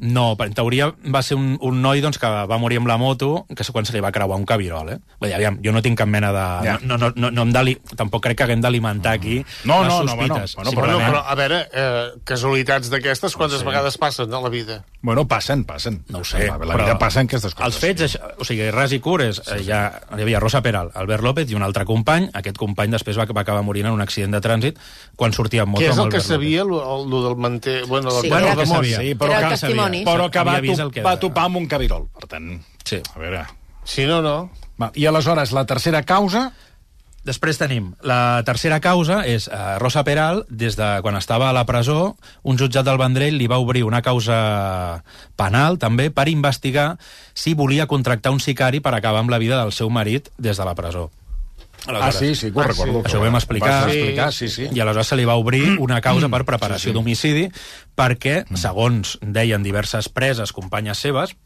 No, 0.00 0.34
però 0.36 0.48
en 0.48 0.54
teoria 0.56 0.86
va 1.12 1.20
ser 1.22 1.36
un, 1.36 1.58
un 1.60 1.82
noi 1.82 2.00
doncs, 2.00 2.16
que 2.18 2.26
va 2.26 2.56
morir 2.58 2.78
amb 2.80 2.88
la 2.88 2.96
moto 2.96 3.44
que 3.54 3.64
quan 3.70 3.84
se 3.84 3.92
li 3.92 4.00
va 4.00 4.10
creuar 4.10 4.38
un 4.38 4.46
cabirol, 4.48 4.88
eh? 4.94 4.98
Vull 5.20 5.28
dir, 5.28 5.34
aviam, 5.36 5.58
jo 5.62 5.72
no 5.76 5.82
tinc 5.84 5.98
cap 6.00 6.08
mena 6.08 6.30
de... 6.32 6.44
Ja. 6.66 6.78
No, 6.82 6.96
no, 6.96 7.10
no, 7.14 7.30
no 7.30 7.42
hem 7.42 7.52
d'ali- 7.52 7.76
tampoc 7.96 8.22
crec 8.24 8.38
que 8.38 8.44
haguem 8.48 8.60
d'alimentar 8.64 9.12
aquí 9.18 9.44
No, 9.64 9.82
les 9.84 9.88
no, 9.92 10.04
no, 10.04 10.16
bueno, 10.16 10.34
sospites. 10.40 10.56
bueno, 10.56 10.70
Bueno, 10.70 10.70
Simplement- 10.70 11.10
però, 11.12 11.22
a 11.26 11.34
veure, 11.34 11.58
eh, 11.72 12.06
casualitats 12.24 12.88
d'aquestes, 12.90 13.36
quantes 13.36 13.62
vegades 13.64 13.98
passen 13.98 14.32
a 14.32 14.40
la 14.40 14.48
vida? 14.48 14.84
Bueno, 15.02 15.26
passen, 15.28 15.64
passen. 15.64 16.02
No 16.08 16.18
ho 16.20 16.24
sé, 16.24 16.46
La, 16.46 16.56
la 16.58 16.76
vida 16.76 16.98
passen 16.98 17.26
aquestes 17.28 17.54
coses. 17.54 17.66
Els 17.74 17.78
fets, 17.84 18.02
això, 18.08 18.32
o 18.38 18.44
sigui, 18.44 18.70
res 18.70 18.92
i 18.92 19.00
cures, 19.00 19.42
sí, 19.44 19.58
sí. 19.58 19.64
Ja, 19.68 20.00
hi 20.16 20.22
havia 20.24 20.40
Rosa 20.40 20.62
Peral, 20.62 20.90
Albert 20.94 21.22
López 21.24 21.50
i 21.50 21.54
un 21.54 21.62
altre 21.62 21.84
company. 21.84 22.28
Aquest 22.32 22.56
company 22.56 22.90
després 22.96 23.18
va, 23.20 23.26
va 23.28 23.40
acabar 23.44 23.62
morint 23.62 23.86
en 23.86 23.92
un 23.96 24.00
accident 24.00 24.32
de 24.32 24.40
trànsit 24.40 24.80
quan 25.16 25.32
sortia 25.36 25.62
amb 25.62 25.72
moto 25.76 25.84
Què 25.84 25.90
és 25.90 25.96
amb 25.98 26.06
el 26.06 26.10
que 26.12 26.16
Albert 26.20 26.28
sabia, 26.32 26.64
lo, 26.64 26.80
lo 27.06 27.22
del 27.28 27.36
manter... 27.36 27.84
Bueno, 27.86 28.10
Sí, 28.10 28.28
del 28.28 28.30
Bueno, 28.30 28.46
era- 28.46 28.52
el 28.54 28.58
que 28.60 28.66
sabia. 28.66 28.98
Sí, 29.00 29.14
però 29.14 29.30
Era 29.30 29.38
que, 29.40 29.44
el 29.54 29.60
testimoni. 29.60 29.89
Però 30.06 30.30
que 30.30 30.42
va, 30.46 30.56
Havia 30.58 30.70
vist 30.70 30.80
to 30.80 30.88
el 30.88 30.92
que 30.94 31.04
va 31.04 31.18
topar 31.20 31.44
amb 31.50 31.60
un 31.60 31.68
cabirol. 31.70 32.08
Per 32.16 32.28
tant, 32.30 32.58
Sí. 32.84 33.02
a 33.14 33.18
veure... 33.18 33.44
Si 33.84 34.04
no, 34.06 34.20
no. 34.22 34.50
Va, 34.80 34.90
I 34.94 35.06
aleshores, 35.06 35.52
la 35.52 35.66
tercera 35.66 36.02
causa... 36.02 36.50
Després 37.20 37.58
tenim 37.60 37.90
la 38.00 38.40
tercera 38.48 38.78
causa, 38.80 39.18
és 39.28 39.44
eh, 39.52 39.56
Rosa 39.78 40.00
Peral, 40.08 40.38
des 40.48 40.72
de 40.78 40.86
quan 41.04 41.18
estava 41.18 41.50
a 41.50 41.52
la 41.52 41.66
presó, 41.68 42.16
un 42.48 42.56
jutjat 42.56 42.86
del 42.86 42.96
Vendrell 42.96 43.36
li 43.36 43.44
va 43.46 43.58
obrir 43.60 43.82
una 43.84 44.00
causa 44.00 45.02
penal, 45.36 45.76
també, 45.76 46.08
per 46.08 46.30
investigar 46.32 46.94
si 47.36 47.52
volia 47.52 47.86
contractar 47.86 48.32
un 48.32 48.40
sicari 48.40 48.80
per 48.80 48.94
acabar 48.96 49.20
amb 49.20 49.28
la 49.28 49.36
vida 49.36 49.60
del 49.60 49.72
seu 49.76 49.92
marit 49.92 50.30
des 50.38 50.56
de 50.56 50.64
la 50.64 50.74
presó. 50.74 51.10
Ah, 51.86 52.12
sí, 52.12 52.34
sí, 52.34 52.50
que 52.52 52.58
ho 52.58 52.62
Ah, 52.62 52.66
recordo. 52.68 53.00
sí. 53.02 53.08
Això 53.08 53.18
ho 53.18 53.24
vam 53.24 53.34
explicar. 53.36 53.90
Sí. 53.90 53.98
explicar, 53.98 54.32
sí, 54.32 54.48
sí. 54.48 54.68
I 54.72 54.80
aleshores 54.80 55.06
se 55.08 55.16
li 55.16 55.24
va 55.24 55.34
obrir 55.36 55.78
una 55.78 56.00
causa 56.00 56.28
per 56.28 56.44
preparació 56.44 56.92
d'homicidi 56.92 57.48
perquè, 57.96 58.44
segons 58.54 59.18
deien 59.22 59.62
diverses 59.62 60.08
preses, 60.08 60.52
companyes 60.52 60.98
seves, 60.98 61.36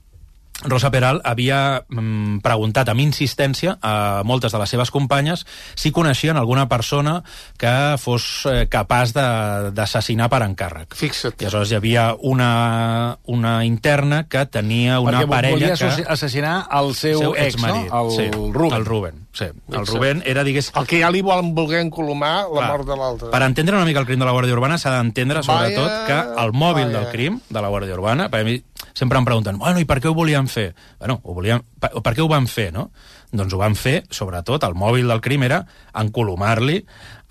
Rosa 0.63 0.89
Peral 0.91 1.19
havia 1.27 1.83
mm, 1.91 2.39
preguntat 2.41 2.89
amb 2.89 3.03
insistència 3.03 3.75
a 3.83 4.23
moltes 4.25 4.53
de 4.55 4.59
les 4.63 4.71
seves 4.71 4.91
companyes 4.95 5.43
si 5.75 5.91
coneixien 5.93 6.39
alguna 6.39 6.69
persona 6.71 7.19
que 7.59 7.73
fos 8.01 8.47
eh, 8.47 8.69
capaç 8.71 9.13
de- 9.13 9.73
d'assassinar 9.75 10.31
per 10.31 10.41
encàrrec. 10.47 10.95
Fixa't. 10.97 11.35
I 11.43 11.49
aleshores 11.49 11.73
hi 11.73 11.77
havia 11.77 12.05
una, 12.23 13.19
una 13.27 13.65
interna 13.67 14.23
que 14.31 14.47
tenia 14.47 15.01
una 15.01 15.21
Perquè 15.25 15.29
parella 15.35 15.67
que... 15.67 15.73
assassinar- 15.75 16.13
assassinar 16.15 16.55
el 16.81 16.95
seu, 16.95 17.35
ex, 17.37 17.59
no? 17.61 17.75
El 17.85 18.11
sí, 18.15 18.31
Ruben. 18.31 18.79
El 18.79 18.85
Ruben, 18.87 19.27
sí. 19.33 19.51
El. 19.73 19.87
Ruben 19.91 20.23
era, 20.25 20.45
digués, 20.45 20.71
El 20.79 20.87
que 20.87 21.03
ja 21.03 21.11
li 21.11 21.21
volen 21.21 21.53
voler 21.55 21.83
encolomar 21.83 22.47
la 22.49 22.61
Clar. 22.63 22.71
mort 22.71 22.89
de 22.89 22.97
l'altre. 22.97 23.29
Per 23.35 23.43
entendre 23.43 23.77
una 23.77 23.85
mica 23.85 24.01
el 24.01 24.07
crim 24.07 24.23
de 24.23 24.31
la 24.31 24.33
Guàrdia 24.33 24.55
Urbana 24.57 24.79
s'ha 24.79 24.95
d'entendre 24.97 25.43
sobretot 25.43 25.91
Vaya, 25.91 26.07
que 26.07 26.43
el 26.47 26.53
mòbil 26.55 26.87
vaya. 26.89 27.01
del 27.01 27.11
crim 27.13 27.41
de 27.51 27.61
la 27.61 27.69
Guàrdia 27.75 27.99
Urbana, 27.99 28.31
perquè 28.31 28.47
a 28.47 28.49
mi 28.49 28.57
sempre 28.93 29.19
em 29.19 29.25
pregunten, 29.25 29.57
bueno, 29.59 29.81
i 29.81 29.85
per 29.89 30.01
què 30.01 30.11
ho 30.11 30.15
volien 30.15 30.49
fer? 30.49 30.75
Bueno, 30.99 31.21
ho 31.25 31.35
volien, 31.35 31.63
per, 31.81 31.91
per 32.03 32.13
què 32.15 32.21
ho 32.25 32.29
van 32.29 32.47
fer, 32.47 32.73
no? 32.73 32.91
Doncs 33.33 33.55
ho 33.55 33.59
van 33.59 33.75
fer, 33.75 34.05
sobretot, 34.11 34.63
el 34.69 34.75
mòbil 34.79 35.09
del 35.11 35.21
crim 35.25 35.43
era 35.43 35.65
encolomar-li 35.95 36.85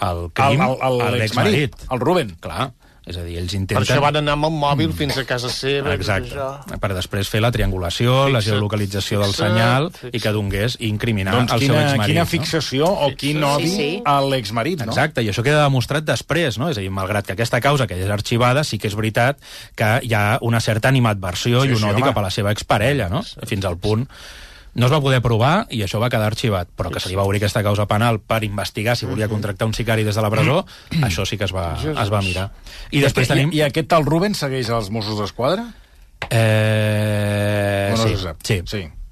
el 0.03 0.23
crim 0.33 0.61
El- 0.61 0.77
el- 0.81 1.01
a 1.01 1.07
el 1.13 1.21
exmarit, 1.21 1.75
el 1.91 1.99
Ruben. 1.99 2.35
Clar, 2.41 2.71
és 3.05 3.17
a 3.19 3.23
dir, 3.25 3.33
ells 3.37 3.51
Per 3.51 3.57
intenten... 3.59 3.83
això 3.83 3.99
van 3.99 4.15
anar 4.15 4.33
amb 4.37 4.45
el 4.47 4.53
mòbil 4.55 4.93
fins 4.95 5.17
a 5.19 5.25
casa 5.27 5.49
seva. 5.51 5.91
Exacte. 5.93 6.31
això. 6.31 6.77
Per 6.79 6.89
després 6.95 7.27
fer 7.27 7.41
la 7.43 7.49
triangulació, 7.51 8.29
la 8.29 8.39
Fixa't, 8.39 8.53
geolocalització 8.53 9.19
del 9.19 9.33
fixa't, 9.33 9.49
senyal 9.51 9.89
fixa't. 9.91 10.13
i 10.15 10.21
que 10.23 10.31
donés 10.37 10.77
i 10.79 10.87
incriminar 10.87 11.33
Doncs 11.35 11.51
el 11.57 11.59
seu 11.65 11.67
quina, 11.73 11.81
exmarit. 11.89 12.13
quina 12.13 12.23
no? 12.23 12.31
fixació 12.31 12.87
o 12.87 13.09
quin 13.19 13.43
odi 13.43 13.67
Sí, 13.67 13.75
sí. 13.75 13.89
a 14.05 14.15
l'exmarit, 14.23 14.85
no? 14.85 14.93
Exacte, 14.95 15.21
i 15.21 15.29
això 15.33 15.43
queda 15.43 15.65
demostrat 15.65 16.05
després, 16.07 16.57
no? 16.57 16.69
És 16.71 16.77
a 16.77 16.81
dir, 16.85 16.89
malgrat 16.95 17.27
que 17.27 17.33
aquesta 17.35 17.59
causa 17.59 17.87
que 17.87 17.97
ja 17.99 18.05
és 18.07 18.13
arxivada, 18.15 18.63
sí 18.63 18.79
que 18.79 18.87
és 18.87 18.95
veritat 18.95 19.37
que 19.75 19.99
hi 20.07 20.13
ha 20.15 20.37
una 20.41 20.61
certa 20.63 20.87
animadversió 20.87 21.63
Sí, 21.63 21.69
i 21.69 21.71
un 21.75 21.79
sí, 21.83 21.89
odi 21.91 22.01
home. 22.01 22.07
cap 22.11 22.17
a 22.17 22.25
la 22.29 22.31
seva 22.31 22.51
exparella, 22.55 23.09
no? 23.09 23.21
Fins 23.45 23.65
al 23.65 23.77
punt 23.77 24.07
no 24.73 24.87
es 24.87 24.93
va 24.93 25.01
poder 25.01 25.21
provar 25.21 25.67
i 25.73 25.83
això 25.85 25.99
va 26.01 26.09
quedar 26.09 26.31
arxivat, 26.31 26.71
però 26.77 26.89
que 26.93 27.01
se 27.03 27.11
li 27.11 27.17
va 27.17 27.25
obrir 27.27 27.41
aquesta 27.41 27.61
causa 27.65 27.85
penal 27.89 28.19
per 28.19 28.41
investigar 28.45 28.95
si 28.97 29.05
volia 29.05 29.29
contractar 29.29 29.67
un 29.69 29.75
sicari 29.77 30.05
des 30.07 30.17
de 30.17 30.25
la 30.25 30.31
presó, 30.33 30.63
això 31.01 31.27
sí 31.29 31.37
que 31.37 31.45
es 31.45 31.53
va, 31.53 31.67
es 31.77 32.11
va 32.13 32.23
mirar. 32.25 32.49
I 32.91 33.03
després 33.05 33.29
I, 33.29 33.33
tenim... 33.35 33.53
I 33.53 33.63
aquest 33.67 33.91
tal 33.93 34.07
Ruben 34.09 34.33
segueix 34.37 34.73
als 34.73 34.89
Mossos 34.93 35.19
d'Esquadra? 35.21 35.67
Eh... 36.29 37.91
o 37.93 37.97
no 37.97 38.03
sí, 38.07 38.15
se 38.15 38.21
sap? 38.23 38.41
sí, 38.41 38.61
sí. 38.65 38.81
sí. 38.81 39.02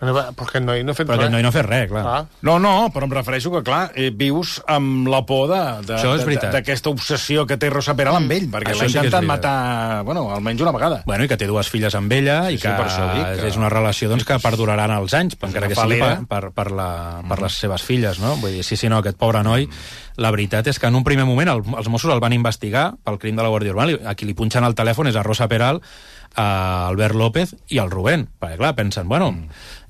Bueno, 0.00 0.14
va, 0.16 0.22
Però 0.32 0.46
aquest 0.48 0.64
noi 0.64 0.82
no 0.82 0.92
ha 0.92 0.96
fet 0.96 1.06
Però 1.06 1.16
res. 1.18 1.20
aquest 1.26 1.32
noi 1.34 1.42
no 1.44 1.48
ha 1.50 1.52
fet 1.52 1.66
res, 1.66 1.88
clar. 1.90 2.04
Ah. 2.08 2.20
No, 2.48 2.58
no, 2.58 2.72
però 2.94 3.04
em 3.04 3.12
refereixo 3.12 3.50
que, 3.52 3.60
clar, 3.66 3.90
eh, 3.94 4.08
vius 4.16 4.62
amb 4.66 5.08
la 5.12 5.20
por 5.28 5.50
d'aquesta 5.50 6.88
obsessió 6.90 7.44
que 7.46 7.58
té 7.60 7.68
Rosa 7.70 7.94
Peral 7.98 8.16
amb 8.16 8.32
ell, 8.32 8.48
perquè 8.50 8.72
l'ha 8.74 8.88
sí 8.88 8.96
intentat 8.96 9.26
matar, 9.28 10.02
bueno, 10.08 10.30
almenys 10.32 10.62
una 10.64 10.72
vegada. 10.72 11.02
Bueno, 11.06 11.24
i 11.24 11.28
que 11.28 11.36
té 11.36 11.46
dues 11.46 11.68
filles 11.68 11.94
amb 11.94 12.12
ella 12.12 12.38
Sí, 12.48 12.54
i 12.54 12.58
sí, 12.58 12.62
que, 12.66 12.74
per 12.74 12.86
això 12.86 13.06
dic 13.14 13.40
que- 13.42 13.48
és 13.48 13.56
una 13.60 13.68
relació 13.68 14.08
doncs, 14.08 14.24
que 14.24 14.38
perduraran 14.38 14.90
els 14.96 15.14
anys, 15.14 15.36
encara 15.40 15.68
que 15.68 15.74
sigui 15.76 15.98
per, 16.00 16.26
per, 16.26 16.50
per, 16.56 16.70
la, 16.72 17.22
per 17.28 17.40
les 17.42 17.52
seves 17.60 17.82
filles, 17.82 18.20
no? 18.20 18.36
Vull 18.40 18.52
dir, 18.56 18.64
sí, 18.64 18.76
sí, 18.76 18.88
no, 18.88 18.98
aquest 18.98 19.18
pobre 19.20 19.42
noi, 19.44 19.68
la 20.16 20.30
veritat 20.30 20.66
és 20.66 20.78
que 20.78 20.86
en 20.88 20.94
un 20.96 21.04
primer 21.04 21.24
moment 21.28 21.48
el, 21.48 21.62
els 21.76 21.88
Mossos 21.88 22.12
el 22.12 22.20
van 22.20 22.32
investigar 22.32 22.94
pel 23.04 23.18
crim 23.18 23.36
de 23.36 23.42
la 23.44 23.50
Guàrdia 23.52 23.72
Urbana, 23.76 23.98
a 24.06 24.14
qui 24.14 24.24
li 24.28 24.34
punxen 24.34 24.64
el 24.64 24.74
telèfon 24.74 25.08
és 25.08 25.16
a 25.16 25.22
Rosa 25.22 25.48
Peral, 25.48 25.80
a 26.36 26.86
Albert 26.86 27.16
López 27.18 27.56
i 27.74 27.78
al 27.82 27.90
Rubén, 27.90 28.28
perquè 28.38 28.56
clar, 28.60 28.74
pensen, 28.76 29.08
bueno, 29.08 29.32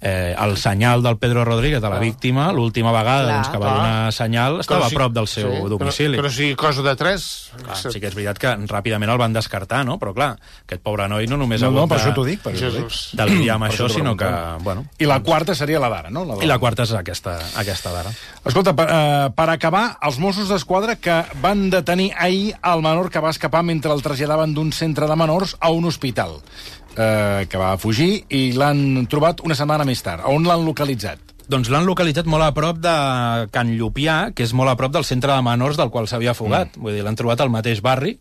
eh, 0.00 0.34
el 0.38 0.56
senyal 0.56 1.02
del 1.02 1.18
Pedro 1.18 1.44
Rodríguez, 1.44 1.80
de 1.82 1.88
la 1.90 1.98
víctima, 1.98 2.52
l'última 2.52 2.92
vegada 2.92 3.24
Clar. 3.24 3.34
doncs, 3.36 3.48
que 3.48 3.58
va 3.58 3.66
Clar. 3.66 3.76
donar 3.76 4.12
senyal, 4.12 4.60
estava 4.60 4.88
si- 4.88 4.94
a 4.94 4.98
prop 4.98 5.12
del 5.12 5.26
seu 5.28 5.50
sí, 5.52 5.68
domicili. 5.68 6.16
Però, 6.18 6.22
però 6.26 6.30
si 6.34 6.54
cosa 6.56 6.82
de 6.82 6.96
tres... 6.96 7.50
Clar, 7.62 7.76
sí 7.76 8.00
que 8.00 8.06
és 8.08 8.14
veritat 8.14 8.38
que 8.38 8.54
ràpidament 8.70 9.10
el 9.12 9.18
van 9.20 9.32
descartar, 9.32 9.84
no? 9.84 9.98
Però 10.00 10.14
clar, 10.14 10.30
aquest 10.64 10.82
pobre 10.82 11.08
noi 11.08 11.26
no 11.26 11.36
només 11.36 11.60
No, 11.60 11.68
ha 11.68 11.70
no, 11.70 11.78
hagut 11.84 11.90
per 11.90 11.98
de, 11.98 12.04
això 12.04 12.14
t'ho 12.16 12.24
dic. 12.24 12.40
Per 12.44 12.52
això 12.54 12.70
t'ho 12.70 12.76
dic. 12.78 12.88
Jesús. 12.88 13.10
de 13.18 13.26
lidiar 13.28 13.56
amb 13.58 13.68
això, 13.68 13.88
sinó 13.92 14.16
que, 14.16 14.30
bueno... 14.64 14.86
I 14.98 15.06
la 15.10 15.20
quarta 15.22 15.54
seria 15.54 15.80
la 15.80 15.88
d'ara, 15.92 16.10
no? 16.10 16.24
La 16.24 16.38
I 16.42 16.46
la 16.48 16.58
quarta 16.58 16.84
és 16.88 16.92
aquesta, 16.96 17.36
aquesta 17.60 17.92
d'ara. 17.92 18.12
Escolta, 18.44 18.74
per, 18.76 18.86
eh, 18.88 19.30
per 19.36 19.48
acabar, 19.52 19.98
els 20.02 20.18
Mossos 20.18 20.48
d'Esquadra 20.48 20.96
que 20.96 21.20
van 21.42 21.68
detenir 21.70 22.12
ahir 22.16 22.54
el 22.62 22.80
menor 22.82 23.10
que 23.10 23.20
va 23.20 23.30
escapar 23.30 23.62
mentre 23.62 23.92
el 23.92 24.00
traslladaven 24.02 24.54
d'un 24.54 24.72
centre 24.72 25.06
de 25.06 25.16
menors 25.16 25.56
a 25.60 25.70
un 25.70 25.84
hospital, 25.84 26.38
eh, 26.96 27.46
que 27.50 27.60
va 27.60 27.76
fugir 27.80 28.24
i 28.28 28.50
l'han 28.56 29.06
trobat 29.10 29.42
una 29.46 29.56
setmana 29.58 29.86
més 29.88 30.02
tard. 30.02 30.26
On 30.30 30.46
l'han 30.46 30.64
localitzat? 30.66 31.29
Doncs 31.50 31.70
l'han 31.72 31.86
localitzat 31.88 32.28
molt 32.30 32.44
a 32.46 32.52
prop 32.54 32.78
de 32.78 32.94
Can 33.50 33.72
Llupià, 33.74 34.30
que 34.36 34.44
és 34.46 34.52
molt 34.54 34.70
a 34.70 34.76
prop 34.78 34.92
del 34.94 35.06
centre 35.08 35.32
de 35.34 35.42
menors 35.42 35.78
del 35.80 35.90
qual 35.90 36.06
s'havia 36.06 36.34
fugat. 36.38 36.76
Mm. 36.76 36.84
Vull 36.84 36.94
dir, 36.94 37.02
l'han 37.06 37.18
trobat 37.18 37.42
al 37.42 37.50
mateix 37.50 37.80
barri, 37.82 38.12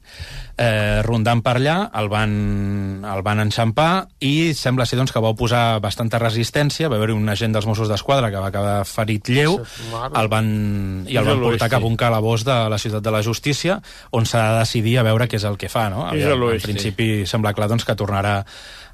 eh, 0.58 1.02
rondant 1.06 1.44
per 1.46 1.54
allà, 1.60 1.76
el 2.00 2.10
van, 2.10 2.34
el 3.06 3.22
van 3.26 3.44
enxampar 3.46 4.08
i 4.26 4.56
sembla 4.58 4.88
ser 4.90 4.98
doncs, 4.98 5.14
que 5.14 5.22
va 5.22 5.36
posar 5.38 5.78
bastanta 5.84 6.18
resistència. 6.22 6.90
Va 6.90 6.98
haver 6.98 7.12
un 7.14 7.30
agent 7.30 7.54
dels 7.54 7.70
Mossos 7.70 7.92
d'Esquadra 7.92 8.32
que 8.34 8.42
va 8.42 8.50
acabar 8.50 8.82
ferit 8.90 9.30
lleu 9.30 9.60
el 9.60 10.32
van, 10.32 10.50
i 11.06 11.22
el 11.22 11.30
van 11.30 11.46
portar 11.46 11.70
cap 11.70 11.86
a 11.86 11.92
un 11.92 12.00
calabós 12.00 12.48
de 12.50 12.58
la 12.72 12.82
ciutat 12.82 13.06
de 13.06 13.14
la 13.14 13.22
justícia, 13.22 13.78
on 14.10 14.26
s'ha 14.26 14.48
de 14.50 14.60
decidir 14.64 14.98
a 14.98 15.06
veure 15.06 15.30
què 15.30 15.38
és 15.38 15.46
el 15.46 15.62
que 15.62 15.70
fa. 15.70 15.90
No? 15.94 16.10
És 16.18 16.26
a 16.26 16.34
en 16.34 16.66
principi 16.66 17.12
sembla 17.30 17.54
clar 17.54 17.70
doncs, 17.70 17.86
que 17.86 18.00
tornarà 18.00 18.40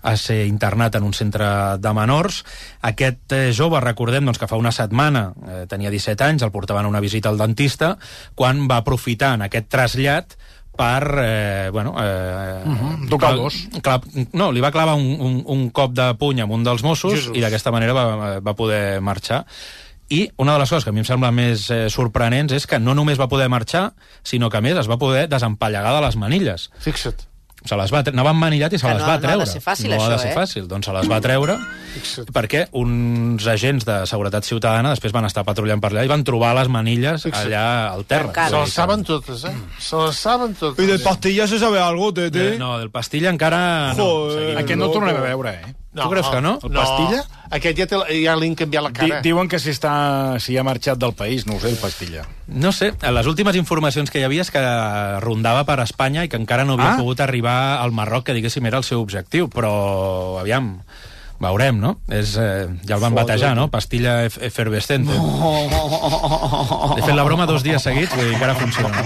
a 0.06 0.16
ser 0.18 0.46
internat 0.46 0.96
en 0.96 1.04
un 1.04 1.14
centre 1.18 1.48
de 1.82 1.94
menors. 1.98 2.44
Aquest 2.86 3.34
eh, 3.34 3.50
jove, 3.58 3.82
recordem 3.82 4.25
doncs, 4.26 4.40
que 4.42 4.50
fa 4.50 4.58
una 4.60 4.74
setmana, 4.76 5.30
eh, 5.48 5.64
tenia 5.70 5.94
17 5.94 6.24
anys, 6.24 6.44
el 6.44 6.52
portaven 6.52 6.86
a 6.86 6.92
una 6.92 7.04
visita 7.04 7.30
al 7.30 7.38
dentista, 7.38 7.96
quan 8.36 8.68
va 8.72 8.82
aprofitar 8.84 9.36
en 9.36 9.48
aquest 9.48 9.70
trasllat 9.70 10.38
per, 10.76 11.04
eh, 11.24 11.70
bueno... 11.72 11.96
Eh, 11.98 12.64
uh 12.66 12.76
Mhm, 12.76 13.10
tocar 13.10 13.32
el 13.32 13.38
dos. 13.38 13.68
Clar, 13.82 14.02
no, 14.34 14.52
li 14.52 14.62
va 14.62 14.72
clavar 14.72 14.96
un, 14.96 15.16
un, 15.20 15.44
un 15.46 15.70
cop 15.70 15.94
de 15.94 16.14
puny 16.20 16.42
amb 16.42 16.52
un 16.52 16.64
dels 16.64 16.84
Mossos 16.84 17.14
Jesús. 17.14 17.38
i 17.38 17.42
d'aquesta 17.42 17.72
manera 17.72 17.94
va, 17.94 18.40
va 18.40 18.56
poder 18.56 19.02
marxar. 19.02 19.46
I 20.10 20.30
una 20.38 20.54
de 20.54 20.60
les 20.60 20.70
coses 20.70 20.84
que 20.84 20.92
a 20.92 20.94
mi 20.94 21.02
em 21.02 21.08
sembla 21.08 21.32
més 21.32 21.70
eh, 21.74 21.86
sorprenents 21.90 22.54
és 22.54 22.68
que 22.70 22.80
no 22.80 22.94
només 22.94 23.20
va 23.20 23.30
poder 23.32 23.48
marxar, 23.50 23.94
sinó 24.24 24.50
que 24.50 24.58
a 24.58 24.62
més 24.62 24.78
es 24.78 24.90
va 24.90 25.00
poder 25.02 25.28
desempallegar 25.30 25.96
de 25.96 26.02
les 26.06 26.16
manilles. 26.16 26.70
Fixa't. 26.80 27.26
Se 27.66 27.76
les 27.76 27.92
va 27.92 28.04
tre- 28.04 28.14
anava 28.14 28.30
emmanillat 28.32 28.74
i 28.74 28.78
se 28.78 28.86
Que 28.86 28.94
les 28.94 29.02
no- 29.02 29.08
va 29.08 29.08
no 29.08 29.14
ha 29.14 29.18
de 29.20 29.28
treure. 29.28 29.46
ser 29.48 29.62
fàcil, 29.62 29.90
no 29.90 29.96
ha 29.96 29.98
això, 29.98 30.10
de 30.12 30.20
ser 30.20 30.32
eh? 30.32 30.36
fàcil. 30.36 30.68
Doncs 30.68 30.86
se 30.86 30.94
les 30.94 31.10
va 31.10 31.20
treure 31.22 31.58
Fixa't. 31.96 32.30
perquè 32.32 32.68
uns 32.72 33.48
agents 33.48 33.86
de 33.86 34.06
seguretat 34.06 34.44
ciutadana 34.44 34.90
després 34.92 35.12
van 35.12 35.26
estar 35.26 35.44
patrullant 35.44 35.82
per 35.82 35.92
allà 35.92 36.04
i 36.06 36.08
van 36.08 36.24
trobar 36.24 36.54
les 36.56 36.68
manilles 36.70 37.24
Fixa't. 37.24 37.48
allà 37.48 37.90
al 37.92 38.06
terra. 38.06 38.28
Encara. 38.28 38.50
Se 38.50 38.60
les 38.60 38.74
saben 38.74 39.04
totes, 39.04 39.44
eh? 39.46 39.54
Se 39.80 39.96
les 39.96 40.16
saben 40.16 40.54
totes. 40.56 40.84
¿Y 40.84 40.88
del 40.88 41.02
pastilla 41.02 41.48
se 41.48 41.58
sabe 41.60 41.80
algo, 41.80 42.14
Tete? 42.14 42.54
Eh, 42.56 42.58
No, 42.60 42.78
del 42.78 42.92
pastilla 42.92 43.30
encara... 43.30 43.94
Joder. 43.96 44.36
No, 44.36 44.40
seguim. 44.40 44.58
Aquest 44.58 44.78
no 44.80 44.86
el 44.86 44.92
tornem 44.92 45.16
a 45.16 45.20
veure, 45.22 45.50
eh? 45.66 45.76
Tu 45.96 46.10
creus 46.10 46.28
que 46.28 46.42
no? 46.42 46.60
El 46.62 46.72
Pastilla? 46.72 47.24
Aquest 47.52 47.78
ja, 47.78 47.86
té, 47.86 47.98
ja 48.24 48.34
li 48.36 48.48
han 48.50 48.56
canviat 48.58 48.84
la 48.84 48.90
Di, 48.90 48.96
cara. 48.96 49.22
diuen 49.22 49.48
que 49.48 49.60
si, 49.60 49.70
està, 49.70 50.40
si 50.42 50.58
ha 50.58 50.64
marxat 50.66 50.98
del 50.98 51.14
país, 51.14 51.46
no 51.46 51.56
ho 51.56 51.60
sé, 51.60 51.70
el 51.70 51.78
Pastilla. 51.78 52.24
No 52.48 52.72
sé, 52.72 52.92
les 53.02 53.28
últimes 53.28 53.56
informacions 53.56 54.10
que 54.10 54.20
hi 54.20 54.24
havia 54.26 54.42
és 54.42 54.52
que 54.52 54.64
rondava 55.22 55.64
per 55.66 55.80
Espanya 55.84 56.24
i 56.26 56.30
que 56.30 56.38
encara 56.42 56.66
no 56.66 56.74
havia 56.74 56.94
Ah. 56.96 56.98
pogut 56.98 57.20
arribar 57.22 57.78
al 57.82 57.92
Marroc, 57.92 58.26
que 58.26 58.34
diguéssim 58.34 58.66
era 58.66 58.78
el 58.78 58.84
seu 58.84 59.02
objectiu, 59.02 59.48
però 59.50 60.40
aviam, 60.40 60.80
veurem, 61.40 61.80
no? 61.80 61.98
És, 62.08 62.36
eh, 62.38 62.68
ja 62.88 62.96
el 62.96 63.02
van 63.02 63.14
batejar, 63.16 63.56
no? 63.58 63.68
Pastilla 63.72 64.24
ef 64.26 64.38
efervescente. 64.42 65.12
He 65.12 67.02
fet 67.04 67.16
la 67.16 67.24
broma 67.28 67.46
dos 67.46 67.64
dies 67.64 67.82
seguits, 67.84 68.14
vull 68.16 68.30
dir 68.30 68.38
que 68.40 68.46
ara 68.48 68.56
funciona. 68.56 69.02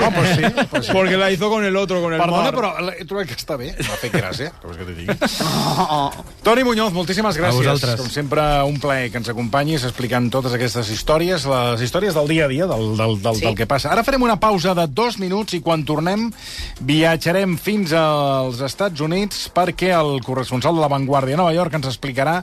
No, 0.00 0.10
pues 0.14 0.36
sí, 0.36 0.42
pues 0.70 0.86
sí. 0.86 0.92
Porque 0.92 1.16
la 1.16 1.30
hizo 1.30 1.50
con 1.50 1.64
el 1.64 1.76
otro, 1.76 2.00
con 2.02 2.12
el 2.14 2.20
Perdona, 2.20 2.50
mar. 2.50 2.54
però 2.54 2.92
he 2.94 3.04
trobat 3.04 3.28
que 3.28 3.36
està 3.36 3.56
bé. 3.60 3.72
M'ha 3.78 3.98
fet 4.00 4.12
gràcia, 4.14 4.52
què 4.60 4.64
vols 4.68 4.78
que 4.80 4.86
t'hi 4.88 4.94
digui? 5.02 5.16
Toni 6.44 6.64
Muñoz, 6.64 6.92
moltíssimes 6.92 7.36
gràcies. 7.38 7.60
vosaltres. 7.62 8.00
Com 8.00 8.10
sempre, 8.10 8.42
un 8.68 8.78
plaer 8.80 9.10
que 9.12 9.18
ens 9.20 9.28
acompanyis 9.32 9.84
explicant 9.88 10.30
totes 10.32 10.54
aquestes 10.56 10.90
històries, 10.92 11.44
les 11.50 11.84
històries 11.84 12.14
del 12.16 12.28
dia 12.28 12.46
a 12.46 12.48
dia, 12.48 12.66
del, 12.70 12.96
del, 12.96 13.20
del, 13.22 13.34
Sí. 13.36 13.44
del 13.44 13.54
que 13.58 13.66
passa. 13.66 13.90
Ara 13.92 14.04
farem 14.04 14.22
una 14.22 14.38
pausa 14.40 14.74
de 14.74 14.86
dos 14.88 15.18
minuts 15.18 15.54
i 15.54 15.60
quan 15.60 15.84
tornem 15.84 16.30
viatjarem 16.80 17.56
fins 17.58 17.92
als 17.92 18.60
Estats 18.64 19.00
Units 19.04 19.48
perquè 19.54 19.92
el 19.98 20.20
corresponsal 20.24 20.74
de 20.76 20.80
La 20.84 20.88
Vanguardia 20.88 21.34
a 21.34 21.42
Nova 21.42 21.52
York 21.54 21.73
ens 21.80 21.88
explicarà 21.90 22.40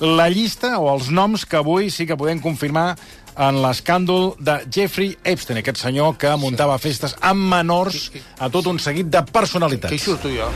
la 0.00 0.28
llista 0.32 0.76
o 0.78 0.90
els 0.92 1.10
noms 1.14 1.46
que 1.48 1.58
avui 1.60 1.90
sí 1.90 2.06
que 2.06 2.18
podem 2.18 2.42
confirmar 2.42 2.92
en 3.38 3.60
l'escàndol 3.62 4.32
de 4.42 4.58
Jeffrey 4.74 5.14
Epstein, 5.22 5.60
aquest 5.60 5.78
senyor 5.78 6.16
que 6.18 6.34
muntava 6.40 6.78
festes 6.82 7.14
amb 7.22 7.46
menors 7.52 8.08
a 8.38 8.50
tot 8.50 8.66
un 8.66 8.82
seguit 8.82 9.10
de 9.12 9.22
personalitats. 9.30 9.92
Que 9.92 10.00
hi 10.00 10.02
surto 10.02 10.32
jo. 10.32 10.50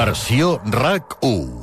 Versió 0.00 0.60
RAC 0.64 1.18
1. 1.20 1.59